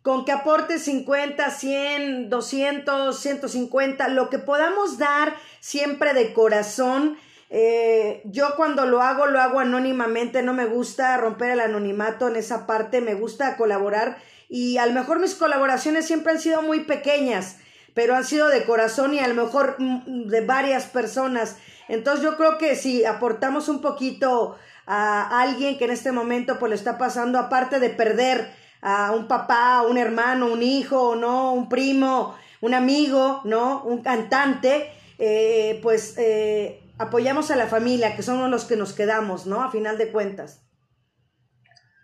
con 0.08 0.24
que 0.24 0.32
aportes 0.32 0.84
50, 0.84 1.52
100, 1.52 2.30
200, 2.30 3.20
150, 3.20 4.08
lo 4.08 4.30
que 4.30 4.40
podamos 4.40 4.98
dar 4.98 5.36
siempre 5.60 6.14
de 6.14 6.32
corazón. 6.32 7.18
Eh, 7.50 8.22
yo 8.24 8.56
cuando 8.56 8.86
lo 8.86 9.02
hago, 9.02 9.26
lo 9.26 9.42
hago 9.42 9.60
anónimamente, 9.60 10.44
no 10.44 10.54
me 10.54 10.64
gusta 10.64 11.18
romper 11.18 11.52
el 11.52 11.60
anonimato 11.60 12.30
en 12.30 12.38
esa 12.38 12.66
parte, 12.66 13.02
me 13.02 13.16
gusta 13.16 13.58
colaborar 13.58 14.18
y 14.48 14.78
a 14.78 14.86
lo 14.86 14.94
mejor 14.94 15.20
mis 15.20 15.36
colaboraciones 15.36 16.08
siempre 16.08 16.32
han 16.32 16.40
sido 16.40 16.62
muy 16.62 16.86
pequeñas, 16.86 17.58
pero 17.94 18.16
han 18.16 18.24
sido 18.24 18.48
de 18.48 18.64
corazón 18.64 19.14
y 19.14 19.20
a 19.20 19.28
lo 19.28 19.34
mejor 19.34 19.76
mm, 19.78 20.30
de 20.30 20.40
varias 20.40 20.86
personas. 20.86 21.58
Entonces 21.90 22.24
yo 22.24 22.38
creo 22.38 22.58
que 22.58 22.78
si 22.78 23.04
aportamos 23.04 23.68
un 23.68 23.82
poquito 23.82 24.58
a 24.86 25.42
alguien 25.42 25.78
que 25.78 25.84
en 25.84 25.92
este 25.92 26.14
momento 26.14 26.60
pues 26.60 26.70
lo 26.70 26.76
está 26.78 26.98
pasando, 26.98 27.40
aparte 27.40 27.82
de 27.82 27.90
perder 27.90 28.57
a 28.82 29.12
un 29.12 29.28
papá, 29.28 29.84
un 29.90 29.98
hermano, 29.98 30.52
un 30.52 30.64
hijo, 30.64 31.16
¿no? 31.16 31.54
Un 31.54 31.70
primo, 31.70 32.36
un 32.62 32.74
amigo, 32.74 33.42
¿no? 33.44 33.84
Un 33.84 34.02
cantante, 34.02 34.88
eh, 35.20 35.80
pues 35.82 36.16
eh, 36.18 36.82
apoyamos 36.98 37.52
a 37.52 37.56
la 37.56 37.68
familia, 37.68 38.16
que 38.16 38.24
somos 38.24 38.50
los 38.50 38.66
que 38.66 38.76
nos 38.76 38.94
quedamos, 38.94 39.46
¿no? 39.46 39.62
A 39.62 39.72
final 39.72 39.98
de 39.98 40.12
cuentas. 40.12 40.64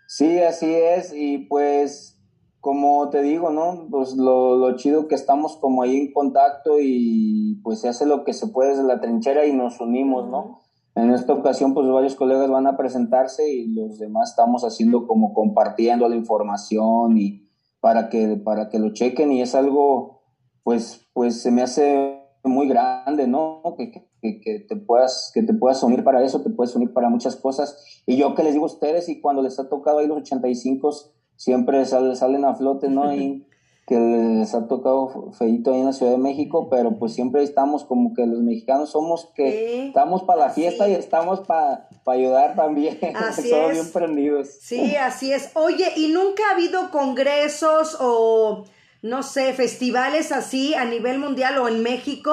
Sí, 0.06 0.40
así 0.40 0.72
es, 0.74 1.12
y 1.14 1.38
pues 1.38 2.14
como 2.60 3.10
te 3.10 3.20
digo, 3.20 3.50
¿no? 3.50 3.88
Pues 3.90 4.14
lo, 4.14 4.56
lo 4.56 4.74
chido 4.76 5.06
que 5.06 5.14
estamos 5.14 5.56
como 5.56 5.82
ahí 5.82 5.96
en 5.98 6.12
contacto 6.12 6.78
y 6.80 7.60
pues 7.62 7.82
se 7.82 7.88
hace 7.88 8.06
lo 8.06 8.24
que 8.24 8.32
se 8.32 8.46
puede 8.46 8.70
desde 8.70 8.84
la 8.84 9.02
trinchera 9.02 9.44
y 9.44 9.52
nos 9.52 9.80
unimos, 9.80 10.30
¿no? 10.30 10.63
En 10.96 11.10
esta 11.10 11.32
ocasión, 11.32 11.74
pues 11.74 11.88
varios 11.88 12.14
colegas 12.14 12.48
van 12.50 12.66
a 12.68 12.76
presentarse 12.76 13.52
y 13.52 13.74
los 13.74 13.98
demás 13.98 14.30
estamos 14.30 14.62
haciendo 14.64 15.06
como 15.08 15.34
compartiendo 15.34 16.08
la 16.08 16.14
información 16.16 17.16
y 17.18 17.48
para 17.80 18.08
que, 18.08 18.36
para 18.36 18.68
que 18.68 18.78
lo 18.78 18.92
chequen 18.92 19.32
y 19.32 19.42
es 19.42 19.54
algo, 19.54 20.22
pues, 20.62 21.08
pues 21.12 21.42
se 21.42 21.50
me 21.50 21.62
hace 21.62 22.20
muy 22.44 22.68
grande, 22.68 23.26
¿no? 23.26 23.62
Que, 23.76 23.90
que, 23.90 24.40
que 24.40 24.60
te 24.60 24.76
puedas, 24.76 25.30
que 25.34 25.42
te 25.42 25.52
puedas 25.52 25.82
unir 25.82 26.04
para 26.04 26.22
eso, 26.22 26.42
te 26.42 26.50
puedes 26.50 26.74
unir 26.76 26.92
para 26.92 27.08
muchas 27.08 27.36
cosas. 27.36 28.02
Y 28.06 28.16
yo 28.16 28.34
que 28.34 28.44
les 28.44 28.52
digo 28.52 28.64
a 28.64 28.68
ustedes, 28.68 29.08
y 29.08 29.20
cuando 29.20 29.42
les 29.42 29.58
ha 29.58 29.68
tocado 29.68 29.98
ahí 29.98 30.06
los 30.06 30.18
85, 30.18 30.90
siempre 31.36 31.84
sal- 31.86 32.14
salen 32.16 32.44
a 32.44 32.54
flote, 32.54 32.88
¿no? 32.88 33.12
Y 33.14 33.46
que 33.86 33.96
les 33.98 34.54
ha 34.54 34.66
tocado 34.66 35.32
feito 35.32 35.70
ahí 35.72 35.80
en 35.80 35.86
la 35.86 35.92
Ciudad 35.92 36.12
de 36.12 36.18
México, 36.18 36.68
pero 36.70 36.98
pues 36.98 37.12
siempre 37.12 37.42
estamos 37.42 37.84
como 37.84 38.14
que 38.14 38.24
los 38.26 38.40
mexicanos 38.40 38.90
somos 38.90 39.30
que 39.34 39.86
estamos 39.88 40.22
para 40.22 40.46
la 40.46 40.50
fiesta 40.50 40.86
Sí. 40.86 40.92
y 40.92 40.94
estamos 40.94 41.40
para 41.40 41.88
ayudar 42.06 42.56
también. 42.56 42.98
Así 43.14 43.48
somos 43.50 43.72
bien 43.72 43.92
prendidos. 43.92 44.48
Sí, 44.60 44.96
así 44.96 45.32
es. 45.32 45.50
Oye, 45.54 45.86
¿y 45.96 46.08
nunca 46.12 46.42
ha 46.48 46.54
habido 46.54 46.90
congresos 46.90 47.98
o, 48.00 48.64
no 49.02 49.22
sé, 49.22 49.52
festivales 49.52 50.32
así 50.32 50.74
a 50.74 50.86
nivel 50.86 51.18
mundial 51.18 51.58
o 51.58 51.68
en 51.68 51.82
México? 51.82 52.32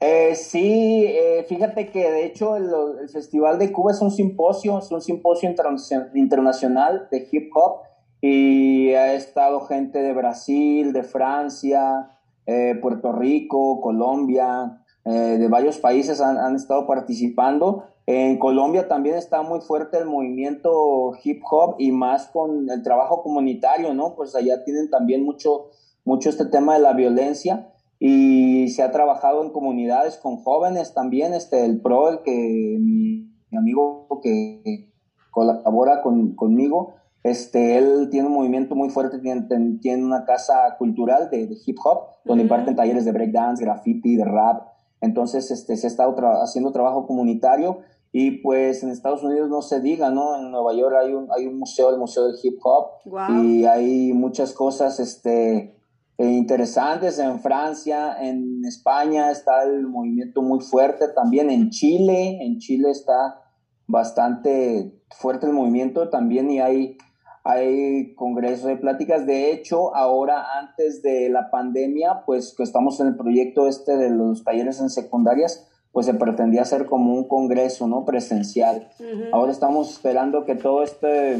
Eh, 0.00 0.34
sí, 0.34 1.04
eh, 1.06 1.44
fíjate 1.48 1.90
que 1.90 2.10
de 2.10 2.26
hecho 2.26 2.56
el, 2.56 2.70
el 3.00 3.08
Festival 3.08 3.58
de 3.58 3.72
Cuba 3.72 3.92
es 3.92 4.00
un 4.02 4.10
simposio, 4.10 4.78
es 4.78 4.90
un 4.90 5.00
simposio 5.00 5.48
interna- 5.48 6.10
internacional 6.14 7.08
de 7.10 7.26
hip 7.32 7.50
hop 7.54 7.80
y 8.20 8.92
ha 8.92 9.14
estado 9.14 9.60
gente 9.62 10.02
de 10.02 10.12
Brasil, 10.12 10.92
de 10.92 11.02
Francia, 11.02 12.10
eh, 12.46 12.78
Puerto 12.80 13.12
Rico, 13.12 13.80
Colombia, 13.80 14.82
eh, 15.04 15.36
de 15.38 15.48
varios 15.48 15.78
países 15.78 16.20
han, 16.20 16.56
estado 16.56 16.86
participando. 16.86 17.84
En 18.06 18.38
Colombia 18.38 18.88
también 18.88 19.16
está 19.16 19.42
muy 19.42 19.60
fuerte 19.60 19.98
el 19.98 20.06
movimiento 20.06 21.12
hip 21.22 21.42
hop 21.50 21.76
y 21.78 21.92
más 21.92 22.28
con 22.28 22.70
el 22.70 22.82
trabajo 22.82 23.22
comunitario, 23.22 23.94
¿no? 23.94 24.14
Pues 24.14 24.34
allá 24.34 24.64
tienen 24.64 24.90
también 24.90 25.24
mucho, 25.24 25.70
mucho 26.04 26.30
este 26.30 26.46
tema 26.46 26.74
de 26.74 26.80
la 26.80 26.92
violencia 26.92 27.72
y 27.98 28.68
se 28.68 28.82
ha 28.82 28.92
trabajado 28.92 29.42
en 29.42 29.50
comunidades 29.50 30.18
con 30.18 30.36
jóvenes 30.36 30.94
también, 30.94 31.34
este, 31.34 31.64
el 31.64 31.80
PRO, 31.80 32.10
el 32.10 32.22
que 32.22 32.78
mi, 32.80 33.30
mi 33.50 33.58
amigo 33.58 34.20
que 34.22 34.92
colabora 35.30 36.02
con, 36.02 36.34
conmigo, 36.34 36.94
este, 37.30 37.76
él 37.78 38.08
tiene 38.10 38.28
un 38.28 38.34
movimiento 38.34 38.74
muy 38.74 38.88
fuerte, 38.90 39.18
tiene, 39.18 39.46
tiene 39.80 40.04
una 40.04 40.24
casa 40.24 40.54
cultural 40.78 41.28
de, 41.30 41.46
de 41.46 41.56
hip 41.64 41.78
hop, 41.84 41.98
donde 42.24 42.42
imparten 42.44 42.76
talleres 42.76 43.04
de 43.04 43.12
breakdance, 43.12 43.64
graffiti, 43.64 44.16
de 44.16 44.24
rap, 44.24 44.58
Entonces, 45.00 45.50
este, 45.50 45.76
se 45.76 45.86
ha 45.86 45.90
estado 45.90 46.14
tra- 46.16 46.42
haciendo 46.42 46.72
trabajo 46.72 47.06
comunitario 47.06 47.78
y 48.12 48.42
pues 48.42 48.82
en 48.82 48.90
Estados 48.90 49.22
Unidos 49.22 49.48
no 49.50 49.60
se 49.60 49.80
diga, 49.80 50.10
¿no? 50.10 50.36
En 50.38 50.50
Nueva 50.50 50.72
York 50.72 50.94
hay 51.02 51.12
un, 51.12 51.28
hay 51.36 51.46
un 51.46 51.58
museo, 51.58 51.90
el 51.90 51.98
Museo 51.98 52.26
del 52.26 52.36
Hip 52.42 52.58
Hop, 52.64 52.86
y 53.44 53.64
hay 53.66 54.12
muchas 54.14 54.52
cosas 54.52 54.98
este, 55.00 55.76
eh, 56.18 56.30
interesantes. 56.30 57.18
En 57.18 57.40
Francia, 57.40 58.16
en 58.20 58.64
España 58.64 59.30
está 59.30 59.64
el 59.64 59.86
movimiento 59.86 60.40
muy 60.42 60.60
fuerte, 60.60 61.08
también 61.08 61.50
en 61.50 61.68
Chile, 61.70 62.38
en 62.42 62.58
Chile 62.58 62.90
está 62.90 63.42
bastante 63.86 64.92
fuerte 65.10 65.46
el 65.46 65.52
movimiento 65.52 66.08
también 66.08 66.50
y 66.50 66.60
hay, 66.60 66.96
hay 67.48 68.14
congresos, 68.14 68.66
hay 68.66 68.76
pláticas. 68.76 69.24
De 69.26 69.52
hecho, 69.52 69.94
ahora 69.94 70.44
antes 70.58 71.02
de 71.02 71.28
la 71.28 71.50
pandemia, 71.50 72.22
pues 72.26 72.54
que 72.56 72.62
estamos 72.62 72.98
en 73.00 73.08
el 73.08 73.16
proyecto 73.16 73.68
este 73.68 73.96
de 73.96 74.10
los 74.10 74.42
talleres 74.44 74.80
en 74.80 74.90
secundarias, 74.90 75.68
pues 75.92 76.06
se 76.06 76.14
pretendía 76.14 76.62
hacer 76.62 76.86
como 76.86 77.14
un 77.14 77.28
congreso, 77.28 77.86
¿no? 77.86 78.04
Presencial. 78.04 78.88
Ahora 79.32 79.52
estamos 79.52 79.90
esperando 79.90 80.44
que 80.44 80.54
todo 80.56 80.82
este 80.82 81.38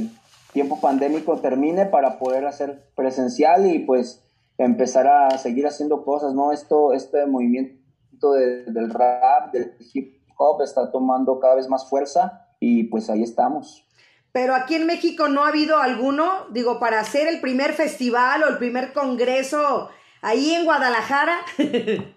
tiempo 0.53 0.81
pandémico 0.81 1.37
termine 1.39 1.87
para 1.87 2.19
poder 2.19 2.47
hacer 2.47 2.89
presencial 2.95 3.67
y 3.71 3.81
pues 3.81 4.23
empezar 4.59 5.07
a 5.09 5.37
seguir 5.37 5.67
haciendo 5.67 6.05
cosas, 6.05 6.33
¿no? 6.35 6.53
Esto, 6.53 6.93
este 6.95 7.27
movimiento 7.27 8.33
de- 8.33 8.65
del 8.65 8.89
rap, 8.91 9.53
del 9.53 9.73
hip 9.93 10.23
hop 10.39 10.63
está 10.63 10.91
tomando 10.91 11.39
cada 11.41 11.57
vez 11.57 11.69
más 11.69 11.89
fuerza 11.91 12.47
y 12.61 12.85
pues 12.85 13.11
ahí 13.11 13.23
estamos. 13.23 13.86
Pero 14.37 14.55
aquí 14.55 14.75
en 14.75 14.85
México 14.85 15.29
no 15.29 15.47
ha 15.47 15.49
habido 15.49 15.79
alguno, 15.79 16.27
digo, 16.51 16.79
para 16.79 17.01
hacer 17.01 17.27
el 17.27 17.41
primer 17.41 17.73
festival 17.73 18.43
o 18.43 18.49
el 18.51 18.59
primer 18.59 18.93
congreso 18.93 19.89
ahí 20.21 20.53
en 20.53 20.67
Guadalajara. 20.67 21.39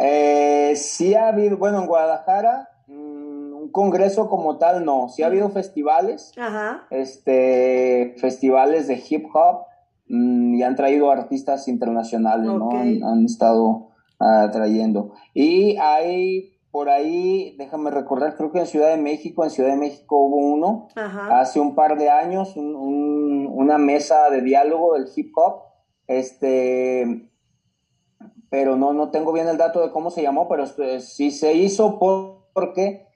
Eh, 0.00 0.74
sí 0.76 1.16
ha 1.16 1.26
habido, 1.26 1.56
bueno, 1.56 1.80
en 1.80 1.86
Guadalajara, 1.88 2.68
mm, 2.86 3.52
un 3.52 3.72
congreso 3.72 4.28
como 4.28 4.56
tal 4.56 4.84
no, 4.84 5.08
sí 5.08 5.24
ha 5.24 5.26
habido 5.26 5.50
festivales, 5.50 6.32
Ajá. 6.38 6.86
este, 6.90 8.14
festivales 8.18 8.86
de 8.86 9.02
hip 9.10 9.26
hop 9.34 9.64
mm, 10.06 10.54
y 10.54 10.62
han 10.62 10.76
traído 10.76 11.10
artistas 11.10 11.66
internacionales, 11.66 12.46
¿no? 12.46 12.70
Han, 12.70 13.02
han 13.02 13.24
estado 13.24 13.88
ah, 14.20 14.48
trayendo. 14.52 15.14
Y 15.34 15.76
hay 15.78 16.57
por 16.78 16.88
ahí, 16.90 17.56
déjame 17.58 17.90
recordar, 17.90 18.36
creo 18.36 18.52
que 18.52 18.60
en 18.60 18.66
Ciudad 18.68 18.90
de 18.90 19.02
México, 19.02 19.42
en 19.42 19.50
Ciudad 19.50 19.70
de 19.70 19.76
México 19.76 20.16
hubo 20.16 20.36
uno 20.36 20.86
Ajá. 20.94 21.40
hace 21.40 21.58
un 21.58 21.74
par 21.74 21.98
de 21.98 22.08
años, 22.08 22.54
un- 22.56 22.76
un- 22.76 23.48
una 23.52 23.78
mesa 23.78 24.30
de 24.30 24.42
diálogo 24.42 24.94
del 24.94 25.08
hip 25.16 25.32
hop, 25.36 25.62
este, 26.06 27.28
pero 28.48 28.76
no, 28.76 28.92
no 28.92 29.10
tengo 29.10 29.32
bien 29.32 29.48
el 29.48 29.56
dato 29.56 29.80
de 29.80 29.90
cómo 29.90 30.12
se 30.12 30.22
llamó, 30.22 30.46
pero 30.48 30.66
sí 31.00 31.32
se 31.32 31.54
hizo 31.54 31.98
por- 31.98 32.44
porque 32.54 33.08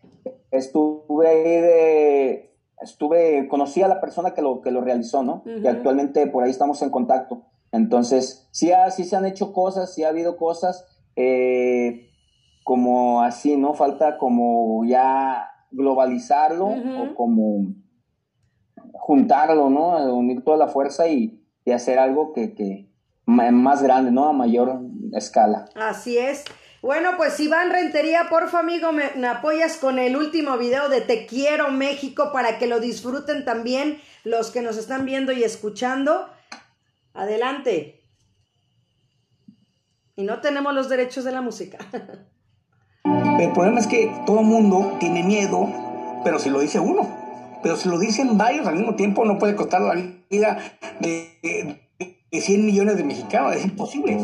estuve 0.51 1.29
ahí 1.29 1.61
de, 1.61 2.57
estuve, 2.81 3.47
conocí 3.47 3.81
a 3.81 3.87
la 3.87 4.01
persona 4.01 4.35
que 4.35 4.43
lo, 4.43 4.61
que 4.61 4.73
lo 4.73 4.81
realizó, 4.81 5.23
¿no? 5.23 5.45
Y 5.47 5.69
actualmente 5.69 6.27
por 6.27 6.43
ahí 6.43 6.51
estamos 6.51 6.83
en 6.83 6.91
contacto. 6.91 7.45
Entonces, 7.71 8.49
sí, 8.51 8.73
ha- 8.73 8.91
sí 8.91 9.05
se 9.05 9.15
han 9.15 9.25
hecho 9.25 9.53
cosas, 9.53 9.95
sí 9.95 10.03
ha 10.03 10.09
habido 10.09 10.37
cosas, 10.37 10.85
eh, 11.15 12.09
como 12.65 13.23
así, 13.23 13.57
¿no? 13.57 13.75
Falta 13.75 14.19
como 14.19 14.85
ya 14.85 15.49
globalizarlo 15.71 16.67
o 16.67 17.15
como 17.15 17.75
juntarlo, 18.93 19.71
¿no? 19.71 19.97
Unir 20.15 20.45
toda 20.45 20.57
la 20.57 20.69
fuerza 20.69 21.09
y, 21.09 21.41
y 21.65 21.73
hacer 21.73 21.99
algo 21.99 22.33
que, 22.33 22.55
que 22.55 22.89
más 23.27 23.83
grande, 23.83 24.11
¿no? 24.11 24.29
A 24.29 24.33
mayor 24.33 24.81
escala. 25.13 25.67
Así 25.75 26.19
es. 26.19 26.45
Bueno, 26.83 27.11
pues 27.17 27.39
Iván 27.39 27.71
Rentería, 27.71 28.27
porfa 28.29 28.59
amigo, 28.59 28.91
me, 28.91 29.05
me 29.17 29.29
apoyas 29.29 29.77
con 29.77 30.01
el 30.01 30.17
último 30.17 30.59
video 30.59 30.89
de 30.89 31.01
Te 31.01 31.27
quiero 31.27 31.71
México 31.71 32.31
para 32.33 32.59
que 32.59 32.67
lo 32.67 32.81
disfruten 32.81 33.45
también 33.45 33.99
los 34.25 34.51
que 34.51 34.63
nos 34.63 34.77
están 34.77 35.05
viendo 35.05 35.33
y 35.33 35.45
escuchando. 35.45 36.29
Adelante. 37.15 38.01
Y 40.17 40.25
no 40.25 40.41
tenemos 40.41 40.75
los 40.75 40.89
derechos 40.89 41.25
de 41.25 41.33
la 41.33 41.41
música. 41.41 41.79
El 43.05 43.53
problema 43.53 43.81
es 43.81 43.87
que 43.87 44.13
todo 44.27 44.43
mundo 44.43 44.97
tiene 45.01 45.23
miedo, 45.23 45.69
pero 46.25 46.39
si 46.39 46.51
lo 46.51 46.61
dice 46.61 46.79
uno. 46.81 47.09
Pero 47.63 47.77
si 47.77 47.89
lo 47.89 47.99
dicen 47.99 48.37
varios 48.39 48.67
al 48.67 48.77
mismo 48.77 48.95
tiempo, 48.95 49.25
no 49.25 49.39
puede 49.39 49.55
costar 49.55 49.83
la 49.83 49.95
vida 50.31 50.59
de, 51.01 51.29
de- 51.43 51.81
de 52.31 52.41
100 52.41 52.67
millones 52.67 52.97
de 52.97 53.05
mexicanos. 53.05 53.55
Es 53.55 53.65
imposible. 53.65 54.19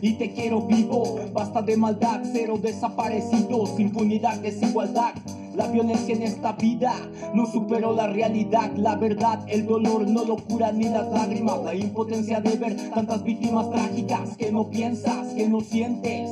Y 0.00 0.14
te 0.14 0.32
quiero 0.32 0.62
vivo. 0.62 1.18
Basta 1.32 1.62
de 1.62 1.76
maldad, 1.76 2.22
cero 2.32 2.58
desaparecidos, 2.60 3.78
impunidad, 3.78 4.38
desigualdad. 4.40 5.14
La 5.54 5.68
violencia 5.68 6.14
en 6.14 6.22
esta 6.22 6.52
vida 6.52 6.94
no 7.34 7.46
superó 7.46 7.94
la 7.94 8.08
realidad, 8.08 8.70
la 8.76 8.94
verdad, 8.94 9.42
el 9.48 9.66
dolor 9.66 10.06
no 10.06 10.24
lo 10.24 10.36
cura 10.36 10.70
ni 10.70 10.84
las 10.84 11.10
lágrimas, 11.10 11.62
la 11.64 11.74
impotencia 11.74 12.40
de 12.40 12.56
ver 12.56 12.76
tantas 12.90 13.22
víctimas 13.24 13.70
trágicas 13.70 14.36
que 14.36 14.52
no 14.52 14.68
piensas, 14.68 15.28
que 15.28 15.48
no 15.48 15.60
sientes. 15.62 16.30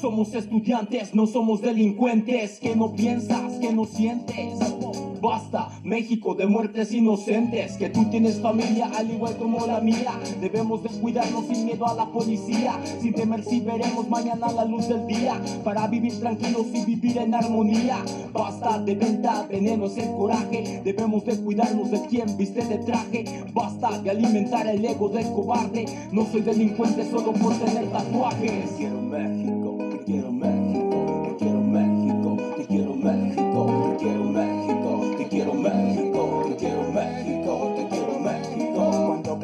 Somos 0.00 0.32
estudiantes, 0.32 1.12
no 1.12 1.26
somos 1.26 1.60
delincuentes. 1.60 2.60
Que 2.60 2.76
no 2.76 2.92
piensas, 2.92 3.54
que 3.60 3.72
no 3.72 3.84
sientes. 3.84 4.67
Basta, 5.20 5.68
México, 5.82 6.34
de 6.34 6.46
muertes 6.46 6.92
inocentes. 6.92 7.76
Que 7.76 7.90
tú 7.90 8.04
tienes 8.10 8.40
familia 8.40 8.90
al 8.96 9.10
igual 9.10 9.36
como 9.36 9.66
la 9.66 9.80
mía. 9.80 10.12
Debemos 10.40 10.82
de 10.82 10.88
cuidarnos 11.00 11.46
sin 11.46 11.66
miedo 11.66 11.86
a 11.86 11.94
la 11.94 12.06
policía. 12.06 12.78
Sin 13.00 13.14
temer 13.14 13.44
si 13.44 13.60
veremos 13.60 14.08
mañana 14.08 14.52
la 14.52 14.64
luz 14.64 14.88
del 14.88 15.06
día. 15.06 15.40
Para 15.64 15.86
vivir 15.86 16.18
tranquilos 16.20 16.66
y 16.72 16.84
vivir 16.84 17.18
en 17.18 17.34
armonía. 17.34 18.04
Basta 18.32 18.78
de 18.78 18.94
venta, 18.94 19.46
veneno 19.48 19.86
es 19.86 19.98
el 19.98 20.10
coraje. 20.12 20.82
Debemos 20.84 21.24
de 21.24 21.36
cuidarnos 21.38 21.90
de 21.90 22.00
quien 22.06 22.36
viste 22.36 22.64
de 22.64 22.78
traje. 22.78 23.44
Basta 23.52 23.98
de 23.98 24.10
alimentar 24.10 24.66
el 24.66 24.84
ego 24.84 25.08
del 25.08 25.26
cobarde. 25.32 25.86
No 26.12 26.26
soy 26.26 26.42
delincuente 26.42 27.08
solo 27.10 27.32
por 27.32 27.54
tener 27.54 27.90
tatuajes. 27.90 28.70
Quiero 28.76 29.00
México, 29.02 29.78
quiero 30.06 30.32
México, 30.32 31.36
quiero 31.38 31.60
México, 31.60 32.36
quiero 32.68 32.94
México, 32.94 33.96
quiero 33.98 34.24
México, 34.24 34.57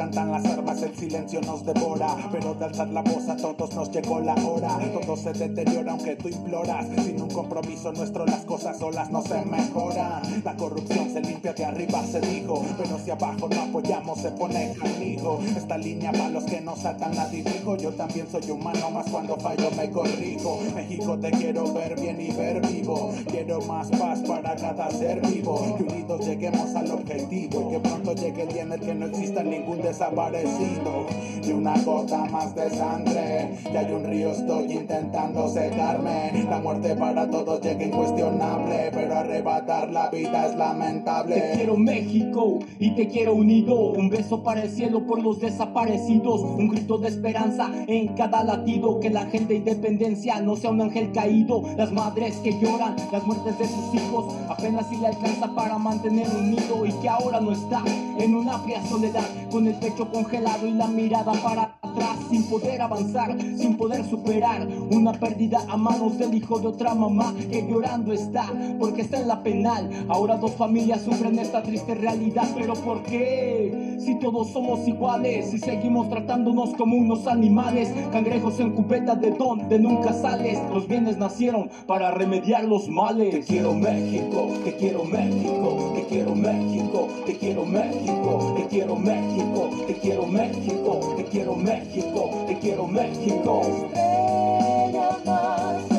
cantan 0.04 0.32
las 0.32 0.44
armas 0.44 0.82
el 0.82 0.94
silencio 0.94 1.40
nos 1.40 1.64
devora 1.64 2.16
Pero 2.30 2.54
de 2.54 2.66
alzar 2.66 2.88
la 2.88 3.00
voz 3.00 3.26
a 3.28 3.36
todos 3.36 3.74
nos 3.74 3.90
llegó 3.90 4.20
la 4.20 4.34
hora. 4.34 4.78
Todo 4.92 5.16
se 5.16 5.32
deteriora 5.32 5.92
aunque 5.92 6.16
tú 6.16 6.28
imploras 6.28 6.86
Sin 7.02 7.22
un 7.22 7.30
compromiso 7.30 7.90
nuestro 7.92 8.26
las 8.26 8.44
cosas 8.44 8.78
solas 8.78 9.10
no 9.10 9.22
se 9.22 9.42
mejoran. 9.44 10.22
La 10.44 10.54
corrupción 10.56 11.10
se 11.10 11.22
limpia 11.22 11.54
de 11.54 11.64
arriba 11.64 12.02
se 12.04 12.20
dijo 12.20 12.62
Pero 12.76 12.98
si 12.98 13.10
abajo 13.10 13.48
no 13.48 13.62
apoyamos 13.62 14.20
se 14.20 14.30
pone 14.32 14.74
canijo. 14.78 15.40
Esta 15.56 15.78
línea 15.78 16.12
para 16.12 16.28
los 16.28 16.44
que 16.44 16.60
no 16.60 16.76
saltan 16.76 17.16
la 17.16 17.26
dirijo 17.28 17.76
Yo 17.76 17.90
también 17.92 18.26
soy 18.30 18.50
humano 18.50 18.90
más 18.90 19.06
cuando 19.10 19.36
fallo 19.36 19.70
me 19.70 19.90
corrijo. 19.90 20.58
México 20.74 21.18
te 21.18 21.30
quiero 21.30 21.72
ver 21.72 21.98
bien 21.98 22.20
y 22.20 22.30
ver 22.32 22.60
vivo 22.66 23.10
Quiero 23.30 23.62
más 23.62 23.88
paz 23.88 24.20
para 24.20 24.54
cada 24.54 24.90
ser 24.90 25.26
vivo. 25.26 25.76
Que 25.78 25.84
unidos 25.84 26.26
lleguemos 26.26 26.74
al 26.74 26.90
objetivo 26.90 27.68
Y 27.68 27.72
que 27.72 27.80
pronto 27.80 28.14
llegue 28.14 28.42
el 28.42 28.48
día 28.48 28.62
en 28.62 28.72
el 28.72 28.80
que 28.80 28.94
no 28.94 29.06
exista 29.06 29.42
ningún 29.42 29.80
desaparecido 30.04 31.06
Y 31.42 31.52
una 31.52 31.76
gota 31.78 32.24
más 32.26 32.54
de 32.54 32.70
sangre 32.70 33.50
Y 33.72 33.76
hay 33.76 33.92
un 33.92 34.04
río 34.04 34.30
estoy 34.30 34.72
intentando 34.72 35.48
secarme 35.48 36.44
La 36.48 36.60
muerte 36.60 36.94
para 36.94 37.28
todos 37.28 37.60
llega 37.60 37.84
incuestionable 37.84 38.90
Pero 38.92 39.14
arrebatar 39.14 39.90
la 39.90 40.10
vida 40.10 40.48
es 40.48 40.56
lamentable 40.56 41.40
Te 41.40 41.56
quiero 41.56 41.76
México 41.76 42.58
y 42.78 42.90
te 42.94 43.08
quiero 43.08 43.34
unido. 43.34 43.92
Un 43.92 44.10
beso 44.10 44.42
para 44.42 44.62
el 44.62 44.70
cielo 44.70 45.06
por 45.06 45.22
los 45.22 45.40
desaparecidos. 45.40 46.40
Un 46.40 46.68
grito 46.68 46.98
de 46.98 47.08
esperanza 47.08 47.70
en 47.86 48.08
cada 48.08 48.44
latido. 48.44 49.00
Que 49.00 49.10
la 49.10 49.26
gente 49.26 49.54
de 49.54 49.58
independencia 49.60 50.40
no 50.40 50.56
sea 50.56 50.70
un 50.70 50.80
ángel 50.80 51.12
caído. 51.12 51.62
Las 51.76 51.92
madres 51.92 52.36
que 52.38 52.58
lloran 52.60 52.96
las 53.12 53.24
muertes 53.24 53.58
de 53.58 53.66
sus 53.66 53.94
hijos. 53.94 54.34
Apenas 54.48 54.88
si 54.88 54.96
le 54.96 55.08
alcanza 55.08 55.54
para 55.54 55.78
mantener 55.78 56.28
un 56.28 56.50
nido. 56.50 56.84
Y 56.84 56.92
que 57.00 57.08
ahora 57.08 57.40
no 57.40 57.52
está 57.52 57.82
en 58.18 58.34
una 58.34 58.58
fría 58.58 58.84
soledad. 58.86 59.24
Con 59.50 59.66
el 59.66 59.78
pecho 59.84 60.10
congelado 60.10 60.66
y 60.66 60.72
la 60.72 60.86
mirada 60.86 61.32
para 61.42 61.76
atrás 61.82 62.16
sin 62.30 62.44
poder 62.44 62.80
avanzar, 62.80 63.36
sin 63.38 63.76
poder 63.76 64.02
superar 64.08 64.66
una 64.90 65.12
pérdida 65.12 65.60
a 65.68 65.76
manos 65.76 66.16
del 66.18 66.34
hijo 66.34 66.58
de 66.58 66.68
otra 66.68 66.94
mamá 66.94 67.34
que 67.50 67.66
llorando 67.68 68.12
está 68.12 68.50
porque 68.78 69.02
está 69.02 69.20
en 69.20 69.28
la 69.28 69.42
penal. 69.42 69.90
Ahora 70.08 70.38
dos 70.38 70.52
familias 70.52 71.02
sufren 71.02 71.38
esta 71.38 71.62
triste 71.62 71.94
realidad, 71.94 72.48
pero 72.56 72.72
¿por 72.74 73.02
qué? 73.02 73.98
Si 74.00 74.18
todos 74.18 74.50
somos 74.50 74.88
iguales, 74.88 75.50
si 75.50 75.58
seguimos 75.58 76.08
tratándonos 76.08 76.70
como 76.74 76.96
unos 76.96 77.26
animales, 77.26 77.92
cangrejos 78.10 78.58
en 78.60 78.72
cubeta 78.72 79.14
de 79.14 79.32
donde 79.32 79.78
nunca 79.78 80.12
sales, 80.14 80.58
los 80.72 80.88
bienes 80.88 81.18
nacieron 81.18 81.70
para 81.86 82.10
remediar 82.10 82.64
los 82.64 82.88
males. 82.88 83.34
Te 83.34 83.40
quiero 83.42 83.74
México, 83.74 84.48
te 84.64 84.76
quiero 84.76 85.04
México, 85.04 85.92
te 85.94 86.04
quiero 86.06 86.34
México, 86.34 87.08
te 87.26 87.36
quiero 87.36 87.66
México, 87.66 88.54
te 88.56 88.66
quiero 88.66 88.96
México, 88.96 89.73
te 89.86 89.94
quiero 89.94 90.26
México, 90.26 91.14
te 91.16 91.24
quiero 91.24 91.54
México, 91.54 92.30
te 92.46 92.58
quiero 92.58 92.86
México. 92.86 93.60
Estrella 93.92 95.18
más 95.24 95.93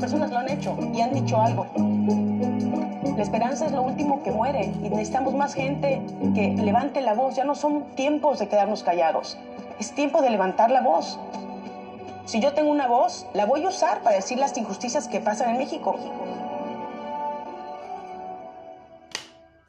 personas 0.00 0.30
lo 0.30 0.38
han 0.38 0.48
hecho 0.48 0.76
y 0.94 1.00
han 1.00 1.12
dicho 1.12 1.40
algo. 1.40 1.66
La 3.16 3.22
esperanza 3.22 3.66
es 3.66 3.72
lo 3.72 3.82
último 3.82 4.22
que 4.22 4.32
muere 4.32 4.72
y 4.82 4.88
necesitamos 4.88 5.34
más 5.34 5.52
gente 5.52 6.02
que 6.34 6.54
levante 6.56 7.02
la 7.02 7.12
voz. 7.12 7.36
Ya 7.36 7.44
no 7.44 7.54
son 7.54 7.94
tiempos 7.94 8.38
de 8.38 8.48
quedarnos 8.48 8.82
callados. 8.82 9.36
Es 9.78 9.94
tiempo 9.94 10.22
de 10.22 10.30
levantar 10.30 10.70
la 10.70 10.80
voz. 10.80 11.18
Si 12.24 12.40
yo 12.40 12.54
tengo 12.54 12.70
una 12.70 12.86
voz, 12.86 13.26
la 13.34 13.44
voy 13.44 13.64
a 13.64 13.68
usar 13.68 14.02
para 14.02 14.16
decir 14.16 14.38
las 14.38 14.56
injusticias 14.56 15.06
que 15.06 15.20
pasan 15.20 15.50
en 15.50 15.58
México. 15.58 15.96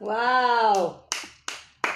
¡Wow! 0.00 0.94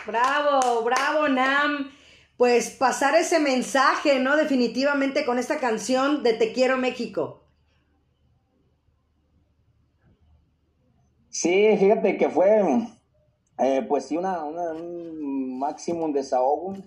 Bravo, 0.07 0.83
bravo, 0.83 1.29
Nam. 1.29 1.91
Pues 2.37 2.69
pasar 2.71 3.15
ese 3.15 3.41
mensaje, 3.41 4.19
¿no? 4.19 4.37
Definitivamente 4.37 5.25
con 5.25 5.39
esta 5.39 5.57
canción 5.57 6.23
de 6.23 6.35
Te 6.35 6.53
quiero 6.53 6.77
México. 6.77 7.46
Sí, 11.39 11.77
fíjate 11.79 12.17
que 12.17 12.31
fue, 12.31 12.63
eh, 13.59 13.85
pues 13.87 14.07
sí, 14.07 14.17
una, 14.17 14.43
una- 14.43 14.73
un 14.73 15.59
máximo 15.59 16.09
desahogo. 16.09 16.75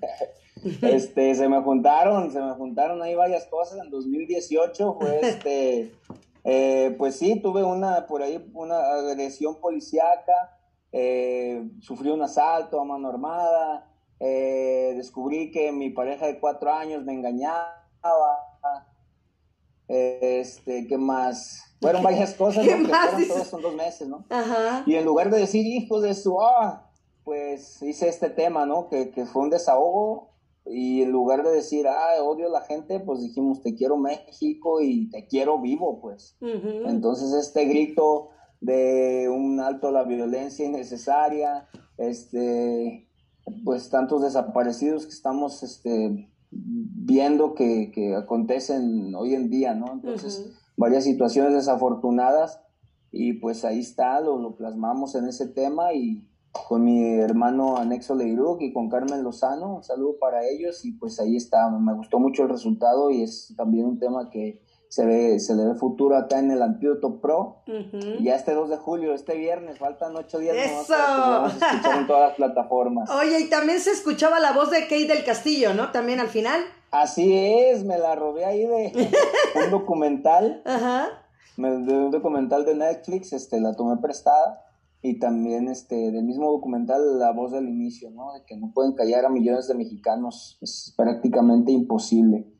Este, 0.81 1.35
se 1.35 1.47
me 1.47 1.61
juntaron, 1.61 2.31
se 2.33 2.41
me 2.41 2.51
juntaron 2.53 3.01
ahí 3.01 3.13
varias 3.15 3.45
cosas. 3.45 3.79
En 3.81 3.89
2018 3.91 4.97
fue 4.99 5.19
este, 5.21 5.93
eh, 6.43 6.95
pues 6.97 7.15
sí, 7.15 7.39
tuve 7.39 7.63
una, 7.63 8.07
por 8.07 8.23
ahí, 8.23 8.43
una 8.53 8.77
agresión 8.79 9.61
policíaca, 9.61 10.57
eh, 10.91 11.63
sufrí 11.79 12.09
un 12.09 12.23
asalto 12.23 12.81
a 12.81 12.83
mano 12.83 13.07
armada, 13.07 13.89
eh, 14.19 14.93
descubrí 14.97 15.51
que 15.51 15.71
mi 15.71 15.91
pareja 15.91 16.25
de 16.25 16.39
cuatro 16.39 16.73
años 16.73 17.05
me 17.05 17.13
engañaba, 17.13 17.77
este, 19.87 20.87
¿qué 20.87 20.97
más? 20.97 21.68
Fueron 21.81 22.03
varias 22.03 22.33
cosas, 22.33 22.65
¿Qué 22.65 22.75
¿no? 22.75 22.87
Que 22.87 22.93
fueron 22.93 23.27
todos 23.27 23.47
son 23.47 23.61
dos 23.61 23.73
meses, 23.73 24.07
¿no? 24.07 24.25
Ajá. 24.29 24.83
Y 24.85 24.95
en 24.95 25.05
lugar 25.05 25.29
de 25.29 25.39
decir 25.39 25.65
hijos 25.65 26.01
de 26.01 26.13
su, 26.13 26.39
ah, 26.41 26.89
pues 27.23 27.81
hice 27.81 28.09
este 28.09 28.29
tema, 28.29 28.65
¿no? 28.65 28.89
Que, 28.89 29.11
que 29.11 29.25
fue 29.25 29.43
un 29.43 29.49
desahogo. 29.49 30.29
Y 30.65 31.01
en 31.01 31.11
lugar 31.11 31.43
de 31.43 31.51
decir, 31.51 31.87
ah, 31.87 32.21
odio 32.21 32.47
a 32.47 32.51
la 32.51 32.61
gente, 32.61 32.99
pues 32.99 33.21
dijimos, 33.21 33.63
te 33.63 33.75
quiero 33.75 33.97
México 33.97 34.81
y 34.81 35.09
te 35.09 35.25
quiero 35.25 35.59
vivo, 35.59 35.99
pues. 35.99 36.37
Entonces 36.41 37.33
este 37.33 37.65
grito 37.65 38.29
de 38.61 39.29
un 39.29 39.59
alto 39.59 39.87
a 39.87 39.91
la 39.91 40.03
violencia 40.03 40.65
innecesaria, 40.65 41.67
este, 41.97 43.09
pues 43.63 43.89
tantos 43.89 44.21
desaparecidos 44.21 45.05
que 45.05 45.13
estamos 45.13 45.63
este, 45.63 46.29
viendo 46.51 47.55
que, 47.55 47.91
que 47.91 48.15
acontecen 48.15 49.15
hoy 49.15 49.33
en 49.33 49.49
día, 49.49 49.73
¿no? 49.73 49.93
Entonces. 49.93 50.53
Varias 50.79 51.03
situaciones 51.03 51.53
desafortunadas 51.53 52.61
y 53.11 53.33
pues 53.33 53.65
ahí 53.65 53.79
está, 53.79 54.21
lo, 54.21 54.37
lo 54.37 54.55
plasmamos 54.55 55.13
en 55.15 55.27
ese 55.27 55.47
tema 55.47 55.93
y 55.93 56.25
con 56.51 56.83
mi 56.83 57.19
hermano 57.19 57.77
Anexo 57.77 58.15
Leiruk 58.15 58.61
y 58.61 58.71
con 58.71 58.89
Carmen 58.89 59.23
Lozano, 59.23 59.75
un 59.75 59.83
saludo 59.83 60.17
para 60.19 60.47
ellos 60.47 60.85
y 60.85 60.93
pues 60.93 61.19
ahí 61.19 61.35
está, 61.35 61.69
me 61.69 61.93
gustó 61.93 62.17
mucho 62.19 62.43
el 62.43 62.49
resultado 62.49 63.11
y 63.11 63.23
es 63.23 63.53
también 63.57 63.85
un 63.85 63.99
tema 63.99 64.29
que 64.29 64.61
se 64.87 65.05
ve, 65.05 65.39
se 65.39 65.53
le 65.53 65.65
ve 65.65 65.75
futuro 65.75 66.17
acá 66.17 66.39
en 66.39 66.49
el 66.49 66.63
Antídoto 66.63 67.21
Pro. 67.21 67.61
Ujú. 67.67 67.99
Y 68.19 68.23
ya 68.23 68.35
este 68.35 68.53
2 68.53 68.69
de 68.69 68.77
julio, 68.77 69.13
este 69.13 69.37
viernes, 69.37 69.77
faltan 69.77 70.15
ocho 70.15 70.39
días 70.39 70.55
nomás 70.55 70.83
¡Eso! 70.85 70.93
vamos 70.97 71.61
a 71.61 71.67
escuchar 71.67 71.99
en 71.99 72.07
todas 72.07 72.29
las 72.29 72.35
plataformas. 72.37 73.09
Oye, 73.21 73.39
y 73.41 73.49
también 73.49 73.79
se 73.79 73.91
escuchaba 73.91 74.39
la 74.39 74.53
voz 74.53 74.71
de 74.71 74.83
Kate 74.83 75.05
del 75.05 75.23
Castillo, 75.23 75.75
¿no? 75.75 75.91
También 75.91 76.19
al 76.19 76.29
final. 76.29 76.59
Así 76.91 77.35
es, 77.35 77.83
me 77.85 77.97
la 77.99 78.15
robé 78.15 78.45
ahí 78.45 78.65
de 78.65 78.91
un 79.65 79.71
documental, 79.71 80.61
Ajá. 80.65 81.07
me- 81.57 81.69
de 81.85 81.93
un 81.97 82.11
documental 82.11 82.65
de 82.65 82.75
Netflix, 82.75 83.33
este, 83.33 83.59
la 83.61 83.75
tomé 83.75 83.97
prestada. 84.01 84.65
Y 85.01 85.17
también 85.17 85.69
este, 85.69 85.95
del 86.11 86.25
mismo 86.25 86.51
documental, 86.51 87.19
la 87.19 87.31
voz 87.31 87.53
del 87.53 87.69
inicio, 87.69 88.09
¿no? 88.11 88.33
De 88.33 88.43
que 88.43 88.57
no 88.57 88.71
pueden 88.73 88.91
callar 88.95 89.23
a 89.23 89.29
millones 89.29 89.67
de 89.69 89.73
mexicanos, 89.75 90.57
es 90.61 90.93
prácticamente 90.97 91.71
imposible. 91.71 92.51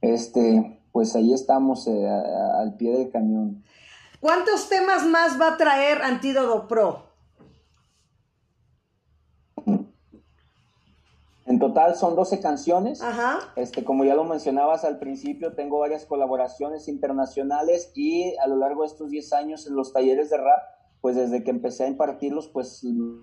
Este, 0.00 0.80
pues 0.92 1.14
ahí 1.14 1.34
estamos 1.34 1.86
eh, 1.86 2.08
a- 2.08 2.20
a- 2.20 2.62
al 2.62 2.76
pie 2.76 2.96
del 2.96 3.10
cañón. 3.10 3.62
¿Cuántos 4.20 4.68
temas 4.70 5.04
más 5.06 5.38
va 5.38 5.48
a 5.48 5.56
traer 5.58 6.00
Antídoto 6.00 6.66
Pro? 6.68 7.13
En 11.54 11.60
total 11.60 11.94
son 11.94 12.16
12 12.16 12.40
canciones. 12.40 13.00
Ajá. 13.00 13.38
Este, 13.54 13.84
como 13.84 14.04
ya 14.04 14.16
lo 14.16 14.24
mencionabas 14.24 14.82
al 14.84 14.98
principio, 14.98 15.52
tengo 15.52 15.78
varias 15.78 16.04
colaboraciones 16.04 16.88
internacionales 16.88 17.92
y 17.94 18.34
a 18.38 18.48
lo 18.48 18.56
largo 18.56 18.80
de 18.82 18.88
estos 18.88 19.08
10 19.08 19.32
años 19.34 19.64
en 19.68 19.76
los 19.76 19.92
talleres 19.92 20.30
de 20.30 20.38
rap, 20.38 20.62
pues 21.00 21.14
desde 21.14 21.44
que 21.44 21.50
empecé 21.52 21.84
a 21.84 21.86
impartirlos, 21.86 22.48
pues 22.48 22.82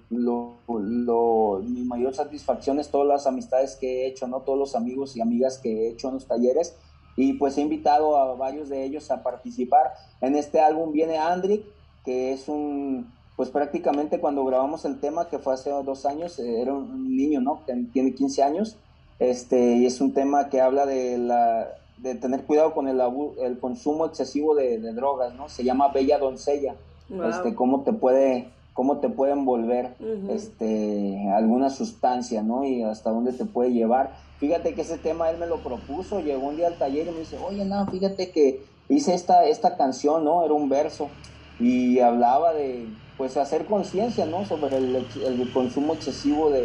lo, 0.10 0.54
lo- 0.70 1.60
mi 1.62 1.82
mayor 1.84 2.16
satisfacción 2.16 2.80
es 2.80 2.90
todas 2.90 3.06
las 3.06 3.28
amistades 3.28 3.76
que 3.76 4.04
he 4.04 4.08
hecho, 4.08 4.30
¿no? 4.30 4.44
Todos 4.44 4.58
los 4.58 4.76
amigos 4.78 5.18
y 5.18 5.22
amigas 5.22 5.58
que 5.58 5.70
he 5.70 5.90
hecho 5.90 6.08
en 6.08 6.14
los 6.14 6.26
talleres 6.26 6.78
y 7.18 7.34
pues 7.34 7.58
he 7.58 7.62
invitado 7.62 8.16
a 8.16 8.34
varios 8.36 8.70
de 8.70 8.86
ellos 8.86 9.12
a 9.12 9.24
participar. 9.24 9.92
En 10.22 10.38
este 10.38 10.62
álbum 10.62 10.94
viene 10.94 11.18
Andrick, 11.18 11.66
que 12.06 12.32
es 12.32 12.48
un, 12.48 13.12
pues 13.36 13.50
prácticamente 13.50 14.20
cuando 14.20 14.46
grabamos 14.46 14.86
el 14.86 15.00
tema, 15.00 15.28
que 15.30 15.40
fue 15.40 15.54
hace 15.54 15.70
dos 15.72 16.06
años, 16.06 16.38
eh, 16.40 16.62
era 16.62 16.74
un 16.74 17.16
niño, 17.16 17.42
¿no? 17.42 17.64
Que 17.66 17.74
tiene 17.92 18.14
15 18.14 18.44
años, 18.44 18.78
este, 19.20 19.78
y 19.78 19.86
es 19.86 20.02
un 20.02 20.14
tema 20.14 20.50
que 20.50 20.62
habla 20.62 20.86
de 20.86 21.18
la 21.18 21.68
de 21.98 22.16
tener 22.16 22.46
cuidado 22.46 22.74
con 22.74 22.88
el, 22.88 23.00
abu- 23.00 23.36
el 23.44 23.60
consumo 23.60 24.06
excesivo 24.08 24.56
de, 24.56 24.80
de 24.80 24.94
drogas, 24.94 25.36
¿no? 25.36 25.50
Se 25.50 25.64
llama 25.64 25.90
Bella 25.94 26.18
Doncella, 26.18 26.76
Wow. 27.10 27.30
este, 27.30 27.54
cómo 27.56 27.84
te 27.84 27.94
puede, 27.94 28.56
cómo 28.74 29.00
te 29.00 29.10
puede 29.10 29.34
envolver 29.34 29.98
este, 30.28 31.30
alguna 31.30 31.70
sustancia, 31.70 32.42
¿no? 32.42 32.64
Y 32.64 32.82
hasta 32.84 33.12
dónde 33.12 33.34
te 33.34 33.46
puede 33.46 33.72
llevar. 33.74 34.16
Fíjate 34.38 34.74
que 34.76 34.82
ese 34.82 34.98
tema 34.98 35.30
él 35.30 35.38
me 35.38 35.46
lo 35.48 35.62
propuso, 35.62 36.20
llegó 36.22 36.48
un 36.48 36.56
día 36.56 36.68
al 36.68 36.78
taller 36.78 37.08
y 37.08 37.12
me 37.12 37.20
dice, 37.20 37.38
oye, 37.38 37.66
no, 37.66 37.86
fíjate 37.88 38.32
que 38.32 38.66
hice 38.88 39.14
esta, 39.14 39.46
esta 39.46 39.78
canción, 39.78 40.24
¿no? 40.24 40.44
Era 40.44 40.54
un 40.54 40.70
verso 40.70 41.20
y 41.58 42.00
hablaba 42.00 42.54
de, 42.54 42.98
pues, 43.22 43.38
hacer 43.38 43.68
conciencia, 43.68 44.26
¿no? 44.26 44.46
Sobre 44.46 44.78
el, 44.78 44.96
el 44.96 45.54
consumo 45.54 45.94
excesivo 45.94 46.50
de, 46.50 46.62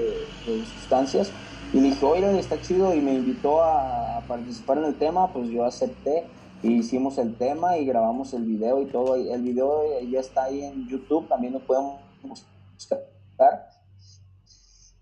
de 0.46 0.64
sustancias. 0.64 1.30
Y 1.74 1.80
dije, 1.80 2.06
oye, 2.06 2.38
está 2.38 2.58
chido 2.62 2.94
y 2.94 3.02
me 3.02 3.12
invitó 3.12 3.62
a, 3.62 4.22
participar 4.26 4.78
en 4.78 4.84
el 4.84 4.94
tema, 4.94 5.30
pues 5.34 5.50
yo 5.50 5.66
acepté. 5.66 6.24
Y 6.62 6.76
hicimos 6.78 7.18
el 7.18 7.36
tema 7.36 7.76
y 7.76 7.84
grabamos 7.84 8.32
el 8.32 8.44
video 8.44 8.80
y 8.80 8.86
todo. 8.86 9.16
El 9.16 9.42
video 9.42 10.00
ya 10.10 10.18
está 10.18 10.44
ahí 10.44 10.62
en 10.62 10.88
YouTube, 10.88 11.28
también 11.28 11.52
lo 11.52 11.60
pueden 11.60 11.98
buscar. 12.22 13.04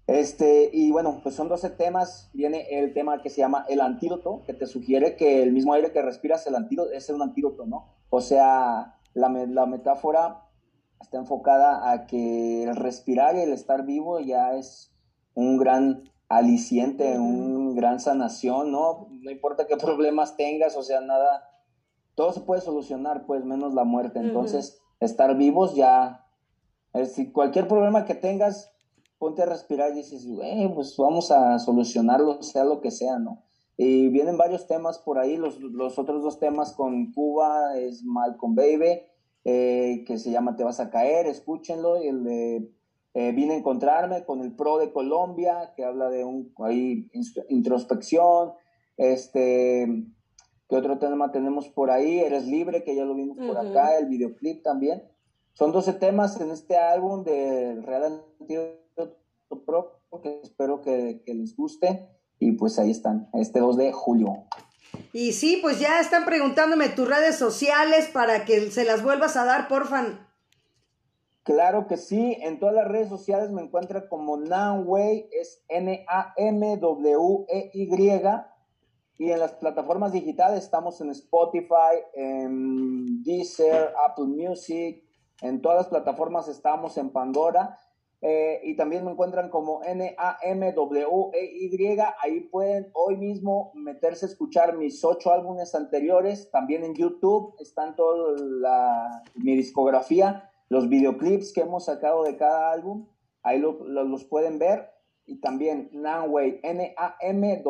Este, 0.09 0.71
y 0.73 0.91
bueno, 0.91 1.21
pues 1.23 1.37
son 1.37 1.49
12 1.49 1.71
temas. 1.71 2.31
Viene 2.33 2.67
el 2.81 2.93
tema 2.95 3.23
que 3.23 3.31
se 3.31 3.43
llama 3.43 3.65
el 3.69 3.81
antídoto, 3.81 4.43
que 4.45 4.55
te 4.55 4.67
sugiere 4.67 5.15
que 5.15 5.41
el 5.41 5.53
mismo 5.53 5.73
aire 5.73 5.93
que 5.93 6.03
respiras, 6.03 6.49
el 6.49 6.57
antídoto, 6.57 6.91
es 6.91 7.09
un 7.11 7.23
antídoto, 7.23 7.65
¿no? 7.65 7.87
O 8.11 8.21
sea, 8.21 8.97
la, 9.15 9.29
la 9.29 9.67
metáfora 9.67 10.44
está 11.05 11.19
enfocada 11.19 11.91
a 11.91 12.07
que 12.07 12.65
el 12.65 12.77
respirar 12.77 13.37
y 13.37 13.41
el 13.41 13.53
estar 13.53 13.85
vivo 13.85 14.21
ya 14.21 14.55
es 14.55 14.93
un 15.35 15.59
gran 15.59 16.11
aliciente, 16.29 17.19
un 17.19 17.75
gran 17.75 18.01
sanación, 18.01 18.73
¿no? 18.73 19.09
No 19.11 19.31
importa 19.31 19.67
qué 19.67 19.77
problemas 19.77 20.37
tengas, 20.37 20.77
o 20.77 20.83
sea, 20.83 21.01
nada, 21.01 21.49
todo 22.15 22.33
se 22.33 22.41
puede 22.41 22.63
solucionar, 22.63 23.27
pues 23.27 23.45
menos 23.45 23.75
la 23.75 23.85
muerte. 23.85 24.19
Entonces, 24.19 24.81
estar 25.01 25.37
vivos 25.37 25.75
ya, 25.75 26.27
si 27.05 27.31
cualquier 27.31 27.69
problema 27.69 28.07
que 28.07 28.15
tengas, 28.15 28.73
ponte 29.19 29.43
a 29.43 29.47
respirar 29.47 29.93
y 29.93 29.97
dices, 29.97 30.27
pues 30.75 30.97
vamos 30.97 31.31
a 31.31 31.59
solucionarlo, 31.59 32.43
sea 32.43 32.65
lo 32.65 32.81
que 32.81 32.91
sea, 32.91 33.19
¿no? 33.19 33.43
Y 33.77 34.09
vienen 34.09 34.39
varios 34.39 34.67
temas 34.67 34.99
por 34.99 35.19
ahí, 35.19 35.37
los, 35.37 35.61
los 35.61 35.99
otros 35.99 36.23
dos 36.23 36.39
temas 36.39 36.73
con 36.73 37.13
Cuba 37.13 37.77
es 37.77 38.05
Malcolm 38.05 38.55
Baby, 38.55 39.03
eh, 39.45 40.05
que 40.07 40.19
se 40.19 40.31
llama 40.31 40.57
Te 40.57 40.65
vas 40.65 40.81
a 40.81 40.91
caer, 40.91 41.27
escúchenlo, 41.27 42.03
y 42.03 42.09
el 42.09 42.25
de 42.25 42.71
eh, 43.15 43.33
Vine 43.33 43.55
a 43.55 43.59
encontrarme 43.59 44.25
con 44.25 44.41
el 44.41 44.57
Pro 44.57 44.79
de 44.79 44.93
Colombia, 44.93 45.73
que 45.77 45.85
habla 45.85 46.11
de 46.11 46.25
un 46.25 46.53
ahí, 46.59 47.11
introspección, 47.49 48.55
este, 48.97 50.05
¿qué 50.69 50.77
otro 50.77 50.99
tema 50.99 51.31
tenemos 51.31 51.69
por 51.69 51.91
ahí? 51.91 52.19
Eres 52.19 52.47
libre, 52.47 52.83
que 52.83 52.97
ya 52.97 53.05
lo 53.05 53.15
vimos 53.15 53.39
por 53.39 53.57
acá, 53.57 53.99
el 53.99 54.07
videoclip 54.07 54.63
también. 54.63 55.05
Son 55.53 55.71
12 55.71 55.93
temas 55.95 56.41
en 56.41 56.51
este 56.51 56.77
álbum 56.77 57.23
de 57.23 57.81
Real 57.83 58.25
Pro, 59.65 60.01
que 60.21 60.41
espero 60.43 60.81
que, 60.81 61.23
que 61.25 61.35
les 61.35 61.55
guste. 61.57 62.09
Y 62.41 62.53
pues 62.53 62.79
ahí 62.81 62.91
están, 62.91 63.29
este 63.35 63.61
2 63.61 63.77
de 63.77 63.93
julio. 63.93 64.47
Y 65.13 65.33
sí, 65.33 65.59
pues 65.63 65.79
ya 65.79 66.01
están 66.01 66.25
preguntándome 66.25 66.89
tus 66.89 67.09
redes 67.09 67.37
sociales 67.37 68.09
para 68.13 68.45
que 68.45 68.71
se 68.71 68.85
las 68.85 69.03
vuelvas 69.03 69.37
a 69.37 69.45
dar, 69.45 69.69
porfa. 69.69 70.29
Claro 71.45 71.87
que 71.87 71.97
sí, 71.99 72.39
en 72.41 72.59
todas 72.59 72.75
las 72.75 72.89
redes 72.89 73.11
sociales 73.11 73.51
me 73.51 73.63
encuentra 73.63 74.09
como 74.09 74.39
Namway, 74.39 75.29
es 75.31 75.63
N-A-M-W-E-Y. 75.69 76.05
Y 79.17 79.31
en 79.31 79.39
las 79.39 79.53
plataformas 79.53 80.13
digitales 80.13 80.65
estamos 80.65 81.01
en 81.01 81.11
Spotify, 81.11 82.01
en 82.15 83.23
Deezer, 83.23 83.93
Apple 84.09 84.25
Music, 84.25 85.05
en 85.41 85.61
todas 85.61 85.77
las 85.77 85.87
plataformas 85.89 86.49
estamos 86.49 86.97
en 86.97 87.11
Pandora. 87.11 87.79
Eh, 88.27 88.61
y 88.65 88.75
también 88.75 89.05
me 89.05 89.11
encuentran 89.11 89.51
como 89.51 89.83
N-A-M-W-E-Y. 89.85 90.19
Ahí 92.23 92.41
pueden 92.41 92.91
hoy 92.95 93.19
mismo 93.19 93.71
meterse 93.75 94.25
a 94.25 94.31
escuchar 94.31 94.79
mis 94.79 95.05
ocho 95.05 95.31
álbumes 95.31 95.75
anteriores. 95.75 96.51
También 96.51 96.85
en 96.85 96.95
YouTube 96.95 97.55
están 97.61 97.95
toda 97.97 99.23
mi 99.35 99.55
discografía, 99.55 100.51
los 100.71 100.89
videoclips 100.89 101.53
que 101.53 101.61
hemos 101.61 101.85
sacado 101.85 102.25
de 102.25 102.39
cada 102.39 102.73
álbum. 102.73 103.07
Ahí 103.43 103.59
los 103.59 104.25
pueden 104.25 104.59
ver. 104.59 104.91
Y 105.27 105.43
también 105.43 105.91
Namway, 105.93 106.61
N-A-M-W-E-Y. 106.63 107.69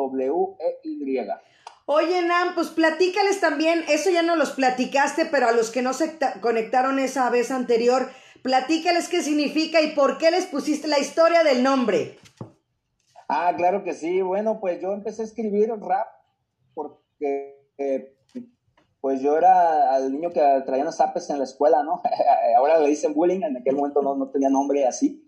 Oye, 1.87 2.21
Nam, 2.21 2.55
pues 2.55 2.69
platícales 2.69 3.41
también, 3.41 3.83
eso 3.89 4.09
ya 4.09 4.23
no 4.23 4.37
los 4.37 4.51
platicaste, 4.51 5.25
pero 5.25 5.49
a 5.49 5.51
los 5.51 5.69
que 5.69 5.81
no 5.81 5.91
se 5.91 6.17
conectaron 6.41 6.97
esa 6.97 7.29
vez 7.29 7.51
anterior, 7.51 8.07
Platícales 8.45 9.09
qué 9.09 9.23
significa 9.23 9.81
y 9.81 9.95
por 9.95 10.19
qué 10.19 10.29
les 10.29 10.45
pusiste 10.45 10.87
la 10.87 10.99
historia 10.99 11.43
del 11.43 11.63
nombre. 11.63 12.19
Ah, 13.27 13.51
claro 13.57 13.83
que 13.83 13.95
sí. 13.95 14.21
Bueno, 14.21 14.59
pues 14.59 14.79
yo 14.79 14.93
empecé 14.93 15.23
a 15.23 15.25
escribir 15.25 15.73
rap 15.81 16.05
porque 16.75 17.71
eh, 17.79 18.15
pues 19.01 19.19
yo 19.21 19.35
era 19.35 19.97
el 19.97 20.11
niño 20.11 20.29
que 20.29 20.41
traía 20.63 20.83
las 20.83 21.01
apes 21.01 21.27
en 21.31 21.39
la 21.39 21.45
escuela, 21.45 21.81
¿no? 21.81 22.03
Ahora 22.59 22.77
le 22.77 22.89
dicen 22.89 23.15
bullying, 23.15 23.41
en 23.41 23.57
aquel 23.57 23.77
momento 23.77 24.03
no, 24.03 24.13
no 24.15 24.29
tenía 24.29 24.49
nombre 24.49 24.85
así. 24.85 25.27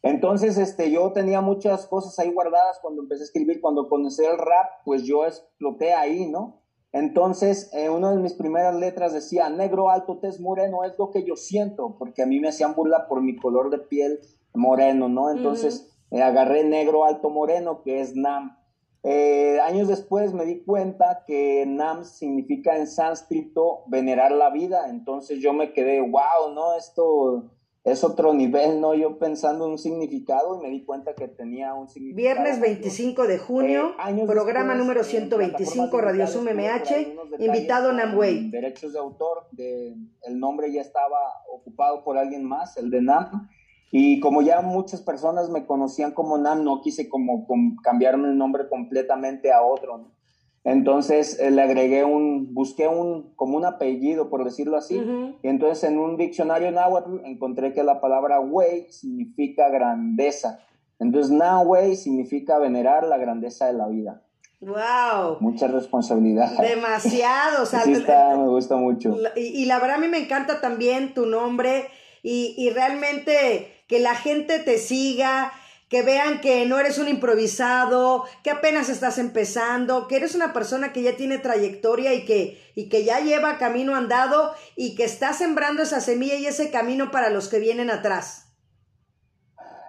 Entonces, 0.00 0.56
este, 0.56 0.92
yo 0.92 1.10
tenía 1.10 1.40
muchas 1.40 1.88
cosas 1.88 2.16
ahí 2.20 2.32
guardadas 2.32 2.78
cuando 2.80 3.02
empecé 3.02 3.22
a 3.22 3.26
escribir, 3.26 3.60
cuando 3.60 3.88
conocí 3.88 4.24
el 4.24 4.38
rap, 4.38 4.70
pues 4.84 5.02
yo 5.02 5.26
exploté 5.26 5.94
ahí, 5.94 6.26
¿no? 6.26 6.61
Entonces, 6.92 7.70
eh, 7.72 7.88
una 7.88 8.10
de 8.10 8.18
mis 8.18 8.34
primeras 8.34 8.74
letras 8.74 9.14
decía, 9.14 9.48
negro 9.48 9.88
alto, 9.88 10.18
tez 10.18 10.40
moreno, 10.40 10.84
es 10.84 10.92
lo 10.98 11.10
que 11.10 11.24
yo 11.24 11.36
siento, 11.36 11.96
porque 11.98 12.22
a 12.22 12.26
mí 12.26 12.38
me 12.38 12.48
hacían 12.48 12.74
burla 12.74 13.08
por 13.08 13.22
mi 13.22 13.34
color 13.36 13.70
de 13.70 13.78
piel 13.78 14.20
moreno, 14.52 15.08
¿no? 15.08 15.30
Entonces, 15.30 15.90
eh, 16.10 16.22
agarré 16.22 16.64
negro 16.64 17.04
alto 17.06 17.30
moreno, 17.30 17.82
que 17.82 18.00
es 18.00 18.14
Nam. 18.14 18.58
Eh, 19.04 19.58
años 19.60 19.88
después 19.88 20.34
me 20.34 20.44
di 20.44 20.62
cuenta 20.62 21.24
que 21.26 21.64
Nam 21.66 22.04
significa 22.04 22.76
en 22.76 22.86
sánscrito 22.86 23.84
venerar 23.86 24.30
la 24.30 24.50
vida, 24.50 24.90
entonces 24.90 25.40
yo 25.40 25.54
me 25.54 25.72
quedé, 25.72 26.00
wow, 26.00 26.54
¿no? 26.54 26.76
Esto 26.76 27.50
es 27.84 28.04
otro 28.04 28.32
nivel, 28.32 28.80
¿no? 28.80 28.94
Yo 28.94 29.18
pensando 29.18 29.66
en 29.66 29.72
un 29.72 29.78
significado 29.78 30.56
y 30.56 30.62
me 30.62 30.70
di 30.70 30.84
cuenta 30.84 31.14
que 31.14 31.26
tenía 31.26 31.74
un 31.74 31.88
significado. 31.88 32.22
Viernes 32.22 32.60
25 32.60 33.26
de 33.26 33.38
junio, 33.38 33.94
eh, 34.06 34.24
programa 34.26 34.74
número 34.74 35.02
125, 35.02 36.00
Radio 36.00 36.26
Sum 36.28 36.44
MH, 36.44 37.16
invitado 37.40 37.92
Namway. 37.92 38.50
Derechos 38.50 38.92
de 38.92 39.00
autor, 39.00 39.48
de, 39.50 39.96
el 40.22 40.38
nombre 40.38 40.72
ya 40.72 40.80
estaba 40.80 41.18
ocupado 41.52 42.04
por 42.04 42.18
alguien 42.18 42.44
más, 42.44 42.76
el 42.76 42.90
de 42.90 43.02
Nam. 43.02 43.48
Y 43.90 44.20
como 44.20 44.42
ya 44.42 44.62
muchas 44.62 45.02
personas 45.02 45.50
me 45.50 45.66
conocían 45.66 46.12
como 46.12 46.38
Nam, 46.38 46.62
no 46.62 46.80
quise 46.82 47.08
como, 47.08 47.46
como 47.46 47.76
cambiarme 47.82 48.28
el 48.28 48.38
nombre 48.38 48.68
completamente 48.68 49.52
a 49.52 49.62
otro, 49.62 49.98
¿no? 49.98 50.21
Entonces 50.64 51.40
eh, 51.40 51.50
le 51.50 51.62
agregué 51.62 52.04
un, 52.04 52.54
busqué 52.54 52.86
un, 52.86 53.34
como 53.34 53.56
un 53.56 53.64
apellido, 53.64 54.30
por 54.30 54.44
decirlo 54.44 54.76
así. 54.76 55.02
Y 55.42 55.48
entonces 55.48 55.90
en 55.90 55.98
un 55.98 56.16
diccionario 56.16 56.70
náhuatl 56.70 57.20
encontré 57.24 57.72
que 57.72 57.82
la 57.82 58.00
palabra 58.00 58.38
wey 58.40 58.86
significa 58.90 59.68
grandeza. 59.70 60.60
Entonces 61.00 61.32
Nahue 61.32 61.96
significa 61.96 62.58
venerar 62.58 63.04
la 63.06 63.18
grandeza 63.18 63.66
de 63.66 63.72
la 63.72 63.88
vida. 63.88 64.22
¡Wow! 64.60 65.38
Mucha 65.40 65.66
responsabilidad. 65.66 66.56
Demasiado, 66.58 67.64
o 67.64 67.66
sea, 67.66 67.80
sí 67.80 67.94
está, 67.94 68.36
me 68.36 68.46
gusta 68.46 68.76
mucho. 68.76 69.16
Y, 69.34 69.64
la 69.64 69.80
verdad 69.80 69.96
a 69.96 69.98
mí 69.98 70.06
me 70.06 70.18
encanta 70.18 70.60
también 70.60 71.14
tu 71.14 71.26
nombre 71.26 71.86
y, 72.22 72.54
y 72.56 72.70
realmente 72.70 73.72
que 73.88 73.98
la 73.98 74.14
gente 74.14 74.60
te 74.60 74.78
siga, 74.78 75.52
que 75.92 76.00
vean 76.00 76.40
que 76.40 76.64
no 76.64 76.78
eres 76.78 76.96
un 76.96 77.06
improvisado, 77.06 78.24
que 78.42 78.50
apenas 78.50 78.88
estás 78.88 79.18
empezando, 79.18 80.08
que 80.08 80.16
eres 80.16 80.34
una 80.34 80.54
persona 80.54 80.90
que 80.90 81.02
ya 81.02 81.18
tiene 81.18 81.36
trayectoria 81.36 82.14
y 82.14 82.24
que, 82.24 82.58
y 82.74 82.88
que 82.88 83.04
ya 83.04 83.20
lleva 83.20 83.58
camino 83.58 83.94
andado 83.94 84.54
y 84.74 84.94
que 84.94 85.04
está 85.04 85.34
sembrando 85.34 85.82
esa 85.82 86.00
semilla 86.00 86.36
y 86.36 86.46
ese 86.46 86.70
camino 86.70 87.10
para 87.10 87.28
los 87.28 87.48
que 87.48 87.58
vienen 87.58 87.90
atrás. 87.90 88.54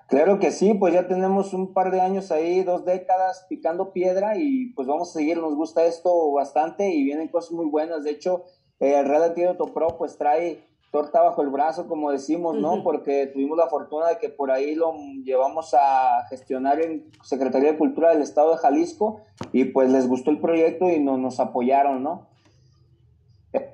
Claro 0.09 0.39
que 0.39 0.51
sí, 0.51 0.73
pues 0.73 0.93
ya 0.93 1.07
tenemos 1.07 1.53
un 1.53 1.73
par 1.73 1.89
de 1.89 2.01
años 2.01 2.33
ahí, 2.33 2.63
dos 2.63 2.83
décadas 2.83 3.45
picando 3.47 3.93
piedra 3.93 4.33
y 4.35 4.73
pues 4.73 4.89
vamos 4.89 5.09
a 5.09 5.13
seguir, 5.13 5.37
nos 5.37 5.55
gusta 5.55 5.85
esto 5.85 6.33
bastante 6.33 6.89
y 6.89 7.05
vienen 7.05 7.29
cosas 7.29 7.53
muy 7.53 7.67
buenas. 7.67 8.03
De 8.03 8.11
hecho, 8.11 8.43
eh, 8.81 8.99
el 8.99 9.05
Red 9.05 9.23
Antídoto 9.23 9.73
Pro 9.73 9.95
pues 9.97 10.17
trae 10.17 10.67
torta 10.93 11.23
bajo 11.23 11.41
el 11.41 11.49
brazo, 11.49 11.87
como 11.87 12.11
decimos, 12.11 12.55
¿no? 12.55 12.83
Porque 12.83 13.25
tuvimos 13.25 13.57
la 13.57 13.65
fortuna 13.65 14.09
de 14.09 14.19
que 14.19 14.29
por 14.29 14.51
ahí 14.51 14.75
lo 14.75 14.93
llevamos 15.23 15.73
a 15.73 16.23
gestionar 16.29 16.79
en 16.81 17.09
Secretaría 17.23 17.71
de 17.71 17.79
Cultura 17.79 18.11
del 18.11 18.21
Estado 18.21 18.51
de 18.51 18.57
Jalisco 18.57 19.21
y 19.51 19.65
pues 19.65 19.89
les 19.89 20.07
gustó 20.07 20.29
el 20.29 20.39
proyecto 20.39 20.87
y 20.87 20.99
no, 20.99 21.17
nos 21.17 21.39
apoyaron, 21.39 22.03
¿no? 22.03 22.27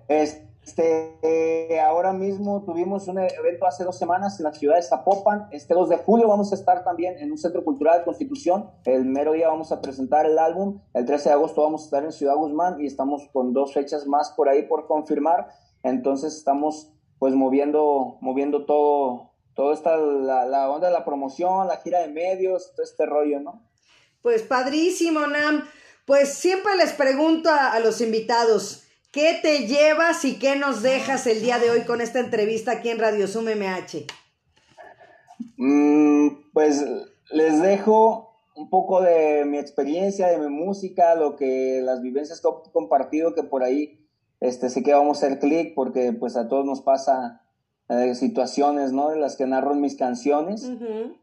Este, 0.07 1.81
ahora 1.81 2.13
mismo 2.13 2.63
tuvimos 2.63 3.09
un 3.09 3.19
evento 3.19 3.67
hace 3.67 3.83
dos 3.83 3.97
semanas 3.97 4.39
en 4.39 4.45
la 4.45 4.53
ciudad 4.53 4.77
de 4.77 4.83
Zapopan. 4.83 5.49
Este 5.51 5.73
2 5.73 5.89
de 5.89 5.97
julio 5.97 6.29
vamos 6.29 6.53
a 6.53 6.55
estar 6.55 6.85
también 6.85 7.17
en 7.19 7.31
un 7.31 7.37
centro 7.37 7.65
cultural 7.65 7.99
de 7.99 8.05
Constitución. 8.05 8.69
El 8.85 9.03
mero 9.03 9.33
día 9.33 9.49
vamos 9.49 9.73
a 9.73 9.81
presentar 9.81 10.25
el 10.25 10.39
álbum. 10.39 10.79
El 10.93 11.03
13 11.03 11.27
de 11.27 11.35
agosto 11.35 11.63
vamos 11.63 11.81
a 11.81 11.85
estar 11.85 12.05
en 12.05 12.13
Ciudad 12.13 12.35
Guzmán 12.35 12.79
y 12.79 12.85
estamos 12.85 13.27
con 13.33 13.51
dos 13.51 13.73
fechas 13.73 14.07
más 14.07 14.31
por 14.31 14.47
ahí 14.47 14.63
por 14.63 14.87
confirmar. 14.87 15.49
Entonces 15.83 16.37
estamos 16.37 16.93
pues 17.19 17.35
moviendo, 17.35 18.17
moviendo 18.21 18.65
todo, 18.65 19.31
todo 19.53 19.73
esta, 19.73 19.97
la, 19.97 20.45
la, 20.45 20.69
onda 20.69 20.87
de 20.87 20.93
la 20.93 21.05
promoción, 21.05 21.67
la 21.67 21.77
gira 21.77 21.99
de 21.99 22.07
medios, 22.07 22.71
todo 22.71 22.83
este 22.83 23.05
rollo, 23.05 23.41
¿no? 23.41 23.61
Pues 24.21 24.41
padrísimo, 24.41 25.27
Nam. 25.27 25.65
Pues 26.05 26.33
siempre 26.33 26.75
les 26.75 26.93
pregunto 26.93 27.49
a, 27.51 27.79
los 27.81 28.01
invitados, 28.01 28.83
¿qué 29.11 29.37
te 29.41 29.67
llevas 29.67 30.25
y 30.25 30.39
qué 30.39 30.55
nos 30.55 30.81
dejas 30.81 31.27
el 31.27 31.41
día 31.41 31.59
de 31.59 31.69
hoy 31.69 31.81
con 31.81 32.01
esta 32.01 32.19
entrevista 32.19 32.71
aquí 32.71 32.89
en 32.89 32.97
Radio 32.97 33.27
Sum 33.27 33.45
MH? 33.45 34.07
Mm, 35.57 36.29
pues 36.51 36.83
les 37.31 37.61
dejo 37.61 38.33
un 38.55 38.69
poco 38.69 39.01
de 39.01 39.45
mi 39.45 39.59
experiencia, 39.59 40.27
de 40.29 40.39
mi 40.39 40.49
música, 40.49 41.13
lo 41.15 41.35
que 41.35 41.81
las 41.83 42.01
vivencias 42.01 42.41
que 42.41 42.47
he 42.47 42.71
compartido, 42.71 43.35
que 43.35 43.43
por 43.43 43.63
ahí 43.63 43.98
este, 44.39 44.69
sí 44.69 44.83
que 44.83 44.93
vamos 44.93 45.21
a 45.21 45.25
hacer 45.25 45.39
clic 45.39 45.73
porque 45.75 46.13
pues 46.13 46.37
a 46.37 46.47
todos 46.47 46.65
nos 46.65 46.81
pasa 46.81 47.41
eh, 47.89 48.13
situaciones, 48.15 48.93
¿no? 48.93 49.09
De 49.09 49.17
las 49.17 49.35
que 49.35 49.47
narro 49.47 49.73
en 49.73 49.81
mis 49.81 49.95
canciones. 49.95 50.71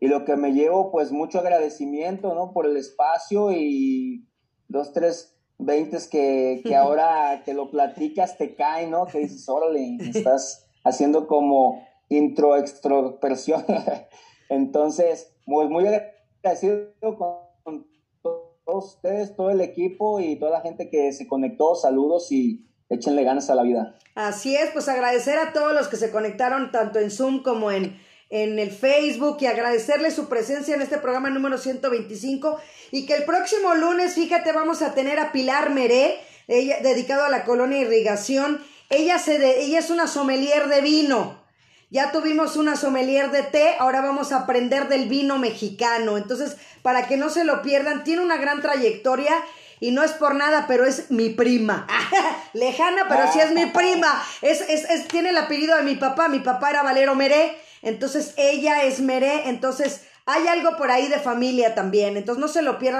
Y 0.00 0.08
lo 0.08 0.24
que 0.24 0.36
me 0.36 0.52
llevo, 0.52 0.90
pues 0.90 1.12
mucho 1.12 1.38
agradecimiento, 1.38 2.34
¿no? 2.34 2.52
Por 2.52 2.66
el 2.66 2.76
espacio 2.76 3.52
y 3.52 4.28
dos, 4.68 4.92
tres 4.92 5.38
veintes 5.58 6.08
que, 6.08 6.62
que 6.64 6.74
ahora 6.76 7.42
que 7.44 7.54
lo 7.54 7.70
platicas 7.70 8.36
te 8.36 8.54
caen, 8.54 8.90
¿no? 8.90 9.06
Que 9.06 9.20
dices, 9.20 9.48
órale, 9.48 9.96
estás 10.00 10.66
haciendo 10.84 11.26
como 11.26 11.82
intro, 12.08 12.56
extroversión. 12.56 13.64
Entonces, 14.50 15.34
muy, 15.46 15.68
muy 15.68 15.86
agradecido 15.86 16.92
con 17.16 17.86
todos 18.22 18.94
ustedes, 18.96 19.36
todo 19.36 19.50
el 19.50 19.60
equipo 19.60 20.20
y 20.20 20.36
toda 20.36 20.50
la 20.50 20.60
gente 20.60 20.90
que 20.90 21.12
se 21.12 21.26
conectó. 21.26 21.76
Saludos 21.76 22.30
y 22.32 22.65
échenle 22.88 23.24
ganas 23.24 23.50
a 23.50 23.54
la 23.54 23.62
vida. 23.62 23.94
Así 24.14 24.56
es, 24.56 24.70
pues 24.70 24.88
agradecer 24.88 25.38
a 25.38 25.52
todos 25.52 25.74
los 25.74 25.88
que 25.88 25.96
se 25.96 26.10
conectaron 26.10 26.70
tanto 26.72 26.98
en 26.98 27.10
Zoom 27.10 27.42
como 27.42 27.70
en, 27.70 28.00
en 28.30 28.58
el 28.58 28.70
Facebook 28.70 29.38
y 29.40 29.46
agradecerle 29.46 30.10
su 30.10 30.28
presencia 30.28 30.74
en 30.74 30.82
este 30.82 30.98
programa 30.98 31.30
número 31.30 31.58
125 31.58 32.58
y 32.90 33.06
que 33.06 33.14
el 33.14 33.24
próximo 33.24 33.74
lunes, 33.74 34.14
fíjate, 34.14 34.52
vamos 34.52 34.82
a 34.82 34.94
tener 34.94 35.18
a 35.18 35.32
Pilar 35.32 35.70
Meré, 35.70 36.18
ella, 36.48 36.78
dedicado 36.82 37.24
a 37.24 37.28
la 37.28 37.44
colonia 37.44 37.78
irrigación. 37.78 38.60
Ella, 38.88 39.18
se 39.18 39.38
de, 39.38 39.64
ella 39.64 39.80
es 39.80 39.90
una 39.90 40.06
sommelier 40.06 40.68
de 40.68 40.80
vino. 40.80 41.44
Ya 41.90 42.10
tuvimos 42.10 42.56
una 42.56 42.76
sommelier 42.76 43.30
de 43.30 43.42
té, 43.44 43.76
ahora 43.78 44.00
vamos 44.00 44.32
a 44.32 44.38
aprender 44.38 44.88
del 44.88 45.08
vino 45.08 45.38
mexicano. 45.38 46.16
Entonces, 46.16 46.56
para 46.82 47.06
que 47.06 47.16
no 47.16 47.30
se 47.30 47.44
lo 47.44 47.62
pierdan, 47.62 48.02
tiene 48.02 48.22
una 48.22 48.36
gran 48.36 48.60
trayectoria 48.60 49.32
y 49.80 49.90
no 49.90 50.02
es 50.02 50.12
por 50.12 50.34
nada, 50.34 50.66
pero 50.66 50.84
es 50.84 51.10
mi 51.10 51.30
prima. 51.30 51.86
Lejana, 52.52 53.06
pero 53.08 53.30
sí 53.32 53.40
es 53.40 53.52
mi 53.52 53.66
prima. 53.66 54.22
Es, 54.42 54.60
es, 54.62 54.88
es, 54.88 55.08
tiene 55.08 55.30
el 55.30 55.36
apellido 55.36 55.76
de 55.76 55.82
mi 55.82 55.96
papá. 55.96 56.28
Mi 56.28 56.40
papá 56.40 56.70
era 56.70 56.82
Valero 56.82 57.14
Meré, 57.14 57.56
entonces 57.82 58.34
ella 58.36 58.84
es 58.84 59.00
Meré, 59.00 59.48
entonces 59.48 60.02
hay 60.24 60.48
algo 60.48 60.76
por 60.76 60.90
ahí 60.90 61.06
de 61.08 61.18
familia 61.18 61.74
también. 61.74 62.16
Entonces 62.16 62.40
no 62.40 62.48
se 62.48 62.62
lo 62.62 62.78
pierdan. 62.78 62.94